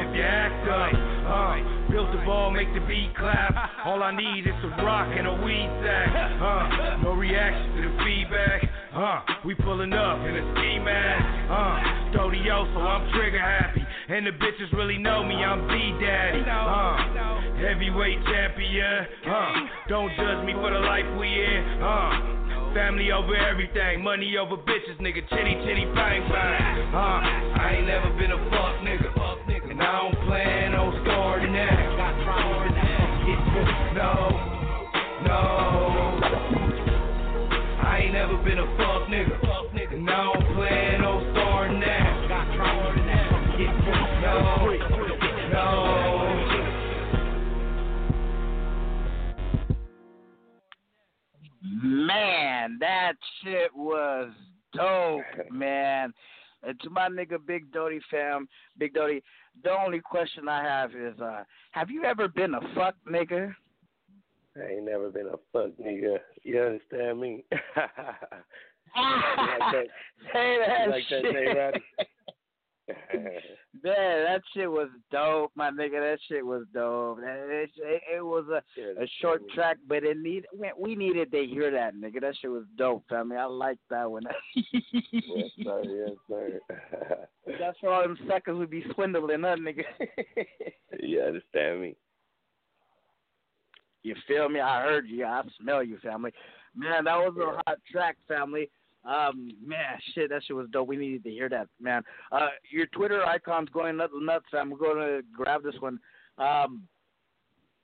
The 1.95 2.27
ball, 2.27 2.51
make 2.51 2.67
the 2.75 2.81
beat 2.91 3.15
clap. 3.17 3.55
All 3.87 4.03
I 4.03 4.11
need 4.11 4.49
is 4.49 4.55
a 4.65 4.83
rock 4.83 5.07
and 5.15 5.29
a 5.29 5.35
weed 5.47 5.71
sack. 5.87 6.11
Uh, 6.11 7.03
no 7.05 7.13
reaction 7.15 7.71
to 7.77 7.83
the 7.87 7.95
feedback. 8.03 8.67
Uh, 8.93 9.21
we 9.47 9.55
pulling 9.55 9.93
up 9.93 10.19
in 10.27 10.35
a 10.35 10.43
ski 10.55 10.79
mask. 10.83 11.23
Uh, 11.47 12.11
Stodioso, 12.11 12.83
I'm 12.83 13.13
trigger 13.15 13.39
happy. 13.39 13.87
And 14.09 14.27
the 14.27 14.33
bitches 14.33 14.73
really 14.73 14.99
know 14.99 15.23
me, 15.23 15.37
I'm 15.37 15.69
D-Daddy. 15.69 16.43
Uh, 16.43 17.63
heavyweight 17.63 18.25
champion. 18.27 19.07
Uh, 19.31 19.55
don't 19.89 20.11
judge 20.19 20.45
me 20.45 20.53
for 20.55 20.75
the 20.75 20.81
life 20.81 21.07
we 21.19 21.29
in. 21.31 21.79
Uh, 21.81 22.41
Family 22.75 23.13
over 23.13 23.37
everything, 23.37 24.03
money 24.03 24.35
over 24.37 24.57
bitches, 24.57 24.99
nigga. 24.99 25.23
Chitty 25.31 25.55
chitty 25.63 25.87
bang 25.95 26.27
bang. 26.27 26.93
Uh, 26.93 27.23
I 27.63 27.77
ain't 27.79 27.87
never 27.87 28.11
been 28.19 28.33
a 28.33 28.51
fuck 28.51 28.83
nigga, 28.83 29.15
and 29.71 29.81
I 29.81 30.03
don't 30.03 30.15
plan 30.27 30.64
No, 34.05 34.29
no. 35.25 35.41
I 37.81 38.01
ain't 38.03 38.13
never 38.13 38.37
been 38.45 38.59
a 38.59 38.67
fuck 38.77 39.09
nigga, 39.09 39.95
and 39.95 40.11
I 40.11 40.25
don't 40.25 40.55
plan 40.55 41.05
on 41.05 41.33
starting 41.33 41.81
that. 41.81 42.15
No, 44.21 44.35
no. 45.53 45.65
Man, 51.83 52.77
that 52.81 53.15
shit 53.43 53.75
was 53.75 54.33
dope, 54.75 55.51
man. 55.51 56.13
To 56.83 56.91
my 56.91 57.09
nigga 57.09 57.39
Big 57.47 57.73
Doty 57.73 58.01
fam, 58.11 58.49
Big 58.79 58.93
Doty, 58.93 59.23
the 59.63 59.71
only 59.71 60.01
question 60.01 60.49
I 60.49 60.63
have 60.63 60.91
is, 60.95 61.21
uh, 61.21 61.45
have 61.73 61.91
you 61.91 62.05
ever 62.05 62.29
been 62.29 62.55
a 62.55 62.61
fuck 62.75 62.95
nigga? 63.11 63.55
I 64.57 64.73
ain't 64.73 64.85
never 64.85 65.11
been 65.11 65.27
a 65.27 65.37
fuck 65.53 65.71
nigga. 65.81 66.19
You 66.43 66.61
understand 66.61 67.21
me? 67.21 67.45
like 67.53 67.91
that? 68.97 69.85
Say 70.33 70.59
that 70.67 70.91
like 70.91 71.05
shit. 71.09 71.83
Man, 73.15 73.33
that 73.83 74.43
shit 74.53 74.71
was 74.71 74.89
dope, 75.11 75.53
my 75.55 75.71
nigga. 75.71 76.01
That 76.01 76.19
shit 76.29 76.45
was 76.45 76.65
dope. 76.73 77.19
It, 77.23 77.71
it, 77.79 78.03
it 78.17 78.25
was 78.25 78.45
a, 78.49 79.03
a 79.03 79.07
short 79.21 79.43
track, 79.55 79.79
but 79.89 80.05
it 80.05 80.19
need 80.19 80.47
we- 80.79 80.95
needed 80.95 81.33
to 81.33 81.45
hear 81.45 81.71
that, 81.71 81.95
nigga. 81.95 82.21
That 82.21 82.35
shit 82.41 82.51
was 82.51 82.65
dope, 82.77 83.05
family. 83.09 83.37
I 83.37 83.47
like 83.47 83.79
that 83.91 84.11
one. 84.11 84.25
yes, 84.55 85.51
sir. 85.65 85.83
Yes, 85.85 86.11
sir. 86.29 86.61
That's 87.59 87.79
for 87.81 87.93
all 87.93 88.03
them 88.03 88.19
suckers 88.29 88.57
who 88.57 88.67
be 88.67 88.85
swindling, 88.95 89.43
huh, 89.43 89.57
nigga? 89.57 89.85
you 91.01 91.21
understand 91.21 91.81
me? 91.81 91.97
You 94.05 94.15
feel 94.29 94.49
me? 94.49 94.61
I 94.61 94.83
heard 94.83 95.09
you. 95.09 95.25
I 95.25 95.43
smell 95.61 95.83
you, 95.83 95.99
family. 95.99 96.31
Man, 96.77 97.05
that 97.05 97.17
was 97.17 97.35
a 97.41 97.63
hot 97.69 97.79
track, 97.91 98.17
family. 98.29 98.71
Um, 99.05 99.51
man, 99.65 99.99
shit, 100.15 100.31
that 100.31 100.43
shit 100.45 100.57
was 100.57 100.69
dope. 100.71 100.89
We 100.89 100.97
needed 100.97 101.25
to 101.25 101.31
hear 101.31 101.49
that, 101.49 101.69
man. 101.81 102.03
Uh, 102.31 102.49
your 102.71 102.87
Twitter 102.87 103.25
icon's 103.25 103.71
going 103.71 103.97
nuts, 103.97 104.13
nuts, 104.15 104.45
fam. 104.51 104.71
We're 104.71 104.79
going 104.79 104.99
to 104.99 105.23
grab 105.35 105.63
this 105.63 105.75
one. 105.81 105.99
Um, 106.39 106.83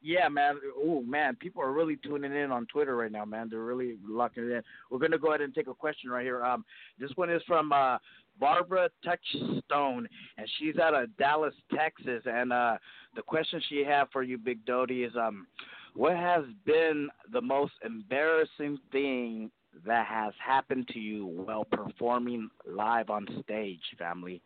yeah, 0.02 0.28
man. 0.28 0.56
Oh, 0.82 1.02
man, 1.02 1.36
people 1.36 1.62
are 1.62 1.72
really 1.72 1.96
tuning 1.96 2.34
in 2.34 2.50
on 2.50 2.66
Twitter 2.66 2.96
right 2.96 3.12
now, 3.12 3.24
man. 3.24 3.48
They're 3.50 3.60
really 3.60 3.96
locking 4.06 4.44
it 4.44 4.50
in. 4.50 4.62
We're 4.90 4.98
going 4.98 5.10
to 5.10 5.18
go 5.18 5.28
ahead 5.28 5.42
and 5.42 5.54
take 5.54 5.68
a 5.68 5.74
question 5.74 6.10
right 6.10 6.24
here. 6.24 6.42
Um, 6.42 6.64
this 6.98 7.10
one 7.16 7.30
is 7.30 7.42
from 7.46 7.70
uh, 7.72 7.98
Barbara 8.38 8.88
Touchstone, 9.04 10.08
and 10.38 10.48
she's 10.58 10.78
out 10.78 10.94
of 10.94 11.14
Dallas, 11.18 11.54
Texas. 11.74 12.22
And 12.24 12.50
uh, 12.50 12.78
the 13.14 13.22
question 13.22 13.60
she 13.68 13.84
had 13.84 14.04
for 14.10 14.22
you, 14.22 14.38
Big 14.38 14.64
Doty, 14.64 15.04
is 15.04 15.12
um, 15.16 15.46
what 15.94 16.16
has 16.16 16.44
been 16.64 17.08
the 17.32 17.40
most 17.40 17.72
embarrassing 17.84 18.78
thing 18.92 19.50
that 19.86 20.06
has 20.06 20.32
happened 20.44 20.88
to 20.88 20.98
you 20.98 21.26
while 21.26 21.64
performing 21.64 22.48
live 22.66 23.10
on 23.10 23.26
stage, 23.42 23.80
family? 23.98 24.42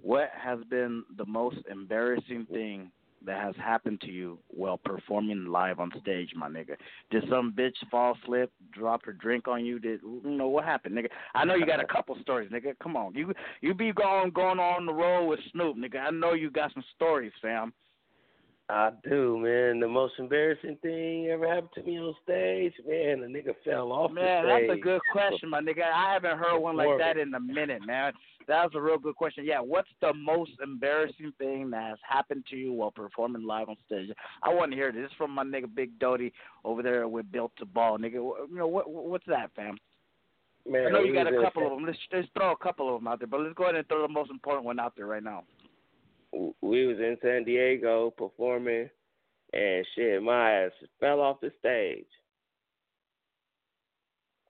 What 0.00 0.30
has 0.36 0.58
been 0.68 1.04
the 1.16 1.24
most 1.24 1.58
embarrassing 1.70 2.46
thing 2.50 2.90
that 3.24 3.42
has 3.42 3.54
happened 3.56 4.00
to 4.02 4.10
you 4.10 4.38
while 4.48 4.76
performing 4.76 5.46
live 5.46 5.80
on 5.80 5.90
stage, 6.00 6.30
my 6.36 6.48
nigga? 6.48 6.76
Did 7.10 7.24
some 7.30 7.54
bitch 7.56 7.76
fall 7.90 8.16
slip, 8.26 8.52
drop 8.72 9.04
her 9.06 9.12
drink 9.12 9.48
on 9.48 9.64
you? 9.64 9.78
Did 9.78 10.00
you 10.02 10.20
know 10.24 10.48
what 10.48 10.64
happened, 10.64 10.96
nigga? 10.96 11.08
I 11.34 11.44
know 11.44 11.54
you 11.54 11.66
got 11.66 11.82
a 11.82 11.86
couple 11.92 12.16
stories, 12.20 12.50
nigga. 12.50 12.74
Come 12.82 12.96
on, 12.96 13.14
you 13.14 13.32
you 13.62 13.72
be 13.72 13.92
going 13.92 14.30
going 14.30 14.58
on 14.58 14.86
the 14.86 14.92
road 14.92 15.26
with 15.26 15.40
Snoop, 15.52 15.76
nigga. 15.76 16.00
I 16.00 16.10
know 16.10 16.34
you 16.34 16.50
got 16.50 16.74
some 16.74 16.84
stories, 16.94 17.32
fam. 17.40 17.72
I 18.68 18.90
do, 19.08 19.38
man. 19.38 19.78
The 19.78 19.86
most 19.86 20.14
embarrassing 20.18 20.78
thing 20.82 21.28
ever 21.28 21.46
happened 21.46 21.70
to 21.76 21.82
me 21.84 21.98
on 21.98 22.14
stage, 22.24 22.72
man. 22.86 23.20
The 23.20 23.26
nigga 23.26 23.54
fell 23.64 23.92
off 23.92 24.10
Man, 24.10 24.44
that's 24.44 24.78
a 24.78 24.80
good 24.80 25.00
question, 25.12 25.50
my 25.50 25.60
nigga. 25.60 25.82
I 25.82 26.14
haven't 26.14 26.38
heard 26.38 26.58
one 26.58 26.76
like 26.76 26.98
that 26.98 27.16
in 27.16 27.32
a 27.34 27.40
minute, 27.40 27.86
man. 27.86 28.12
That 28.48 28.64
was 28.64 28.72
a 28.74 28.80
real 28.80 28.98
good 28.98 29.14
question. 29.14 29.44
Yeah, 29.44 29.60
what's 29.60 29.88
the 30.00 30.12
most 30.14 30.52
embarrassing 30.62 31.32
thing 31.38 31.70
that 31.70 31.90
has 31.90 31.98
happened 32.08 32.44
to 32.50 32.56
you 32.56 32.72
while 32.72 32.90
performing 32.90 33.46
live 33.46 33.68
on 33.68 33.76
stage? 33.86 34.10
I 34.42 34.52
want 34.52 34.72
to 34.72 34.76
hear 34.76 34.90
this. 34.90 35.02
This 35.02 35.10
is 35.10 35.16
from 35.16 35.30
my 35.30 35.44
nigga 35.44 35.72
Big 35.72 35.96
Doty 36.00 36.32
over 36.64 36.82
there 36.82 37.06
with 37.06 37.30
Built 37.30 37.52
to 37.58 37.66
Ball, 37.66 37.98
nigga. 37.98 38.14
You 38.14 38.48
know 38.50 38.66
what? 38.66 38.90
What's 38.90 39.26
that, 39.26 39.50
fam? 39.54 39.76
Man, 40.68 40.86
I 40.86 40.90
know 40.90 41.00
you 41.00 41.14
got 41.14 41.32
a 41.32 41.40
couple 41.40 41.64
of 41.66 41.70
them. 41.70 41.86
Let's, 41.86 41.98
let's 42.12 42.28
throw 42.36 42.50
a 42.50 42.56
couple 42.56 42.92
of 42.92 43.00
them 43.00 43.06
out 43.06 43.20
there, 43.20 43.28
but 43.28 43.40
let's 43.40 43.54
go 43.54 43.64
ahead 43.64 43.76
and 43.76 43.86
throw 43.86 44.02
the 44.02 44.12
most 44.12 44.30
important 44.30 44.64
one 44.64 44.80
out 44.80 44.94
there 44.96 45.06
right 45.06 45.22
now. 45.22 45.44
We 46.60 46.86
was 46.86 46.98
in 46.98 47.16
San 47.22 47.44
Diego 47.44 48.10
performing, 48.10 48.88
and 49.52 49.86
shit, 49.94 50.22
my 50.22 50.52
ass 50.52 50.72
fell 51.00 51.20
off 51.20 51.40
the 51.40 51.52
stage. 51.58 52.06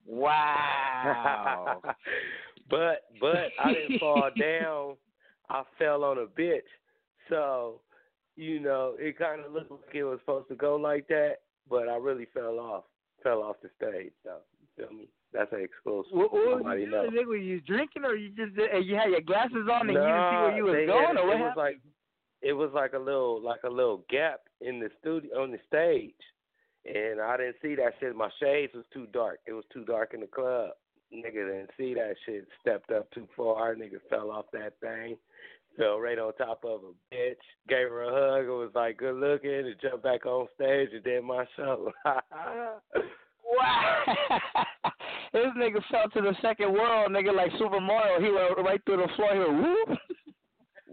Wow. 0.07 1.83
but 2.71 3.03
but 3.21 3.51
I 3.63 3.73
didn't 3.73 3.99
fall 3.99 4.31
down. 4.41 4.97
I 5.49 5.63
fell 5.79 6.05
on 6.05 6.19
a 6.19 6.27
bitch. 6.27 6.61
So, 7.29 7.81
you 8.37 8.61
know, 8.61 8.95
it 8.99 9.19
kind 9.19 9.43
of 9.45 9.53
looked 9.53 9.71
like 9.71 9.95
it 9.95 10.05
was 10.05 10.19
supposed 10.21 10.49
to 10.49 10.55
go 10.55 10.77
like 10.77 11.09
that, 11.09 11.37
but 11.69 11.89
I 11.89 11.97
really 11.97 12.27
fell 12.33 12.59
off. 12.59 12.85
Fell 13.23 13.43
off 13.43 13.57
the 13.63 13.71
stage. 13.77 14.13
So, 14.25 14.37
you 14.61 14.69
feel 14.77 14.97
me? 14.97 15.09
That's 15.33 15.53
an 15.53 15.61
exclusive. 15.63 16.13
What, 16.13 16.33
what 16.33 16.65
was 16.65 16.79
you 16.81 16.91
doing? 16.91 17.27
Were 17.29 17.37
you 17.37 17.61
drinking 17.61 18.05
or 18.05 18.15
you 18.15 18.31
just 18.31 18.53
uh, 18.59 18.79
you 18.79 18.95
had 18.97 19.11
your 19.11 19.21
glasses 19.21 19.69
on 19.71 19.89
and 19.89 19.91
you 19.91 19.95
didn't 19.95 20.31
see 20.31 20.37
Nah, 20.37 20.43
where 20.47 20.57
you 20.57 20.65
was 20.65 20.87
going 20.87 21.07
had- 21.07 21.17
or 21.19 21.27
what 21.27 21.37
it 21.37 21.41
was 21.41 21.55
like 21.57 21.81
it 22.43 22.53
was 22.53 22.71
like 22.75 22.93
a 22.93 22.99
little 22.99 23.41
like 23.43 23.63
a 23.65 23.69
little 23.69 24.03
gap 24.09 24.41
in 24.61 24.79
the 24.81 24.89
studio 25.01 25.43
on 25.43 25.51
the 25.51 25.59
stage, 25.67 26.15
and 26.85 27.21
I 27.21 27.37
didn't 27.37 27.57
see 27.61 27.75
that 27.77 27.95
shit. 28.01 28.15
My 28.15 28.31
shades 28.41 28.73
was 28.75 28.85
too 28.93 29.07
dark. 29.13 29.41
It 29.47 29.53
was 29.53 29.65
too 29.73 29.85
dark 29.85 30.15
in 30.15 30.21
the 30.21 30.27
club. 30.27 30.71
Nigga 31.13 31.33
didn't 31.33 31.71
see 31.77 31.95
that 31.95 32.15
shit. 32.25 32.47
Stepped 32.61 32.91
up 32.91 33.11
too 33.13 33.27
far. 33.37 33.75
Nigga 33.75 33.99
fell 34.11 34.31
off 34.31 34.47
that 34.53 34.75
thing. 34.81 35.17
Fell 35.77 35.99
right 36.01 36.19
on 36.19 36.33
top 36.35 36.65
of 36.65 36.81
a 36.83 37.15
bitch. 37.15 37.35
Gave 37.69 37.89
her 37.89 38.03
a 38.05 38.11
hug. 38.39 38.47
It 38.47 38.51
was 38.51 38.71
like 38.75 38.97
good 38.99 39.17
looking. 39.17 39.51
And 39.51 39.75
jumped 39.83 40.03
back 40.05 40.25
on 40.27 40.47
stage 40.55 40.89
and 40.95 41.05
did 41.05 41.25
my 41.25 41.45
show. 41.57 41.91
Wow. 43.49 44.01
this 45.37 45.53
nigga 45.57 45.83
fell 45.91 46.09
to 46.15 46.21
the 46.23 46.35
second 46.41 46.73
world, 46.73 47.11
nigga, 47.11 47.35
like 47.35 47.51
Super 47.59 47.81
Mario. 47.81 48.21
He 48.21 48.33
went 48.33 48.67
right 48.67 48.81
through 48.87 48.99
the 48.99 49.09
floor. 49.17 49.33
He 49.35 49.39
went 49.39 49.63
whoop. 49.63 49.99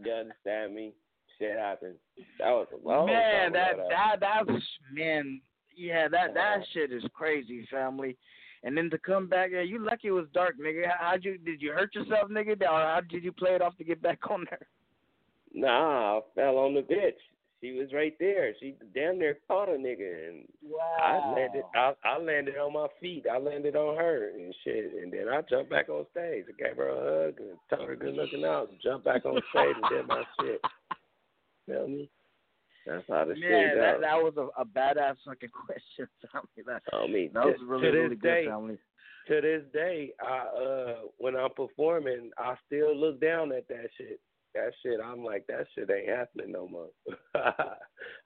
you 0.04 0.12
understand 0.12 0.76
me? 0.76 0.94
Shit 1.40 1.58
happened. 1.58 1.96
That 2.40 2.50
was 2.50 2.68
a 2.74 2.88
long 2.88 3.08
man, 3.08 3.54
that 3.54 3.74
that 3.90 4.20
that 4.20 4.48
was 4.48 4.62
man. 4.94 5.42
Yeah, 5.76 6.08
that 6.10 6.34
that 6.34 6.58
uh-huh. 6.58 6.66
shit 6.74 6.92
is 6.92 7.04
crazy, 7.14 7.68
family. 7.72 8.18
And 8.64 8.78
then 8.78 8.90
to 8.92 8.98
come 8.98 9.28
back, 9.28 9.50
yeah, 9.52 9.62
you 9.62 9.84
lucky 9.84 10.10
it 10.10 10.12
was 10.12 10.28
dark, 10.34 10.56
nigga. 10.64 10.88
How- 10.88 11.12
How'd 11.12 11.26
you 11.26 11.38
did 11.38 11.62
you 11.62 11.72
hurt 11.72 11.96
yourself, 11.96 12.30
nigga, 12.30 12.62
or 12.62 12.68
how 12.68 13.02
did 13.10 13.24
you 13.24 13.32
play 13.32 13.52
it 13.52 13.62
off 13.62 13.78
to 13.78 13.84
get 13.84 14.02
back 14.02 14.20
on 14.30 14.46
there? 14.50 14.68
Nah, 15.54 16.18
I 16.18 16.22
fell 16.36 16.58
on 16.58 16.74
the 16.74 16.82
bitch. 16.82 17.14
She 17.64 17.72
was 17.72 17.94
right 17.94 18.14
there. 18.20 18.54
She 18.60 18.76
damn 18.94 19.20
near 19.20 19.38
caught 19.48 19.70
a 19.70 19.78
nigga, 19.78 20.28
and 20.30 20.44
I 21.02 21.32
landed. 21.34 21.64
I, 21.74 21.94
I 22.04 22.18
landed 22.18 22.58
on 22.58 22.74
my 22.74 22.88
feet. 23.00 23.24
I 23.32 23.38
landed 23.38 23.78
on 23.78 23.96
her 23.96 24.32
and 24.36 24.54
shit, 24.66 24.92
and 25.02 25.14
then 25.14 25.30
I 25.30 25.40
jumped 25.50 25.70
back 25.70 25.88
on 25.88 26.06
stage. 26.12 26.44
I 26.50 26.62
gave 26.62 26.76
her 26.76 26.90
a 26.90 27.28
hug 27.28 27.40
and 27.40 27.58
told 27.70 27.88
her 27.88 27.96
good 27.96 28.16
looking 28.16 28.44
out. 28.44 28.70
And 28.70 28.80
jumped 28.84 29.06
back 29.06 29.24
on 29.24 29.40
stage 29.52 29.76
and 29.82 29.98
did 29.98 30.08
my 30.08 30.24
shit. 30.42 30.62
Feel 31.66 31.88
me? 31.88 32.10
That's 32.86 33.06
how 33.08 33.24
the 33.24 33.36
Man, 33.36 33.40
shit 33.40 33.78
that 33.78 34.02
that 34.02 34.16
was 34.22 34.34
a, 34.36 34.62
a 34.62 34.66
badass 34.66 35.16
fucking 35.26 35.50
question, 35.66 36.10
family. 36.34 36.66
That, 36.66 36.82
I 36.92 37.08
mean, 37.08 37.32
that 37.34 37.46
was 37.46 37.56
to- 37.60 37.66
really 37.66 37.86
to 37.86 37.92
this 37.92 37.96
really 37.96 38.16
good, 38.18 38.22
day, 38.22 38.46
family. 38.46 38.78
To 39.30 39.40
this 39.40 39.62
day, 39.72 40.12
I 40.22 40.38
uh 40.62 40.96
when 41.18 41.38
I'm 41.38 41.52
performing, 41.56 42.32
I 42.38 42.56
still 42.68 42.94
look 42.94 43.22
down 43.22 43.54
at 43.54 43.70
that 43.70 43.88
shit. 43.98 44.20
That 44.54 44.72
shit, 44.84 45.00
I'm 45.04 45.24
like, 45.24 45.48
that 45.48 45.66
shit 45.74 45.90
ain't 45.90 46.10
happening 46.10 46.52
no 46.52 46.68
more. 46.68 46.90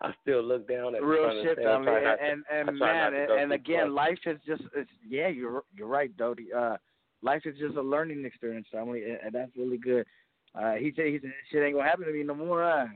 I 0.01 0.11
still 0.21 0.43
look 0.43 0.67
down 0.67 0.93
at 0.95 1.01
real 1.01 1.23
front 1.23 1.37
of 1.39 1.43
the 1.45 1.49
shit. 1.55 1.65
I 1.65 1.83
to- 1.85 2.23
And 2.23 2.43
and, 2.51 2.69
and 2.69 2.79
man, 2.79 3.13
and, 3.13 3.31
and 3.31 3.53
again, 3.53 3.93
life 3.95 4.19
is 4.25 4.37
just 4.45 4.63
it's, 4.75 4.89
yeah, 5.07 5.29
you're 5.29 5.63
you're 5.73 5.87
right, 5.87 6.15
Doty. 6.17 6.51
Uh, 6.53 6.75
life 7.21 7.43
is 7.45 7.57
just 7.57 7.77
a 7.77 7.81
learning 7.81 8.25
experience, 8.25 8.67
family, 8.71 9.03
and, 9.05 9.19
and 9.23 9.33
that's 9.33 9.55
really 9.55 9.77
good. 9.77 10.05
Uh, 10.53 10.73
he 10.73 10.91
said 10.95 11.05
he 11.07 11.19
said 11.21 11.31
shit 11.51 11.63
ain't 11.63 11.75
gonna 11.75 11.87
happen 11.87 12.05
to 12.05 12.11
me 12.11 12.23
no 12.23 12.35
more. 12.35 12.63
Uh. 12.63 12.87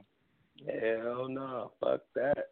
Hell 0.67 1.27
no, 1.29 1.71
fuck 1.79 2.01
that. 2.15 2.49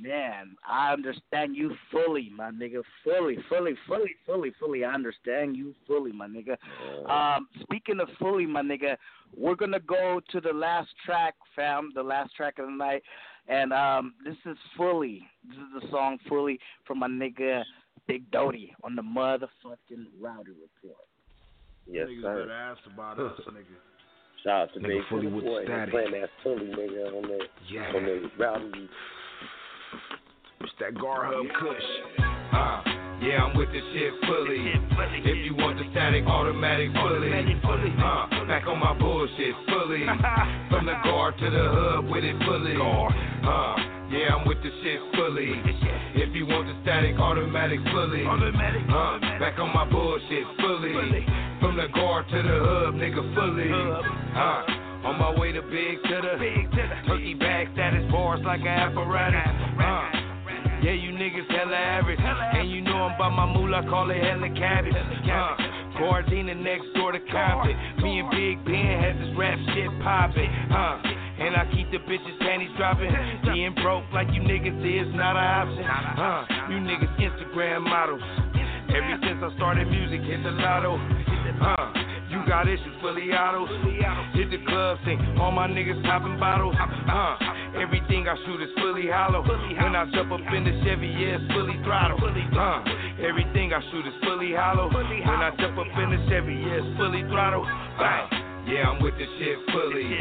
Man, 0.00 0.56
I 0.68 0.92
understand 0.92 1.56
you 1.56 1.74
fully, 1.90 2.30
my 2.34 2.50
nigga. 2.50 2.82
Fully, 3.04 3.38
fully, 3.48 3.74
fully, 3.86 4.14
fully, 4.26 4.52
fully. 4.58 4.84
I 4.84 4.92
understand 4.92 5.56
you 5.56 5.74
fully, 5.86 6.12
my 6.12 6.26
nigga. 6.26 6.56
Um, 7.10 7.48
speaking 7.62 8.00
of 8.00 8.08
fully, 8.18 8.46
my 8.46 8.62
nigga, 8.62 8.96
we're 9.36 9.54
gonna 9.54 9.80
go 9.80 10.20
to 10.30 10.40
the 10.40 10.52
last 10.52 10.88
track, 11.04 11.34
fam. 11.56 11.90
The 11.94 12.02
last 12.02 12.34
track 12.36 12.58
of 12.58 12.66
the 12.66 12.72
night, 12.72 13.02
and 13.48 13.72
um, 13.72 14.14
this 14.24 14.36
is 14.46 14.56
fully. 14.76 15.22
This 15.48 15.56
is 15.56 15.82
the 15.82 15.90
song 15.90 16.18
fully 16.28 16.58
from 16.86 16.98
my 17.00 17.08
nigga 17.08 17.62
Big 18.06 18.30
Doty 18.30 18.74
on 18.84 18.96
the 18.96 19.02
motherfucking 19.02 20.06
Rowdy 20.20 20.50
Report. 20.50 20.98
Yes, 21.86 22.08
Niggas 22.08 22.22
sir. 22.22 22.38
better 22.40 22.52
ask 22.52 22.80
about 22.92 23.18
us, 23.18 23.40
nigga. 23.50 23.64
Shout 24.44 24.62
out 24.62 24.74
to 24.74 24.80
Nigga 24.80 24.88
Big 24.88 25.02
fully 25.08 25.28
Fully 25.30 25.42
with 25.42 25.64
static. 25.66 25.90
Playing 25.92 26.12
that 26.12 26.28
Fully 26.42 26.66
nigga 26.66 27.16
on 27.16 27.22
the 27.22 27.38
Yeah. 27.70 27.92
on 27.94 28.04
the 28.04 28.30
rowdy. 28.38 28.88
It's 30.60 30.72
that 30.80 30.94
Gar 30.94 31.26
Hub 31.26 31.46
Kush. 31.58 31.88
Uh, 32.52 32.82
yeah, 33.22 33.44
I'm 33.44 33.56
with 33.56 33.68
the 33.70 33.80
shit 33.92 34.12
fully. 34.26 34.72
If 35.24 35.46
you 35.46 35.54
want 35.56 35.78
the 35.78 35.84
static, 35.92 36.24
automatic 36.26 36.90
fully. 36.94 37.32
Uh, 37.32 38.46
back 38.46 38.66
on 38.66 38.78
my 38.78 38.96
bullshit 38.98 39.54
fully. 39.68 40.04
From 40.70 40.86
the 40.86 40.94
guard 41.04 41.38
to 41.38 41.50
the 41.50 41.64
hub 41.70 42.10
with 42.10 42.24
it 42.24 42.36
fully. 42.46 42.74
Uh, 42.76 43.76
yeah, 44.10 44.34
I'm 44.34 44.46
with 44.46 44.62
the 44.62 44.70
shit 44.82 45.00
fully. 45.14 45.54
If 46.14 46.34
you 46.34 46.46
want 46.46 46.66
the 46.66 46.76
static, 46.82 47.16
automatic 47.18 47.80
fully. 47.90 48.24
Uh, 48.26 49.38
back 49.38 49.58
on 49.58 49.72
my 49.74 49.88
bullshit 49.90 50.46
fully. 50.58 50.92
From 51.62 51.76
the 51.76 51.86
guard 51.94 52.26
to 52.28 52.42
the 52.42 52.58
hub, 52.58 52.94
nigga 52.94 53.22
fully. 53.34 53.70
Uh, 53.70 54.81
on 55.04 55.18
my 55.18 55.38
way 55.38 55.52
to 55.52 55.62
big 55.62 56.02
to 56.02 56.18
the 56.22 56.86
turkey 57.06 57.34
bag 57.34 57.68
status 57.74 58.10
bars 58.10 58.40
like 58.44 58.60
an 58.60 58.68
apparatus. 58.68 59.40
Uh, 59.78 60.22
yeah, 60.82 60.94
you 60.94 61.10
niggas 61.10 61.46
hella 61.50 61.76
average. 61.76 62.18
And 62.20 62.70
you 62.70 62.80
know 62.80 63.10
I'm 63.10 63.18
by 63.18 63.28
my 63.28 63.46
moolah, 63.46 63.82
call 63.88 64.10
it 64.10 64.22
hella 64.22 64.48
cabbage. 64.54 64.94
Uh, 64.94 65.98
Gardena 65.98 66.56
next 66.56 66.86
door 66.94 67.12
to 67.12 67.20
Compton. 67.30 67.76
Me 68.02 68.20
and 68.20 68.30
Big 68.30 68.64
Ben 68.64 68.98
had 68.98 69.18
this 69.18 69.30
rap 69.36 69.58
shit 69.74 69.90
poppin'. 70.02 70.50
Uh, 70.70 71.02
and 71.38 71.56
I 71.56 71.66
keep 71.74 71.90
the 71.90 71.98
bitches 71.98 72.38
panties 72.38 72.70
dropping. 72.76 73.10
Being 73.44 73.74
broke 73.82 74.04
like 74.12 74.28
you 74.32 74.42
niggas 74.42 74.78
is 74.82 75.14
not 75.14 75.34
an 75.34 75.46
option. 75.66 75.84
Uh, 75.86 76.46
you 76.70 76.78
niggas 76.78 77.10
Instagram 77.18 77.82
models. 77.82 78.22
Ever 78.90 79.18
since 79.22 79.40
I 79.42 79.54
started 79.56 79.88
music, 79.88 80.20
hit 80.22 80.42
the 80.42 80.50
lotto. 80.50 80.94
Uh, 80.94 81.92
you 82.32 82.40
got 82.48 82.66
issues, 82.66 82.96
fully 83.00 83.30
autos. 83.32 83.68
Hit 84.34 84.50
the 84.50 84.64
club, 84.66 84.98
sing. 85.04 85.20
All 85.38 85.52
my 85.52 85.68
niggas 85.68 86.02
popping 86.02 86.40
bottles. 86.40 86.74
Uh, 86.80 87.36
everything 87.78 88.26
I 88.26 88.36
shoot 88.46 88.62
is 88.62 88.70
fully 88.76 89.06
hollow. 89.12 89.42
When 89.42 89.94
I 89.94 90.10
jump 90.12 90.32
up 90.32 90.40
in 90.40 90.64
the 90.64 90.72
Chevy, 90.84 91.08
yeah, 91.08 91.36
it's 91.36 91.52
fully 91.52 91.76
throttle. 91.84 92.18
Uh, 92.18 92.84
everything 93.20 93.72
I 93.72 93.80
shoot 93.90 94.06
is 94.06 94.14
fully 94.24 94.52
hollow. 94.56 94.88
When 94.88 95.06
I 95.06 95.50
jump 95.60 95.78
up 95.78 95.86
in 95.86 96.10
the 96.10 96.26
Chevy, 96.28 96.54
yeah, 96.54 96.80
it's 96.80 96.96
fully 96.96 97.22
throttle. 97.28 97.64
Bang. 97.98 98.51
Yeah, 98.66 98.88
I'm 98.88 99.02
with 99.02 99.14
the 99.18 99.26
shit 99.38 99.58
fully. 99.72 100.16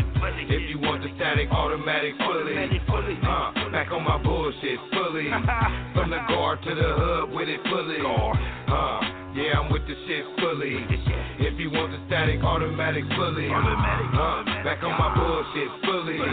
If 0.49 0.69
you 0.69 0.79
want 0.79 1.03
the 1.03 1.09
static, 1.15 1.49
automatic 1.51 2.13
fully. 2.25 2.57
Uh, 2.57 3.69
back 3.71 3.91
on 3.91 4.03
my 4.03 4.17
bullshit 4.21 4.79
fully. 4.91 5.29
From 5.93 6.09
the 6.09 6.19
guard 6.27 6.59
to 6.63 6.75
the 6.75 6.89
hub 6.97 7.31
with 7.33 7.47
it 7.47 7.61
fully. 7.69 8.01
Uh, 8.01 8.99
yeah, 9.37 9.61
I'm 9.61 9.71
with 9.71 9.85
the 9.87 9.95
shit 10.07 10.25
fully. 10.41 10.75
If 11.41 11.57
you 11.57 11.69
want 11.71 11.91
the 11.93 12.01
static, 12.07 12.41
automatic 12.43 13.05
fully. 13.15 13.47
Uh, 13.47 14.43
back 14.65 14.83
on 14.83 14.93
my 14.97 15.09
bullshit 15.15 15.69
fully. 15.85 16.17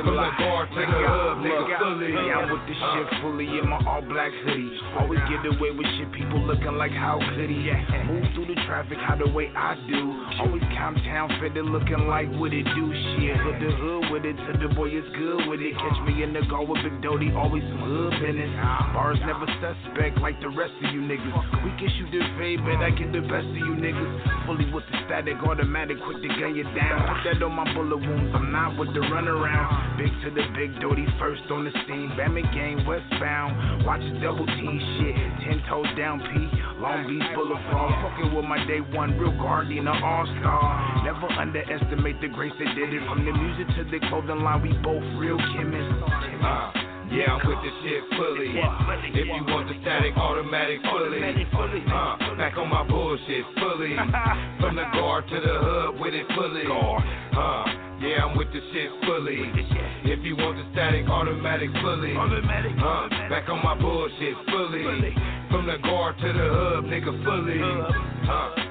From 0.00 0.16
the 0.16 0.30
guard 0.38 0.68
to 0.70 0.80
the 0.80 1.00
hub, 1.06 1.38
nigga 1.44 1.76
fully. 1.78 2.12
Yeah, 2.12 2.40
I'm 2.40 2.50
with 2.50 2.64
the 2.66 2.74
shit 2.74 3.06
fully 3.20 3.46
in 3.58 3.68
my 3.68 3.78
all 3.84 4.02
black 4.02 4.32
hoodie. 4.44 4.70
Always 4.98 5.20
get 5.28 5.44
away 5.44 5.70
with 5.76 5.86
shit, 5.98 6.10
people 6.12 6.40
looking 6.40 6.74
like 6.80 6.92
how 6.92 7.20
could 7.36 7.50
he? 7.50 7.68
Move 8.06 8.24
through 8.34 8.46
the 8.54 8.58
traffic 8.66 8.98
how 8.98 9.16
the 9.16 9.28
way 9.30 9.50
I 9.54 9.76
do. 9.88 10.02
Always 10.40 10.62
calm 10.76 10.94
town, 11.06 11.30
fitted 11.50 11.66
looking 11.66 12.06
like 12.06 12.28
what 12.38 12.52
it 12.52 12.64
do. 12.74 12.84
Shit, 12.90 13.36
hood 13.36 13.58
the 13.60 13.70
hood 13.74 14.10
with 14.10 14.24
it, 14.24 14.36
to 14.36 14.52
the 14.58 14.74
boy 14.74 14.88
is 14.88 15.04
good 15.16 15.48
with 15.48 15.60
it. 15.60 15.74
Catch 15.74 15.98
me 16.06 16.22
in 16.22 16.32
the 16.32 16.42
car 16.48 16.64
with 16.64 16.82
Big 16.82 17.02
Doty, 17.02 17.32
always 17.32 17.62
some 17.62 17.82
hood 17.82 18.12
business. 18.22 18.50
Bars 18.94 19.18
never 19.26 19.46
suspect 19.58 20.18
like 20.18 20.40
the 20.40 20.48
rest 20.50 20.72
of 20.82 20.94
you 20.94 21.02
niggas. 21.02 21.34
We 21.64 21.70
can 21.78 21.90
shoot 21.98 22.10
the 22.10 22.22
fade, 22.38 22.60
but 22.62 22.82
I 22.82 22.90
get 22.90 23.12
the 23.12 23.22
best 23.26 23.46
of 23.46 23.58
you 23.58 23.74
niggas. 23.74 24.46
Fully 24.46 24.70
with 24.70 24.84
the 24.90 24.98
static, 25.06 25.36
automatic, 25.42 25.98
quick 26.06 26.22
to 26.22 26.28
gun 26.28 26.54
you 26.54 26.64
down. 26.74 27.06
Put 27.10 27.18
that 27.26 27.42
on 27.42 27.52
my 27.54 27.66
bullet 27.74 27.98
wounds, 27.98 28.32
I'm 28.34 28.50
not 28.52 28.78
with 28.78 28.94
the 28.94 29.02
runaround. 29.02 29.98
Big 29.98 30.12
to 30.24 30.28
the 30.30 30.46
big 30.54 30.70
Doty, 30.80 31.06
first 31.18 31.42
on 31.50 31.64
the 31.64 31.72
scene. 31.86 32.12
Batman 32.16 32.46
game, 32.54 32.86
westbound. 32.86 33.84
Watch 33.84 34.00
the 34.00 34.18
double 34.20 34.46
team 34.46 34.78
shit. 34.98 35.16
Ten 35.44 35.62
toes 35.68 35.86
down, 35.96 36.20
P. 36.20 36.30
Long 36.80 37.06
Beach 37.06 37.26
Boulevard. 37.34 37.92
Fucking 38.00 38.34
with 38.34 38.44
my 38.44 38.64
day 38.66 38.80
one, 38.80 39.18
real 39.18 39.32
guardian, 39.36 39.88
an 39.88 40.02
all 40.02 40.24
star. 40.40 41.04
Never 41.04 41.28
underestimate 41.40 42.20
the 42.20 42.28
grace 42.28 42.52
that 42.58 42.74
did 42.76 42.92
it. 42.92 43.00
From 43.08 43.24
the 43.24 43.32
music 43.32 43.66
to 43.76 43.84
the 43.88 43.98
clothing 44.08 44.44
line, 44.44 44.60
we 44.60 44.76
both 44.84 45.02
real 45.16 45.40
chemists. 45.56 46.04
Uh, 46.44 46.68
yeah, 47.08 47.32
I'm 47.32 47.40
with 47.48 47.58
the 47.64 47.72
shit 47.80 48.04
fully. 48.12 48.60
If 49.16 49.26
you 49.26 49.42
want 49.48 49.66
the 49.72 49.74
static, 49.80 50.14
automatic 50.16 50.84
fully. 50.84 51.18
Uh, 51.88 52.36
back 52.36 52.56
on 52.60 52.68
my 52.68 52.86
bullshit 52.86 53.44
fully. 53.56 53.96
From 54.60 54.76
the 54.76 54.84
guard 54.92 55.24
to 55.32 55.36
the 55.40 55.54
hub 55.64 55.98
with 55.98 56.14
it 56.14 56.28
fully. 56.36 56.68
Uh, 56.68 57.64
yeah, 58.04 58.28
I'm 58.28 58.36
with 58.36 58.52
the 58.52 58.60
shit 58.72 58.90
fully. 59.08 59.40
If 60.12 60.20
you 60.22 60.36
want 60.36 60.60
the 60.60 60.68
static, 60.76 61.08
automatic 61.08 61.70
fully. 61.80 62.14
Uh, 62.14 63.08
back 63.32 63.48
on 63.48 63.64
my 63.64 63.74
bullshit 63.80 64.36
fully. 64.46 64.84
From 65.50 65.66
the 65.66 65.78
guard 65.82 66.14
to 66.20 66.28
the 66.30 66.46
hub, 66.52 66.84
nigga 66.84 67.10
fully. 67.24 67.58
Uh, 68.28 68.69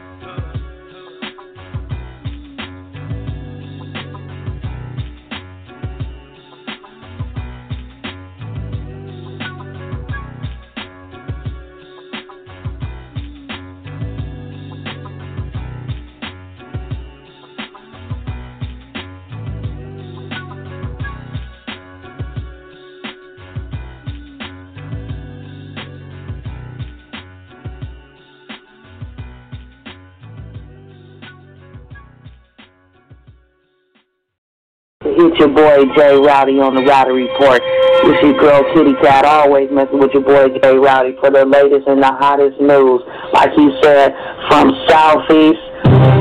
It's 35.17 35.39
your 35.39 35.49
boy 35.49 35.89
Jay 35.97 36.13
Rowdy 36.13 36.59
on 36.59 36.75
the 36.75 36.85
Rowdy 36.85 37.25
Report. 37.25 37.61
It's 37.63 38.21
your 38.21 38.37
girl 38.37 38.61
Kitty 38.73 38.93
Cat 39.01 39.25
always 39.25 39.69
messing 39.71 39.99
with 39.99 40.11
your 40.13 40.21
boy 40.23 40.53
Jay 40.61 40.77
Rowdy 40.77 41.17
for 41.19 41.31
the 41.31 41.45
latest 41.45 41.87
and 41.87 42.01
the 42.01 42.13
hottest 42.13 42.61
news. 42.61 43.01
Like 43.33 43.51
he 43.57 43.73
said, 43.81 44.13
from 44.47 44.69
Southeast 44.85 45.59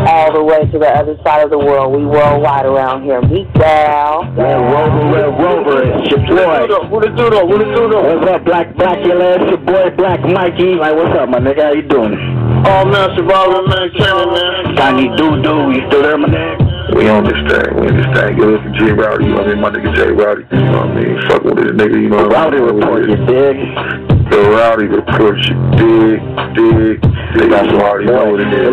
all 0.08 0.32
the 0.32 0.42
way 0.42 0.64
to 0.72 0.78
the 0.78 0.88
other 0.88 1.20
side 1.22 1.44
of 1.44 1.50
the 1.50 1.58
world. 1.58 1.92
We 1.92 2.06
worldwide 2.06 2.64
around 2.64 3.04
here. 3.04 3.20
Meet 3.20 3.52
Gal. 3.54 4.24
Red 4.32 4.56
Rover, 4.56 5.04
Red 5.12 5.30
Rover, 5.36 5.78
it's 5.84 6.08
your 6.08 6.24
boy. 6.24 6.88
What 6.88 7.04
it 7.04 7.12
do 7.16 7.28
though? 7.28 7.44
What 7.44 7.60
it 7.60 7.74
do 7.76 7.88
though? 7.92 8.16
What's 8.16 8.30
up, 8.30 8.44
Black 8.44 8.74
Black 8.76 8.98
It's 9.04 9.50
your 9.52 9.60
boy 9.60 9.90
Black 9.96 10.20
Mikey. 10.24 10.80
Like, 10.80 10.96
what's 10.96 11.12
up, 11.18 11.28
my 11.28 11.38
nigga? 11.38 11.62
How 11.62 11.72
you 11.76 11.84
doing? 11.84 12.16
Oh 12.64 12.84
man, 12.88 13.12
survivor 13.16 13.62
man, 13.68 13.90
Kenny 13.92 14.26
man. 14.32 14.76
Johnny 14.76 15.08
Doo 15.16 15.42
Doo, 15.42 15.76
you 15.76 15.84
still 15.88 16.02
there, 16.02 16.16
my 16.16 16.28
nigga? 16.28 16.67
We 16.98 17.06
on 17.06 17.22
this 17.22 17.38
thing, 17.46 17.78
we 17.78 17.94
thing. 18.10 18.34
Give 18.34 18.58
us 18.58 18.62
the 18.66 18.74
J 18.74 18.90
Rowdy, 18.90 19.22
you 19.22 19.30
know 19.30 19.38
what 19.38 19.46
I 19.46 19.54
mean? 19.54 19.62
My 19.62 19.70
nigga 19.70 19.94
J 19.94 20.10
Rowdy. 20.10 20.42
You 20.50 20.58
know 20.66 20.82
what 20.82 20.90
I 20.90 20.98
mean? 20.98 21.14
Fuck 21.30 21.42
with 21.46 21.54
this 21.62 21.70
nigga, 21.78 21.94
you 21.94 22.10
know 22.10 22.26
what 22.26 22.34
I 22.34 22.50
mean? 22.50 22.58
Rowdy 22.58 22.74
report, 22.74 23.06
you 23.06 23.18
dig? 23.22 23.56
The 24.34 24.40
Rowdy 24.50 24.86
report, 24.90 25.38
you 25.46 25.54
dig, 25.78 26.18
dig. 26.58 26.98
They 27.38 27.46
got 27.46 27.70
some 27.70 27.86
already 27.86 28.10
know 28.10 28.34
what 28.34 28.42
it 28.42 28.50
is. 28.50 28.66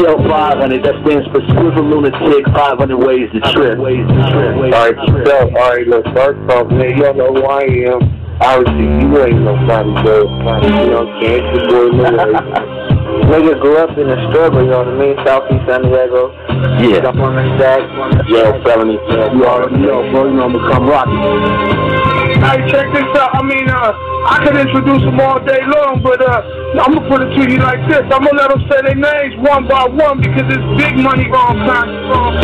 SL 0.00 0.24
500, 0.32 0.80
that 0.80 0.96
stands 1.04 1.28
for 1.28 1.44
Swivel 1.52 1.84
Lunatic 1.92 2.48
500 2.56 2.96
Ways 2.96 3.28
to 3.36 3.40
Trip. 3.52 3.76
Ways 3.76 4.00
to 4.00 4.20
Trip. 4.32 4.72
Alright, 4.72 4.96
so, 5.28 5.36
alright, 5.52 5.86
look, 5.92 6.08
first 6.16 6.40
off, 6.56 6.72
man, 6.72 6.96
y'all 6.96 7.12
know 7.12 7.36
who 7.36 7.44
I 7.44 7.68
am. 7.84 8.00
Obviously, 8.40 8.88
you 8.96 9.12
ain't 9.28 9.44
nobody, 9.44 9.92
but, 10.00 10.24
you 10.64 10.88
know, 10.88 11.04
can't 11.20 11.44
your 11.52 11.68
boy 11.68 12.00
Lil 12.00 12.88
Nigga 13.32 13.56
grew 13.64 13.80
up 13.80 13.96
in 13.96 14.12
the 14.12 14.18
struggle, 14.28 14.60
you 14.60 14.68
know 14.68 14.84
what 14.84 14.92
I 14.92 15.00
mean? 15.00 15.16
Southeast 15.24 15.64
San 15.64 15.88
Diego. 15.88 16.36
Yeah. 16.84 17.08
Up 17.08 17.16
on 17.16 17.32
the 17.32 17.44
stack. 17.56 17.80
Yeah, 18.28 18.60
felony. 18.60 19.00
You 19.08 19.48
already 19.48 19.80
know, 19.80 20.04
bro. 20.12 20.28
You 20.28 20.36
know 20.36 20.44
I'm 20.44 20.52
gonna 20.52 20.68
come 20.68 20.84
rock. 20.84 21.08
Hey, 21.08 22.60
check 22.68 22.92
this 22.92 23.08
out. 23.16 23.32
I 23.32 23.40
mean, 23.40 23.72
uh, 23.72 23.96
I 24.28 24.44
could 24.44 24.60
introduce 24.60 25.00
them 25.00 25.16
all 25.16 25.40
day 25.40 25.64
long, 25.64 26.04
but 26.04 26.20
uh, 26.20 26.44
I'm 26.76 26.92
gonna 26.92 27.08
put 27.08 27.24
it 27.24 27.32
to 27.32 27.42
you 27.48 27.56
like 27.56 27.80
this. 27.88 28.04
I'm 28.12 28.20
gonna 28.20 28.36
let 28.36 28.52
them 28.52 28.68
say 28.68 28.84
their 28.84 29.00
names 29.00 29.40
one 29.40 29.64
by 29.64 29.88
one 29.88 30.20
because 30.20 30.52
it's 30.52 30.68
big 30.76 31.00
money 31.00 31.24
wrong 31.32 31.56
kind. 31.64 31.88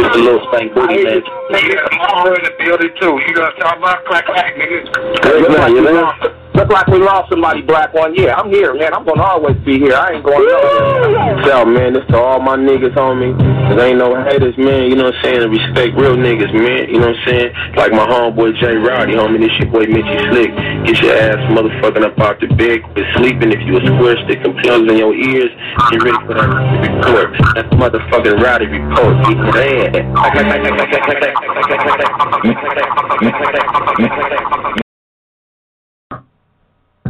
Just 0.00 0.16
a 0.16 0.20
little 0.24 0.40
spank 0.48 0.72
booty, 0.72 1.04
man. 1.04 1.20
Yeah, 1.52 1.84
I'm 2.00 2.32
in 2.32 2.48
the 2.48 2.52
building 2.64 2.96
too. 2.96 3.20
You 3.28 3.36
gonna 3.36 3.52
talk 3.60 3.76
about 3.76 4.08
crack 4.08 4.24
crack, 4.24 4.56
niggas? 4.56 4.88
Good 5.20 5.52
man, 5.52 5.68
you 5.68 5.84
know? 5.84 6.47
Look 6.58 6.74
like 6.74 6.88
we 6.88 6.98
lost 6.98 7.30
somebody, 7.30 7.62
black 7.62 7.94
one. 7.94 8.18
Yeah, 8.18 8.34
I'm 8.34 8.50
here, 8.50 8.74
man. 8.74 8.92
I'm 8.92 9.06
gonna 9.06 9.22
always 9.22 9.54
be 9.62 9.78
here. 9.78 9.94
I 9.94 10.18
ain't 10.18 10.26
going 10.26 10.42
nowhere. 10.42 11.38
Tell 11.46 11.62
man, 11.64 11.92
this 11.94 12.02
to 12.10 12.18
all 12.18 12.40
my 12.40 12.56
niggas, 12.56 12.98
homie. 12.98 13.30
Cause 13.70 13.78
ain't 13.78 13.98
no 14.02 14.18
haters, 14.26 14.58
man. 14.58 14.90
You 14.90 14.96
know 14.96 15.14
what 15.14 15.14
I'm 15.22 15.38
saying? 15.38 15.50
Respect 15.54 15.94
real 15.94 16.18
niggas, 16.18 16.50
man. 16.50 16.90
You 16.90 16.98
know 16.98 17.14
what 17.14 17.22
I'm 17.22 17.28
saying? 17.30 17.54
Like 17.78 17.92
my 17.92 18.02
homeboy 18.10 18.58
Jay 18.58 18.74
Rowdy, 18.74 19.14
homie. 19.14 19.38
This 19.38 19.54
your 19.62 19.70
boy 19.70 19.86
Mitchy 19.86 20.18
Slick. 20.34 20.50
Get 20.82 20.98
your 20.98 21.14
ass 21.14 21.38
motherfucking 21.54 22.02
up 22.02 22.18
out 22.18 22.40
the 22.42 22.50
bed. 22.50 22.82
Quit 22.90 23.06
sleeping. 23.14 23.54
If 23.54 23.62
you 23.62 23.78
a 23.78 23.80
square 23.94 24.18
stick 24.26 24.42
and 24.42 24.58
pills 24.58 24.90
in 24.90 24.98
your 24.98 25.14
ears, 25.14 25.54
get 25.94 26.02
ready 26.02 26.18
for 26.26 26.34
that 26.34 26.50
report. 26.82 27.38
That's 27.54 27.70
motherfucking 27.70 28.34
Rowdy 28.42 28.66
report. 28.66 29.14
Keep 29.30 29.38
it 29.46 30.08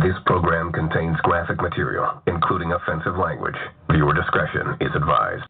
This 0.09 0.17
program 0.25 0.73
contains 0.73 1.19
graphic 1.23 1.61
material, 1.61 2.23
including 2.27 2.73
offensive 2.73 3.19
language. 3.19 3.57
Viewer 3.91 4.15
discretion 4.15 4.75
is 4.81 4.89
advised. 4.95 5.43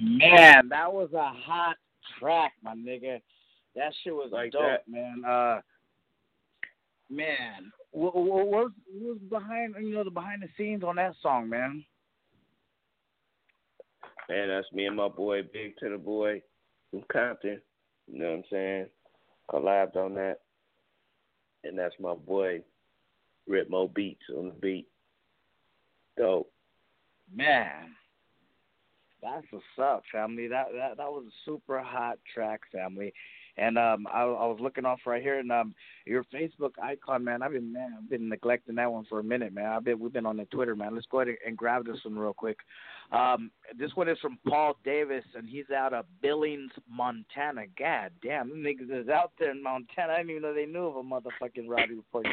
Man, 0.00 0.68
that 0.68 0.92
was 0.92 1.10
a 1.12 1.30
hot 1.32 1.76
track, 2.18 2.54
my 2.60 2.74
nigga. 2.74 3.20
That 3.76 3.92
shit 4.02 4.12
was 4.12 4.30
Like 4.32 4.50
dope, 4.50 4.62
that. 4.62 4.88
man. 4.88 5.22
Uh, 5.24 5.60
man, 7.08 7.70
what, 7.92 8.16
what, 8.16 8.26
what 8.26 8.46
was 8.48 8.70
what 8.92 9.08
was 9.10 9.18
behind 9.30 9.76
you 9.78 9.94
know 9.94 10.02
the 10.02 10.10
behind 10.10 10.42
the 10.42 10.48
scenes 10.58 10.82
on 10.82 10.96
that 10.96 11.14
song, 11.22 11.48
man? 11.48 11.84
Man, 14.28 14.48
that's 14.48 14.66
me 14.72 14.86
and 14.86 14.96
my 14.96 15.06
boy 15.06 15.42
Big 15.52 15.76
to 15.76 15.90
the 15.90 15.96
boy 15.96 16.42
from 16.90 17.04
Compton. 17.12 17.62
You 18.08 18.18
know 18.18 18.30
what 18.30 18.36
I'm 18.38 18.44
saying? 18.50 18.86
Collabed 19.48 19.94
on 19.94 20.14
that. 20.14 20.38
And 21.64 21.78
that's 21.78 21.94
my 22.00 22.14
boy 22.14 22.62
Ritmo 23.48 23.92
Beats 23.92 24.22
on 24.36 24.48
the 24.48 24.54
beat. 24.54 24.88
Dope. 26.16 26.52
Man, 27.34 27.94
that's 29.22 29.46
what's 29.50 29.64
up, 29.80 30.02
family. 30.12 30.48
That 30.48 30.66
that 30.74 30.96
that 30.98 31.10
was 31.10 31.24
a 31.26 31.50
super 31.50 31.80
hot 31.80 32.18
track, 32.34 32.60
family. 32.70 33.14
And 33.58 33.76
um, 33.76 34.06
I, 34.12 34.22
I 34.22 34.46
was 34.46 34.58
looking 34.60 34.86
off 34.86 35.00
right 35.06 35.22
here, 35.22 35.38
and 35.38 35.52
um, 35.52 35.74
your 36.06 36.24
Facebook 36.32 36.72
icon, 36.82 37.22
man. 37.22 37.42
I've 37.42 37.52
been 37.52 37.72
man, 37.72 37.96
I've 37.98 38.08
been 38.08 38.28
neglecting 38.28 38.76
that 38.76 38.90
one 38.90 39.04
for 39.08 39.20
a 39.20 39.24
minute, 39.24 39.52
man. 39.52 39.66
I've 39.66 39.84
been 39.84 39.98
we've 40.00 40.12
been 40.12 40.26
on 40.26 40.38
the 40.38 40.46
Twitter, 40.46 40.74
man. 40.74 40.94
Let's 40.94 41.06
go 41.10 41.20
ahead 41.20 41.36
and 41.46 41.56
grab 41.56 41.84
this 41.84 41.98
one 42.04 42.18
real 42.18 42.32
quick. 42.32 42.58
Um, 43.12 43.50
this 43.78 43.90
one 43.94 44.08
is 44.08 44.18
from 44.20 44.38
Paul 44.48 44.76
Davis, 44.84 45.24
and 45.36 45.46
he's 45.46 45.70
out 45.70 45.92
of 45.92 46.06
Billings, 46.22 46.72
Montana. 46.90 47.64
God 47.78 48.10
damn, 48.22 48.50
niggas 48.50 49.02
is 49.02 49.08
out 49.08 49.32
there 49.38 49.50
in 49.50 49.62
Montana. 49.62 50.14
I 50.14 50.16
didn't 50.18 50.30
even 50.30 50.42
know 50.42 50.54
they 50.54 50.66
knew 50.66 50.86
of 50.86 50.96
a 50.96 51.02
motherfucking 51.02 51.68
rowdy 51.68 51.94
report. 51.94 52.26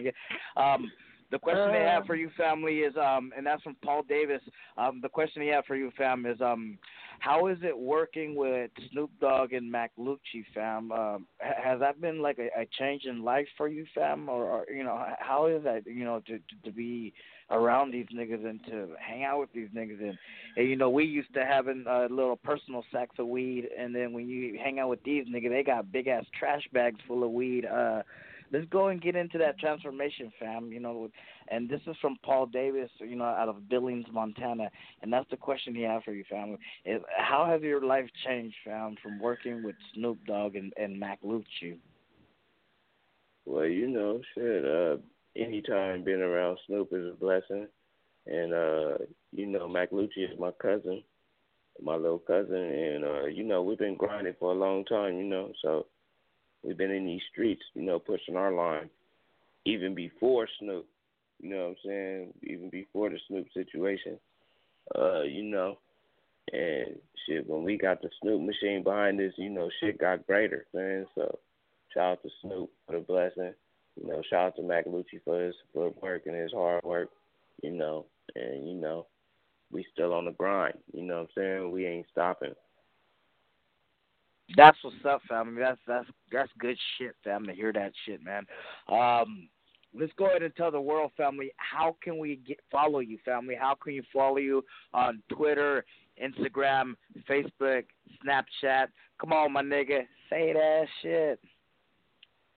Um, 0.55 0.89
the 1.31 1.39
question 1.39 1.71
they 1.71 1.81
have 1.81 2.05
for 2.05 2.15
you, 2.15 2.29
family, 2.37 2.79
is 2.79 2.95
um, 2.97 3.31
and 3.37 3.45
that's 3.45 3.61
from 3.61 3.75
Paul 3.83 4.03
Davis. 4.07 4.41
Um, 4.77 4.99
the 5.01 5.09
question 5.09 5.41
he 5.41 5.49
had 5.49 5.65
for 5.65 5.75
you, 5.75 5.91
fam, 5.97 6.25
is 6.25 6.41
um, 6.41 6.77
how 7.19 7.47
is 7.47 7.57
it 7.63 7.77
working 7.77 8.35
with 8.35 8.71
Snoop 8.91 9.11
Dogg 9.21 9.53
and 9.53 9.71
Mac 9.71 9.91
Lucci, 9.99 10.43
fam? 10.53 10.91
Um, 10.91 11.27
has 11.39 11.79
that 11.81 12.01
been 12.01 12.21
like 12.21 12.39
a, 12.39 12.47
a 12.59 12.65
change 12.79 13.03
in 13.05 13.23
life 13.23 13.47
for 13.57 13.67
you, 13.67 13.85
fam, 13.93 14.27
or, 14.29 14.43
or 14.43 14.65
you 14.73 14.83
know, 14.83 15.05
how 15.19 15.47
is 15.47 15.63
that, 15.63 15.85
you 15.85 16.03
know, 16.03 16.21
to 16.27 16.37
to, 16.37 16.55
to 16.65 16.71
be 16.71 17.13
around 17.51 17.91
these 17.91 18.05
niggas 18.15 18.45
and 18.45 18.63
to 18.65 18.89
hang 18.99 19.23
out 19.23 19.39
with 19.39 19.51
these 19.53 19.69
niggas 19.75 19.99
and, 19.99 20.17
and 20.55 20.69
you 20.69 20.75
know, 20.75 20.89
we 20.89 21.03
used 21.03 21.33
to 21.33 21.43
having 21.43 21.83
a 21.87 22.01
little 22.09 22.35
personal 22.37 22.83
sacks 22.91 23.15
of 23.19 23.27
weed, 23.27 23.67
and 23.77 23.93
then 23.93 24.13
when 24.13 24.27
you 24.27 24.57
hang 24.63 24.79
out 24.79 24.89
with 24.89 25.03
these 25.03 25.25
niggas, 25.27 25.49
they 25.49 25.63
got 25.63 25.91
big 25.91 26.07
ass 26.07 26.25
trash 26.37 26.63
bags 26.73 26.99
full 27.07 27.23
of 27.23 27.31
weed. 27.31 27.65
Uh, 27.65 28.01
let's 28.51 28.65
go 28.69 28.87
and 28.87 29.01
get 29.01 29.15
into 29.15 29.37
that 29.37 29.59
transformation, 29.59 30.31
fam. 30.39 30.71
You 30.71 30.79
know, 30.79 31.09
and 31.49 31.69
this 31.69 31.81
is 31.87 31.95
from 32.01 32.17
Paul 32.23 32.45
Davis, 32.47 32.89
you 32.99 33.15
know, 33.15 33.25
out 33.25 33.49
of 33.49 33.69
Billings, 33.69 34.05
Montana, 34.11 34.69
and 35.01 35.11
that's 35.11 35.29
the 35.29 35.37
question 35.37 35.75
he 35.75 35.83
had 35.83 36.03
for 36.03 36.13
you, 36.13 36.23
fam. 36.29 36.57
Is 36.85 37.01
how 37.17 37.45
has 37.45 37.61
your 37.61 37.85
life 37.85 38.09
changed, 38.25 38.55
fam, 38.65 38.95
from 39.01 39.19
working 39.19 39.63
with 39.63 39.75
Snoop 39.93 40.17
Dogg 40.25 40.55
and, 40.55 40.73
and 40.77 40.99
Mac 40.99 41.21
Lucci? 41.23 41.77
Well, 43.45 43.65
you 43.65 43.87
know, 43.87 44.21
shit, 44.35 44.65
uh 44.65 44.97
anytime 45.35 46.03
being 46.03 46.21
around 46.21 46.57
Snoop 46.67 46.89
is 46.91 47.13
a 47.13 47.17
blessing. 47.17 47.67
And 48.27 48.53
uh, 48.53 48.97
you 49.31 49.47
know, 49.47 49.67
Mac 49.67 49.91
Lucci 49.91 50.23
is 50.23 50.39
my 50.39 50.51
cousin, 50.61 51.03
my 51.81 51.95
little 51.95 52.19
cousin 52.19 52.55
and 52.55 53.03
uh, 53.03 53.25
you 53.25 53.43
know, 53.43 53.63
we've 53.63 53.77
been 53.77 53.95
grinding 53.95 54.35
for 54.39 54.51
a 54.51 54.55
long 54.55 54.85
time, 54.85 55.17
you 55.17 55.23
know, 55.23 55.51
so 55.61 55.85
we've 56.63 56.77
been 56.77 56.91
in 56.91 57.05
these 57.05 57.21
streets, 57.31 57.63
you 57.73 57.81
know, 57.81 57.99
pushing 57.99 58.35
our 58.35 58.51
line. 58.51 58.89
Even 59.65 59.93
before 59.93 60.47
Snoop. 60.59 60.85
You 61.39 61.49
know 61.49 61.57
what 61.57 61.69
I'm 61.69 61.75
saying? 61.85 62.33
Even 62.43 62.69
before 62.69 63.09
the 63.09 63.19
Snoop 63.27 63.47
situation. 63.53 64.17
Uh, 64.97 65.23
you 65.23 65.43
know. 65.43 65.77
And 66.51 66.95
shit, 67.27 67.47
when 67.47 67.63
we 67.63 67.77
got 67.77 68.01
the 68.01 68.09
Snoop 68.21 68.41
machine 68.41 68.83
behind 68.83 69.19
us, 69.21 69.33
you 69.37 69.49
know, 69.49 69.69
shit 69.79 69.99
got 69.99 70.25
greater, 70.25 70.65
man. 70.73 71.05
So 71.13 71.37
shout 71.93 72.13
out 72.13 72.23
to 72.23 72.29
Snoop 72.41 72.71
for 72.87 72.93
the 72.93 72.99
blessing. 72.99 73.53
You 74.01 74.07
know, 74.07 74.21
shout 74.29 74.47
out 74.47 74.55
to 74.55 74.63
Mac 74.63 74.85
Lucci 74.85 75.21
for 75.23 75.43
his 75.43 75.55
footwork 75.73 76.25
and 76.25 76.35
his 76.35 76.51
hard 76.51 76.83
work, 76.83 77.09
you 77.61 77.71
know, 77.71 78.05
and 78.35 78.67
you 78.67 78.75
know, 78.75 79.07
we 79.71 79.85
still 79.93 80.13
on 80.13 80.25
the 80.25 80.31
grind, 80.31 80.77
you 80.93 81.03
know 81.03 81.15
what 81.15 81.21
I'm 81.21 81.27
saying? 81.35 81.71
We 81.71 81.85
ain't 81.85 82.07
stopping. 82.11 82.53
That's 84.55 84.77
what's 84.83 84.95
up, 85.07 85.21
family. 85.27 85.61
That's 85.61 85.79
that's 85.87 86.07
that's 86.31 86.51
good 86.59 86.77
shit, 86.97 87.15
fam. 87.23 87.45
To 87.45 87.53
hear 87.53 87.71
that 87.73 87.91
shit, 88.05 88.23
man. 88.23 88.45
Um, 88.87 89.49
let's 89.93 90.11
go 90.17 90.27
ahead 90.27 90.43
and 90.43 90.55
tell 90.55 90.71
the 90.71 90.81
world, 90.81 91.11
family, 91.17 91.51
how 91.57 91.95
can 92.01 92.17
we 92.17 92.37
get 92.37 92.59
follow 92.71 92.99
you, 92.99 93.17
family? 93.25 93.55
How 93.59 93.75
can 93.75 93.93
you 93.93 94.03
follow 94.13 94.37
you 94.37 94.63
on 94.93 95.21
Twitter, 95.29 95.85
Instagram, 96.21 96.95
Facebook, 97.29 97.85
Snapchat? 98.25 98.87
Come 99.19 99.33
on, 99.33 99.53
my 99.53 99.61
nigga, 99.61 100.01
say 100.29 100.53
that 100.53 100.85
shit. 101.01 101.39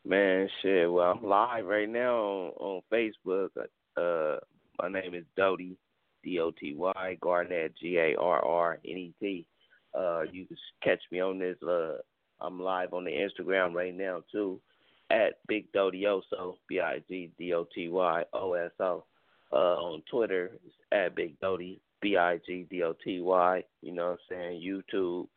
Man, 0.04 0.48
shit. 0.62 0.90
Well, 0.90 1.12
I'm 1.12 1.24
live 1.24 1.64
right 1.64 1.88
now 1.88 2.16
on, 2.16 2.52
on 2.58 2.82
Facebook. 2.92 3.50
Uh, 3.96 4.38
my 4.80 4.88
name 4.88 5.14
is 5.14 5.24
Doty, 5.36 5.76
D 6.24 6.40
O 6.40 6.50
T 6.50 6.74
Y 6.74 7.18
Garnett, 7.20 7.74
G 7.78 7.98
A 7.98 8.16
R 8.18 8.44
R 8.44 8.78
N 8.84 8.96
E 8.96 9.14
T. 9.20 9.46
Uh, 9.94 10.22
you 10.30 10.46
can 10.46 10.56
catch 10.82 11.00
me 11.10 11.20
on 11.20 11.38
this. 11.38 11.56
Uh, 11.62 11.96
I'm 12.40 12.60
live 12.60 12.92
on 12.92 13.04
the 13.04 13.10
Instagram 13.10 13.74
right 13.74 13.94
now 13.94 14.22
too, 14.32 14.60
at 15.10 15.34
Big 15.46 15.72
Dotyoso, 15.72 16.56
B 16.68 16.80
I 16.80 17.02
G 17.08 17.30
D 17.38 17.52
O 17.52 17.66
T 17.74 17.88
Y 17.88 18.24
O 18.32 18.54
S 18.54 18.72
O. 18.80 19.04
Uh, 19.52 19.76
on 19.76 20.02
Twitter, 20.10 20.52
it's 20.64 20.74
at 20.92 21.14
Big 21.14 21.38
Doty, 21.40 21.80
B 22.00 22.16
I 22.16 22.40
G 22.46 22.66
D 22.70 22.82
O 22.82 22.94
T 23.04 23.20
Y. 23.20 23.62
You 23.82 23.92
know 23.92 24.10
what 24.10 24.18
I'm 24.30 24.60
saying? 24.60 24.62
YouTube, 24.62 25.28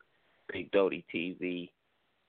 Big 0.52 0.70
Doty 0.70 1.04
TV. 1.14 1.70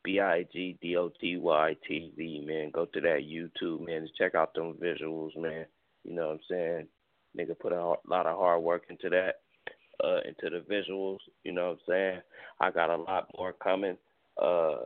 B 0.04 0.20
I 0.22 0.46
G 0.54 0.78
D 0.82 0.96
O 0.96 1.12
T 1.20 1.38
Y 1.38 1.76
T 1.88 2.12
V, 2.16 2.46
man. 2.48 2.72
Go 2.72 2.86
to 2.86 3.02
that 3.02 3.22
YouTube, 3.28 3.86
man. 3.86 4.04
Just 4.04 4.18
check 4.18 4.36
out 4.36 4.54
them 4.54 4.76
visuals, 4.82 5.36
man. 5.38 5.66
You 6.04 6.14
know 6.14 6.28
what 6.28 6.34
I'm 6.34 6.40
saying? 6.50 6.88
Nigga 7.38 7.60
put 7.60 7.74
a 7.74 7.96
lot 8.08 8.26
of 8.26 8.38
hard 8.38 8.64
work 8.64 8.84
into 8.90 9.10
that, 9.10 9.42
uh, 10.04 10.20
into 10.26 10.50
the 10.50 10.64
visuals. 10.72 11.20
You 11.44 11.54
know 11.54 11.70
what 11.70 11.72
I'm 11.72 11.80
saying? 11.88 12.22
I 12.60 12.72
got 12.72 12.90
a 12.90 12.98
lot 12.98 13.30
more 13.38 13.54
coming, 13.54 13.98
uh, 14.42 14.78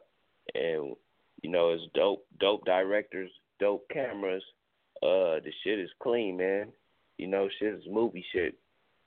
and 0.53 0.95
you 1.41 1.49
know 1.49 1.71
it's 1.71 1.83
dope, 1.93 2.25
dope 2.39 2.65
directors, 2.65 3.31
dope 3.59 3.87
cameras. 3.89 4.43
Uh, 5.03 5.39
the 5.43 5.51
shit 5.63 5.79
is 5.79 5.89
clean, 6.01 6.37
man. 6.37 6.67
You 7.17 7.27
know, 7.27 7.49
shit 7.59 7.73
is 7.73 7.83
movie 7.89 8.25
shit. 8.33 8.55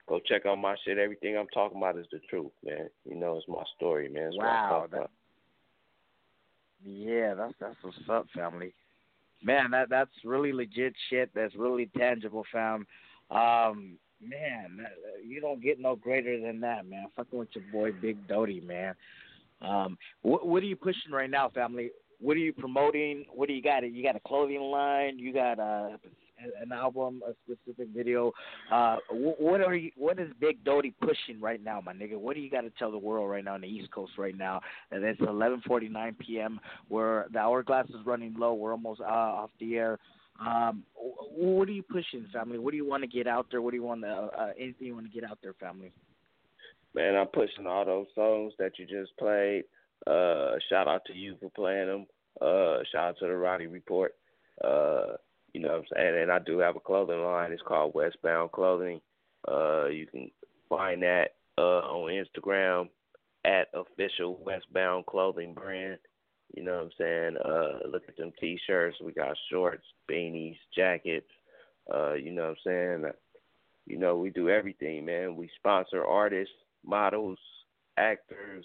Go 0.06 0.20
check 0.20 0.44
out 0.44 0.58
my 0.58 0.76
shit. 0.84 0.98
Everything 0.98 1.36
I'm 1.36 1.48
talking 1.48 1.78
about 1.78 1.98
is 1.98 2.06
the 2.12 2.20
truth, 2.28 2.52
man. 2.64 2.88
You 3.08 3.16
know, 3.16 3.36
it's 3.36 3.48
my 3.48 3.62
story, 3.76 4.08
man. 4.08 4.28
It's 4.28 4.36
Wow, 4.36 4.86
that-. 4.92 5.10
Yeah, 6.84 7.34
that's 7.34 7.54
that's 7.58 7.76
what's 7.82 7.96
up, 8.10 8.26
family. 8.34 8.74
Man, 9.42 9.70
that 9.70 9.88
that's 9.88 10.10
really 10.24 10.52
legit 10.52 10.94
shit. 11.08 11.30
That's 11.34 11.54
really 11.54 11.90
tangible, 11.96 12.44
fam. 12.52 12.86
Um, 13.30 13.98
man, 14.28 14.86
you 15.26 15.40
don't 15.40 15.62
get 15.62 15.80
no 15.80 15.96
greater 15.96 16.40
than 16.40 16.60
that, 16.60 16.86
man. 16.86 17.06
Fucking 17.16 17.38
with 17.38 17.48
your 17.54 17.64
boy 17.72 17.92
Big 17.92 18.26
Doty, 18.28 18.60
man. 18.60 18.94
Um, 19.60 19.96
what 20.22 20.46
what 20.46 20.62
are 20.62 20.66
you 20.66 20.76
pushing 20.76 21.12
right 21.12 21.30
now, 21.30 21.48
family? 21.48 21.90
What 22.20 22.36
are 22.36 22.40
you 22.40 22.52
promoting? 22.52 23.24
What 23.32 23.48
do 23.48 23.54
you 23.54 23.62
got? 23.62 23.80
You 23.90 24.02
got 24.02 24.16
a 24.16 24.20
clothing 24.20 24.60
line? 24.60 25.18
You 25.18 25.32
got 25.32 25.58
uh 25.58 25.96
an 26.60 26.72
album, 26.72 27.22
a 27.26 27.32
specific 27.44 27.88
video. 27.94 28.32
Uh, 28.70 28.96
what 29.10 29.60
are 29.60 29.74
you? 29.74 29.90
What 29.96 30.18
is 30.18 30.28
Big 30.40 30.62
Doty 30.64 30.92
pushing 31.00 31.40
right 31.40 31.62
now, 31.62 31.80
my 31.80 31.92
nigga? 31.92 32.18
What 32.18 32.34
do 32.34 32.40
you 32.40 32.50
got 32.50 32.62
to 32.62 32.70
tell 32.78 32.90
the 32.90 32.98
world 32.98 33.30
right 33.30 33.44
now 33.44 33.54
on 33.54 33.60
the 33.60 33.68
East 33.68 33.90
Coast 33.90 34.12
right 34.18 34.36
now? 34.36 34.60
That 34.90 35.02
it's 35.02 35.20
11:49 35.20 36.18
p.m. 36.18 36.60
Where 36.88 37.26
the 37.32 37.38
hourglass 37.38 37.88
is 37.88 38.04
running 38.04 38.34
low. 38.38 38.54
We're 38.54 38.72
almost 38.72 39.00
uh, 39.00 39.04
off 39.04 39.50
the 39.60 39.76
air. 39.76 39.98
Um, 40.40 40.84
what 40.94 41.68
are 41.68 41.72
you 41.72 41.82
pushing, 41.82 42.26
family? 42.32 42.58
What 42.58 42.72
do 42.72 42.76
you 42.76 42.86
want 42.86 43.02
to 43.02 43.08
get 43.08 43.26
out 43.26 43.46
there? 43.50 43.62
What 43.62 43.70
do 43.70 43.76
you 43.76 43.82
want 43.82 44.02
to? 44.02 44.08
Uh, 44.08 44.50
anything 44.58 44.86
you 44.86 44.94
want 44.94 45.06
to 45.06 45.20
get 45.20 45.28
out 45.28 45.38
there, 45.42 45.54
family? 45.54 45.92
Man, 46.94 47.16
I'm 47.16 47.26
pushing 47.28 47.66
all 47.66 47.84
those 47.84 48.06
songs 48.14 48.52
that 48.58 48.78
you 48.78 48.86
just 48.86 49.16
played. 49.18 49.64
Uh, 50.06 50.52
shout 50.68 50.88
out 50.88 51.04
to 51.06 51.14
you 51.14 51.36
for 51.40 51.50
playing 51.50 51.88
them. 51.88 52.06
Uh, 52.40 52.78
shout 52.92 53.10
out 53.10 53.18
to 53.18 53.26
the 53.26 53.34
Rowdy 53.34 53.66
Report. 53.66 54.14
Uh, 54.62 55.16
you 55.52 55.60
know 55.60 55.68
what 55.68 55.78
I'm 55.78 55.84
saying? 55.94 56.22
And 56.22 56.32
I 56.32 56.38
do 56.40 56.58
have 56.58 56.76
a 56.76 56.80
clothing 56.80 57.22
line. 57.22 57.52
It's 57.52 57.62
called 57.62 57.94
Westbound 57.94 58.52
Clothing. 58.52 59.00
Uh, 59.48 59.86
you 59.86 60.06
can 60.06 60.30
find 60.68 61.02
that 61.02 61.34
uh, 61.58 61.80
on 61.80 62.10
Instagram 62.10 62.88
at 63.44 63.68
official 63.74 64.40
Westbound 64.44 65.06
Clothing 65.06 65.54
brand. 65.54 65.98
You 66.56 66.62
know 66.62 66.74
what 66.74 66.84
I'm 66.84 66.90
saying? 66.98 67.36
Uh, 67.44 67.88
look 67.88 68.04
at 68.08 68.16
them 68.16 68.32
t-shirts. 68.40 68.96
We 69.02 69.12
got 69.12 69.36
shorts, 69.50 69.84
beanies, 70.10 70.56
jackets. 70.74 71.26
Uh, 71.92 72.14
you 72.14 72.30
know 72.30 72.42
what 72.42 72.50
I'm 72.50 73.00
saying? 73.02 73.12
You 73.86 73.98
know, 73.98 74.16
we 74.16 74.30
do 74.30 74.48
everything, 74.48 75.04
man. 75.04 75.36
We 75.36 75.50
sponsor 75.58 76.04
artists, 76.04 76.54
models, 76.84 77.38
actors. 77.98 78.64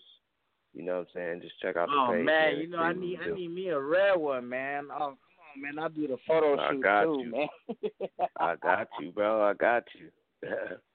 You 0.74 0.84
know 0.84 1.00
what 1.00 1.00
I'm 1.00 1.08
saying? 1.16 1.42
Just 1.42 1.60
check 1.62 1.78
out 1.78 1.88
the 1.90 1.96
Oh 1.98 2.14
page. 2.14 2.26
man, 2.26 2.58
you 2.60 2.68
know 2.68 2.78
I 2.78 2.94
need 2.94 3.20
I 3.26 3.36
need 3.36 3.50
me 3.50 3.70
a 3.70 3.80
rare 3.80 4.18
one, 4.18 4.48
man. 4.48 4.88
Oh 4.94 4.98
come 4.98 5.66
on, 5.66 5.76
man, 5.76 5.84
I 5.84 5.88
do 5.88 6.08
the 6.08 6.18
photo 6.28 6.60
I 6.60 6.72
shoot 6.72 6.84
got 6.84 7.04
too, 7.04 7.24
you. 7.26 7.32
man. 7.32 7.48
I 8.40 8.56
got 8.56 8.88
you, 9.00 9.12
bro. 9.12 9.44
I 9.50 9.54
got 9.56 9.84
you. 9.96 10.10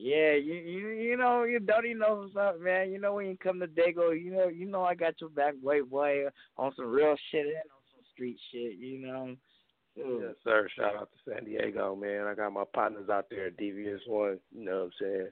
Yeah, 0.00 0.34
you 0.34 0.54
you 0.54 0.88
you 0.90 1.16
know 1.16 1.42
you 1.42 1.58
don't 1.58 1.84
even 1.84 1.98
know 1.98 2.22
what's 2.22 2.36
up, 2.36 2.60
man. 2.60 2.92
You 2.92 3.00
know 3.00 3.14
when 3.14 3.26
you 3.26 3.36
come 3.36 3.58
to 3.58 3.66
Dago, 3.66 4.16
you 4.16 4.30
know 4.30 4.46
you 4.46 4.64
know 4.64 4.84
I 4.84 4.94
got 4.94 5.20
your 5.20 5.28
back, 5.28 5.54
boy, 5.56 5.82
boy, 5.82 6.26
on 6.56 6.72
some 6.76 6.86
real 6.86 7.16
shit 7.32 7.46
and 7.46 7.56
on 7.56 7.82
some 7.92 8.04
street 8.14 8.38
shit. 8.52 8.78
You 8.78 9.04
know. 9.04 9.36
Ooh. 9.98 10.22
yes, 10.24 10.36
sir. 10.44 10.68
Shout 10.76 10.94
out 10.94 11.10
to 11.10 11.30
San 11.32 11.44
Diego, 11.44 11.96
man. 11.96 12.28
I 12.28 12.34
got 12.34 12.52
my 12.52 12.62
partners 12.72 13.08
out 13.10 13.26
there 13.28 13.46
at 13.46 13.56
Devious 13.56 14.00
One. 14.06 14.38
You 14.56 14.66
know 14.66 14.76
what 14.76 14.84
I'm 14.84 14.90
saying? 15.00 15.28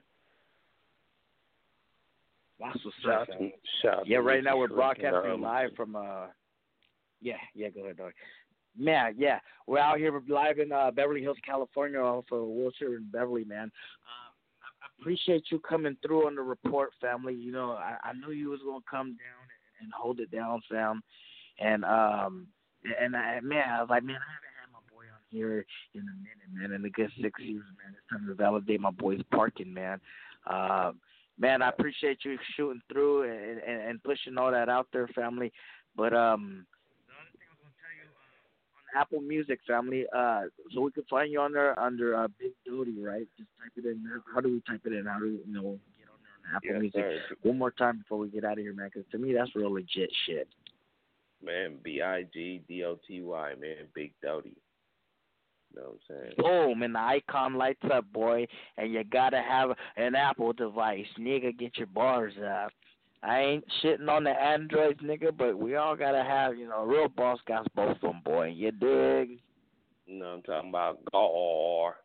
That's 2.59 2.83
what's 2.83 2.97
Shout 3.05 3.21
up. 3.21 3.27
to, 3.39 3.49
shout 3.81 3.99
out 3.99 4.07
Yeah, 4.07 4.17
right 4.17 4.43
now 4.43 4.57
we're 4.57 4.67
broadcasting 4.67 5.31
um, 5.31 5.41
live 5.41 5.69
from 5.77 5.95
uh 5.95 6.25
yeah, 7.21 7.37
yeah, 7.55 7.69
go 7.69 7.85
ahead, 7.85 7.97
dog. 7.97 8.11
Man, 8.77 9.15
yeah. 9.17 9.39
We're 9.65 9.79
out 9.79 9.97
here 9.97 10.21
live 10.27 10.59
in 10.59 10.73
uh 10.73 10.91
Beverly 10.91 11.21
Hills, 11.21 11.37
California, 11.45 12.01
also 12.01 12.43
Wilshire 12.43 12.97
and 12.97 13.09
Beverly, 13.09 13.45
man. 13.45 13.71
I 14.05 14.26
appreciate 14.99 15.45
you 15.51 15.59
coming 15.59 15.97
through 16.05 16.27
on 16.27 16.35
the 16.35 16.41
report, 16.41 16.91
family. 17.01 17.33
You 17.33 17.51
know, 17.51 17.71
I, 17.71 17.97
I 18.03 18.13
knew 18.13 18.31
you 18.33 18.49
was 18.49 18.61
gonna 18.65 18.83
come 18.89 19.07
down 19.07 19.43
and, 19.79 19.85
and 19.85 19.93
hold 19.93 20.19
it 20.19 20.31
down, 20.31 20.61
fam. 20.69 21.01
And 21.59 21.83
um 21.85 22.47
and 23.01 23.15
I 23.15 23.39
man, 23.41 23.69
I 23.69 23.81
was 23.81 23.89
like, 23.89 24.03
man, 24.03 24.17
I 24.17 24.31
haven't 24.33 24.57
had 24.61 24.71
my 24.71 24.79
boy 24.91 25.03
on 25.03 25.21
here 25.29 25.65
in 25.93 26.01
a 26.01 26.03
minute, 26.03 26.71
man, 26.71 26.71
in 26.71 26.85
a 26.85 26.89
good 26.89 27.11
six 27.21 27.39
years, 27.41 27.63
man. 27.77 27.93
It's 27.93 28.09
time 28.11 28.27
to 28.27 28.35
validate 28.35 28.79
my 28.79 28.91
boy's 28.91 29.21
parking, 29.31 29.73
man. 29.73 29.99
Um 30.49 30.99
man, 31.37 31.61
I 31.61 31.69
appreciate 31.69 32.19
you 32.25 32.37
shooting 32.55 32.81
through 32.91 33.23
and, 33.23 33.59
and, 33.61 33.89
and 33.89 34.03
pushing 34.03 34.37
all 34.37 34.51
that 34.51 34.69
out 34.69 34.87
there, 34.91 35.07
family. 35.09 35.51
But 35.95 36.13
um, 36.13 36.65
the 37.05 37.13
other 37.13 37.33
thing 37.37 37.45
I 37.45 37.53
was 37.53 37.61
gonna 37.61 37.77
tell 37.77 37.93
you 37.93 38.09
uh, 38.09 38.76
on 38.76 38.76
Apple 38.95 39.21
Music, 39.21 39.59
family, 39.67 40.05
uh, 40.15 40.43
so 40.73 40.81
we 40.81 40.91
can 40.91 41.03
find 41.09 41.31
you 41.31 41.39
on 41.39 41.53
there 41.53 41.77
under 41.79 42.15
uh, 42.15 42.27
Big 42.39 42.51
Doty, 42.65 42.99
right? 43.01 43.27
Just 43.37 43.49
type 43.61 43.71
it 43.75 43.85
in. 43.85 44.03
How 44.33 44.41
do 44.41 44.49
we 44.49 44.61
type 44.61 44.81
it 44.85 44.93
in? 44.93 45.05
How 45.05 45.19
do 45.19 45.25
we, 45.25 45.31
you 45.31 45.53
know 45.53 45.79
get 45.97 46.07
on 46.09 46.19
there 46.21 46.49
on 46.49 46.55
Apple 46.55 46.69
Yes, 46.71 46.79
Music? 46.81 47.21
sir. 47.29 47.35
One 47.43 47.57
more 47.57 47.71
time 47.71 47.99
before 47.99 48.17
we 48.17 48.29
get 48.29 48.43
out 48.45 48.53
of 48.53 48.59
here, 48.59 48.73
man, 48.73 48.89
'cause 48.89 49.03
to 49.11 49.17
me 49.17 49.33
that's 49.33 49.55
real 49.55 49.71
legit 49.73 50.11
shit. 50.25 50.47
Man, 51.43 51.77
B 51.83 52.01
I 52.01 52.23
G 52.23 52.61
D 52.67 52.83
O 52.83 52.97
T 53.07 53.21
Y, 53.21 53.55
man, 53.55 53.87
Big 53.93 54.13
Doty. 54.23 54.55
You 55.73 55.81
know 55.81 55.97
what 56.07 56.17
I'm 56.17 56.23
saying? 56.23 56.33
Boom, 56.37 56.83
and 56.83 56.95
the 56.95 56.99
icon 56.99 57.55
lights 57.55 57.83
up, 57.91 58.05
boy. 58.11 58.47
And 58.77 58.93
you 58.93 59.03
gotta 59.03 59.41
have 59.41 59.71
an 59.97 60.15
Apple 60.15 60.53
device, 60.53 61.05
nigga. 61.19 61.55
Get 61.57 61.77
your 61.77 61.87
bars 61.87 62.33
up. 62.37 62.71
I 63.23 63.39
ain't 63.39 63.65
shitting 63.83 64.09
on 64.09 64.23
the 64.23 64.29
Androids, 64.29 64.99
nigga, 65.01 65.35
but 65.35 65.57
we 65.57 65.75
all 65.75 65.95
gotta 65.95 66.23
have, 66.23 66.57
you 66.57 66.67
know, 66.67 66.85
real 66.85 67.07
boss 67.07 67.39
got 67.47 67.73
both 67.73 67.95
of 67.95 68.01
them, 68.01 68.21
boy. 68.23 68.53
You 68.55 68.71
dig? 68.71 69.39
You 70.05 70.19
know 70.19 70.25
what 70.25 70.35
I'm 70.35 70.41
talking 70.43 70.69
about? 70.69 70.99
Gar. 71.11 71.95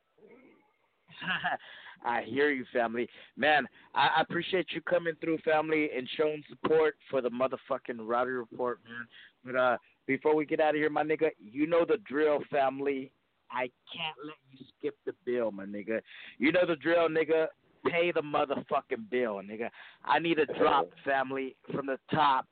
I 2.04 2.22
hear 2.22 2.50
you, 2.50 2.64
family. 2.72 3.08
Man, 3.36 3.66
I, 3.94 4.08
I 4.16 4.20
appreciate 4.22 4.66
you 4.70 4.80
coming 4.80 5.14
through, 5.20 5.38
family, 5.38 5.90
and 5.96 6.08
showing 6.16 6.42
support 6.48 6.96
for 7.10 7.20
the 7.20 7.30
motherfucking 7.30 7.98
Rowdy 8.00 8.32
Report, 8.32 8.80
man. 8.84 9.06
But 9.44 9.56
uh, 9.56 9.76
before 10.06 10.34
we 10.34 10.44
get 10.44 10.60
out 10.60 10.70
of 10.70 10.76
here, 10.76 10.90
my 10.90 11.04
nigga, 11.04 11.30
you 11.38 11.66
know 11.66 11.84
the 11.84 11.98
drill, 12.08 12.40
family. 12.50 13.12
I 13.50 13.70
can't 13.92 14.16
let 14.24 14.36
you 14.50 14.64
skip 14.78 14.96
the 15.04 15.12
bill, 15.24 15.52
my 15.52 15.64
nigga. 15.64 16.00
You 16.38 16.52
know 16.52 16.66
the 16.66 16.76
drill, 16.76 17.08
nigga. 17.08 17.46
Pay 17.86 18.12
the 18.12 18.22
motherfucking 18.22 19.10
bill, 19.10 19.40
nigga. 19.42 19.68
I 20.04 20.18
need 20.18 20.38
a 20.38 20.46
drop, 20.58 20.88
family, 21.04 21.56
from 21.72 21.86
the 21.86 21.98
top 22.12 22.46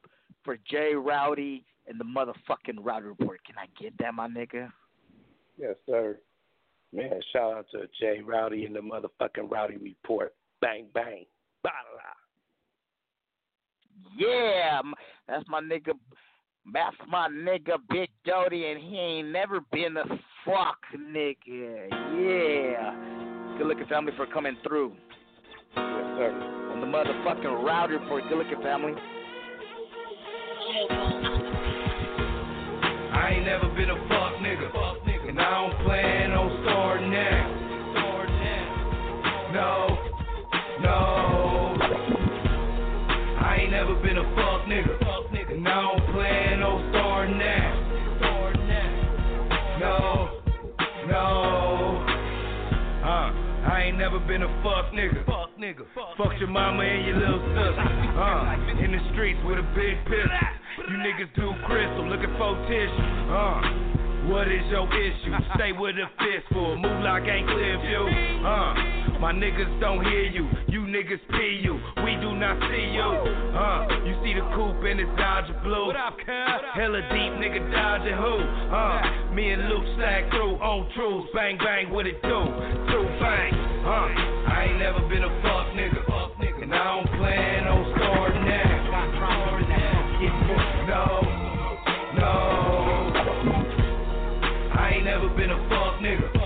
for 0.45 0.57
Jay 0.68 0.95
Rowdy 0.95 1.64
and 1.87 1.99
the 1.99 2.05
motherfucking 2.05 2.78
Rowdy 2.81 3.07
Report. 3.07 3.41
Can 3.45 3.57
I 3.59 3.66
get 3.81 3.93
that, 3.99 4.14
my 4.14 4.28
nigga? 4.28 4.70
Yes, 5.59 5.76
sir. 5.87 6.18
Man, 6.93 7.20
shout 7.33 7.57
out 7.57 7.66
to 7.72 7.89
Jay 8.01 8.20
Rowdy 8.24 8.64
and 8.64 8.74
the 8.74 8.81
motherfucking 8.81 9.51
Rowdy 9.51 9.76
Report. 9.76 10.35
Bang, 10.61 10.87
bang. 10.93 11.24
Bala. 11.62 11.74
Yeah, 14.16 14.81
that's 15.28 15.45
my 15.49 15.61
nigga. 15.61 15.93
That's 16.72 16.97
my 17.09 17.28
nigga 17.28 17.76
Big 17.89 18.11
Doty, 18.24 18.66
and 18.66 18.81
he 18.81 18.97
ain't 18.97 19.28
never 19.28 19.61
been 19.72 19.97
a 19.97 20.05
fuck 20.45 20.78
nigga. 20.97 21.89
Yeah. 21.91 23.57
Good 23.59 23.66
looking 23.66 23.87
family 23.87 24.12
for 24.16 24.26
coming 24.26 24.57
through. 24.66 24.93
Yes, 25.77 25.85
sir. 26.16 26.33
On 26.73 26.81
the 26.81 26.87
motherfucking 26.87 27.91
Report. 27.91 28.25
Good 28.29 28.39
looking 28.39 28.62
family. 28.62 28.93
I 33.12 33.33
ain't 33.35 33.45
never 33.45 33.68
been 33.75 33.91
a 33.91 33.97
fuck 34.09 34.35
nigga. 34.41 34.71
And 35.29 35.41
I 35.41 35.51
don't 35.51 35.85
plan 35.85 36.33
on 36.33 36.62
starting 36.64 37.11
now. 37.11 37.57
No, 39.53 39.99
no. 40.81 41.77
I 43.41 43.57
ain't 43.61 43.71
never 43.71 43.95
been 43.97 44.18
a 44.18 44.25
fuck 44.35 44.66
nigga. 44.66 45.53
And 45.53 45.68
I 45.68 45.83
don't 45.83 46.12
plan 46.12 46.62
on 46.62 46.91
starting 46.91 47.39
now. 47.39 47.87
No, 49.81 50.41
no. 51.09 51.27
Uh, 53.03 53.33
I 53.71 53.83
ain't 53.87 53.99
never 53.99 54.18
been 54.21 54.43
a 54.43 54.62
fuck 54.62 54.93
nigga. 54.93 55.25
Fuck 55.27 55.50
nigga. 55.61 55.85
Fuck 56.17 56.33
your 56.41 56.49
mama 56.49 56.83
and 56.83 57.07
your 57.07 57.17
little 57.21 57.45
sister. 57.53 57.85
Uh, 58.17 58.81
in 58.81 58.93
the 58.97 59.03
streets 59.13 59.39
with 59.45 59.61
a 59.61 59.67
big 59.77 60.01
pistol. 60.09 60.89
You 60.89 60.97
niggas 61.05 61.29
do 61.37 61.53
crystal, 61.69 62.09
looking 62.09 62.33
for 62.41 62.57
tissue. 62.65 63.29
Uh. 63.29 64.01
What 64.29 64.47
is 64.49 64.63
your 64.71 64.87
issue? 64.87 65.33
Stay 65.57 65.73
with 65.73 65.97
a 65.97 66.07
fistful, 66.21 66.77
move 66.77 67.03
like 67.03 67.25
ain't 67.25 67.49
clear 67.49 67.81
view. 67.81 68.05
Uh, 68.45 69.19
my 69.19 69.33
niggas 69.33 69.81
don't 69.81 70.05
hear 70.05 70.25
you, 70.25 70.47
you 70.69 70.83
niggas 70.83 71.19
pee 71.31 71.61
you. 71.65 71.81
We 72.05 72.15
do 72.21 72.37
not 72.37 72.61
see 72.71 72.93
you. 72.93 73.01
Uh, 73.01 73.89
you 74.05 74.15
see 74.23 74.35
the 74.35 74.45
coupe 74.55 74.85
and 74.85 75.01
it's 75.01 75.11
Dodger 75.19 75.59
blue. 75.65 75.87
What 75.87 75.97
up, 75.97 76.17
Hella 76.27 77.01
deep, 77.11 77.33
nigga 77.41 77.73
dodging 77.73 78.15
who? 78.15 78.37
Uh, 78.71 79.35
me 79.35 79.53
and 79.53 79.69
Luke 79.69 79.89
stack 79.97 80.31
through 80.31 80.57
on 80.61 80.93
truths, 80.95 81.31
bang 81.35 81.57
bang, 81.57 81.91
what 81.91 82.07
it 82.07 82.21
do? 82.23 82.45
Two 82.93 83.09
bang. 83.19 83.70
I 83.85 84.66
ain't 84.68 84.78
never 84.78 85.01
been 85.09 85.24
a 85.24 85.43
fuck 85.43 85.66
nigga, 85.74 86.62
and 86.62 86.74
I 86.74 86.85
don't 86.85 87.07
plan 87.18 87.66
on 87.66 87.95
starting. 87.97 88.45
No, 90.87 91.20
no. 92.16 92.33
I 94.74 94.93
ain't 94.95 95.05
never 95.05 95.28
been 95.31 95.51
a 95.51 95.68
fuck 95.68 96.01
nigga. 96.01 96.39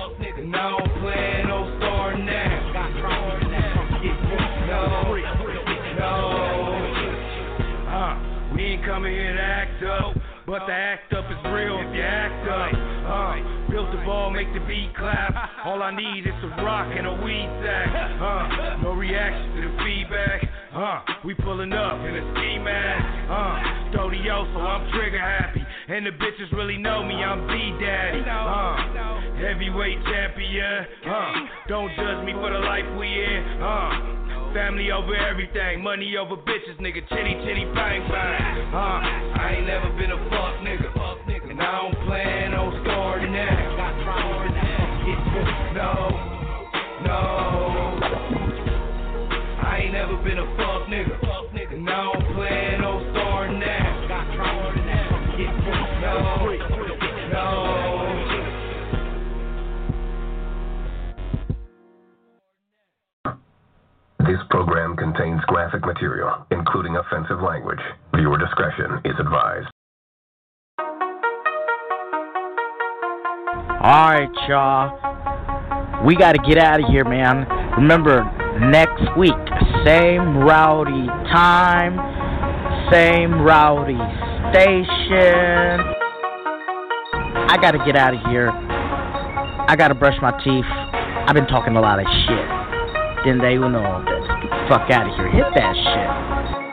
Make 14.35 14.53
the 14.53 14.59
beat 14.67 14.91
clap. 14.99 15.31
All 15.65 15.81
I 15.81 15.95
need 15.95 16.27
is 16.27 16.35
a 16.43 16.49
rock 16.67 16.91
and 16.91 17.07
a 17.07 17.15
weed 17.23 17.51
sack. 17.63 18.11
Uh, 18.25 18.83
no 18.83 18.93
reaction 18.93 19.55
to 19.55 19.61
the 19.69 19.73
feedback. 19.85 20.43
Uh, 20.75 21.01
we 21.25 21.35
pulling 21.35 21.73
up 21.73 22.01
in 22.01 22.17
a 22.17 22.25
ski 22.33 22.59
mask. 22.59 23.05
Uh, 23.31 23.95
Dotyoso, 23.95 24.59
I'm 24.59 24.91
trigger 24.93 25.19
happy. 25.19 25.61
And 25.89 26.07
the 26.07 26.11
bitches 26.11 26.51
really 26.53 26.79
know 26.79 27.05
me, 27.05 27.15
I'm 27.15 27.47
B 27.47 27.53
Daddy. 27.85 28.23
Uh, 28.25 29.37
heavyweight 29.39 30.03
champion. 30.05 30.87
Uh, 31.07 31.33
don't 31.69 31.91
judge 31.95 32.25
me 32.25 32.33
for 32.33 32.51
the 32.51 32.59
life 32.59 32.87
we 32.99 33.07
in. 33.07 33.63
Uh, 33.63 34.25
Family 34.55 34.91
over 34.93 35.17
everything, 35.17 35.83
money 35.83 36.15
over 36.17 36.37
bitches, 36.37 36.79
nigga. 36.79 37.03
Chitty 37.09 37.35
chitty 37.45 37.65
bang 37.75 38.07
bang. 38.07 38.73
Uh, 38.73 38.79
I 39.43 39.57
ain't 39.59 39.67
never 39.67 39.91
been 39.99 40.13
a 40.13 40.19
fuck 40.31 40.63
nigga, 40.63 41.51
and 41.51 41.61
I 41.61 41.83
don't 41.83 42.07
plan 42.07 42.55
on 42.55 42.71
starting 42.85 43.33
that. 43.33 43.74
No, 45.75 46.09
no. 47.03 47.19
I 49.61 49.81
ain't 49.83 49.93
never 49.93 50.17
been 50.23 50.39
a 50.39 50.47
fuck 50.57 50.87
nigga, 50.87 51.19
and 51.75 51.91
I 51.91 52.13
don't 52.13 52.35
plan 52.37 52.85
on 52.85 53.11
starting 53.11 53.59
that. 53.59 53.95
No, 56.01 56.47
no. 57.33 57.65
This 64.21 64.39
program 64.51 64.95
contains 64.97 65.41
graphic 65.49 65.85
material, 65.85 66.47
including 66.53 66.97
offensive 66.97 67.41
language. 67.43 67.81
Viewer 68.15 68.39
discretion 68.39 69.01
is 69.05 69.19
advised. 69.19 69.67
Alright, 73.83 74.31
y'all. 74.49 75.14
We 76.05 76.17
gotta 76.17 76.39
get 76.47 76.59
out 76.59 76.81
of 76.85 76.91
here, 76.91 77.05
man. 77.05 77.47
Remember, 77.77 78.25
next 78.61 79.17
week, 79.17 79.33
same 79.87 80.37
rowdy 80.37 81.07
time, 81.33 81.97
same 82.93 83.41
rowdy 83.41 83.97
station. 84.53 85.81
I 87.49 87.57
gotta 87.61 87.79
get 87.87 87.97
out 87.97 88.15
of 88.15 88.21
here. 88.31 88.51
I 88.53 89.75
gotta 89.77 89.95
brush 89.95 90.17
my 90.21 90.33
teeth. 90.45 90.65
I've 91.27 91.35
been 91.35 91.47
talking 91.47 91.75
a 91.77 91.81
lot 91.81 91.99
of 91.99 92.07
shit. 92.27 93.25
Then 93.25 93.39
they 93.39 93.57
will 93.57 93.71
know 93.71 94.05
fuck 94.69 94.91
out 94.91 95.09
of 95.09 95.17
here. 95.17 95.31
Hit 95.31 95.47
that 95.57 95.75
shit. 95.75 96.64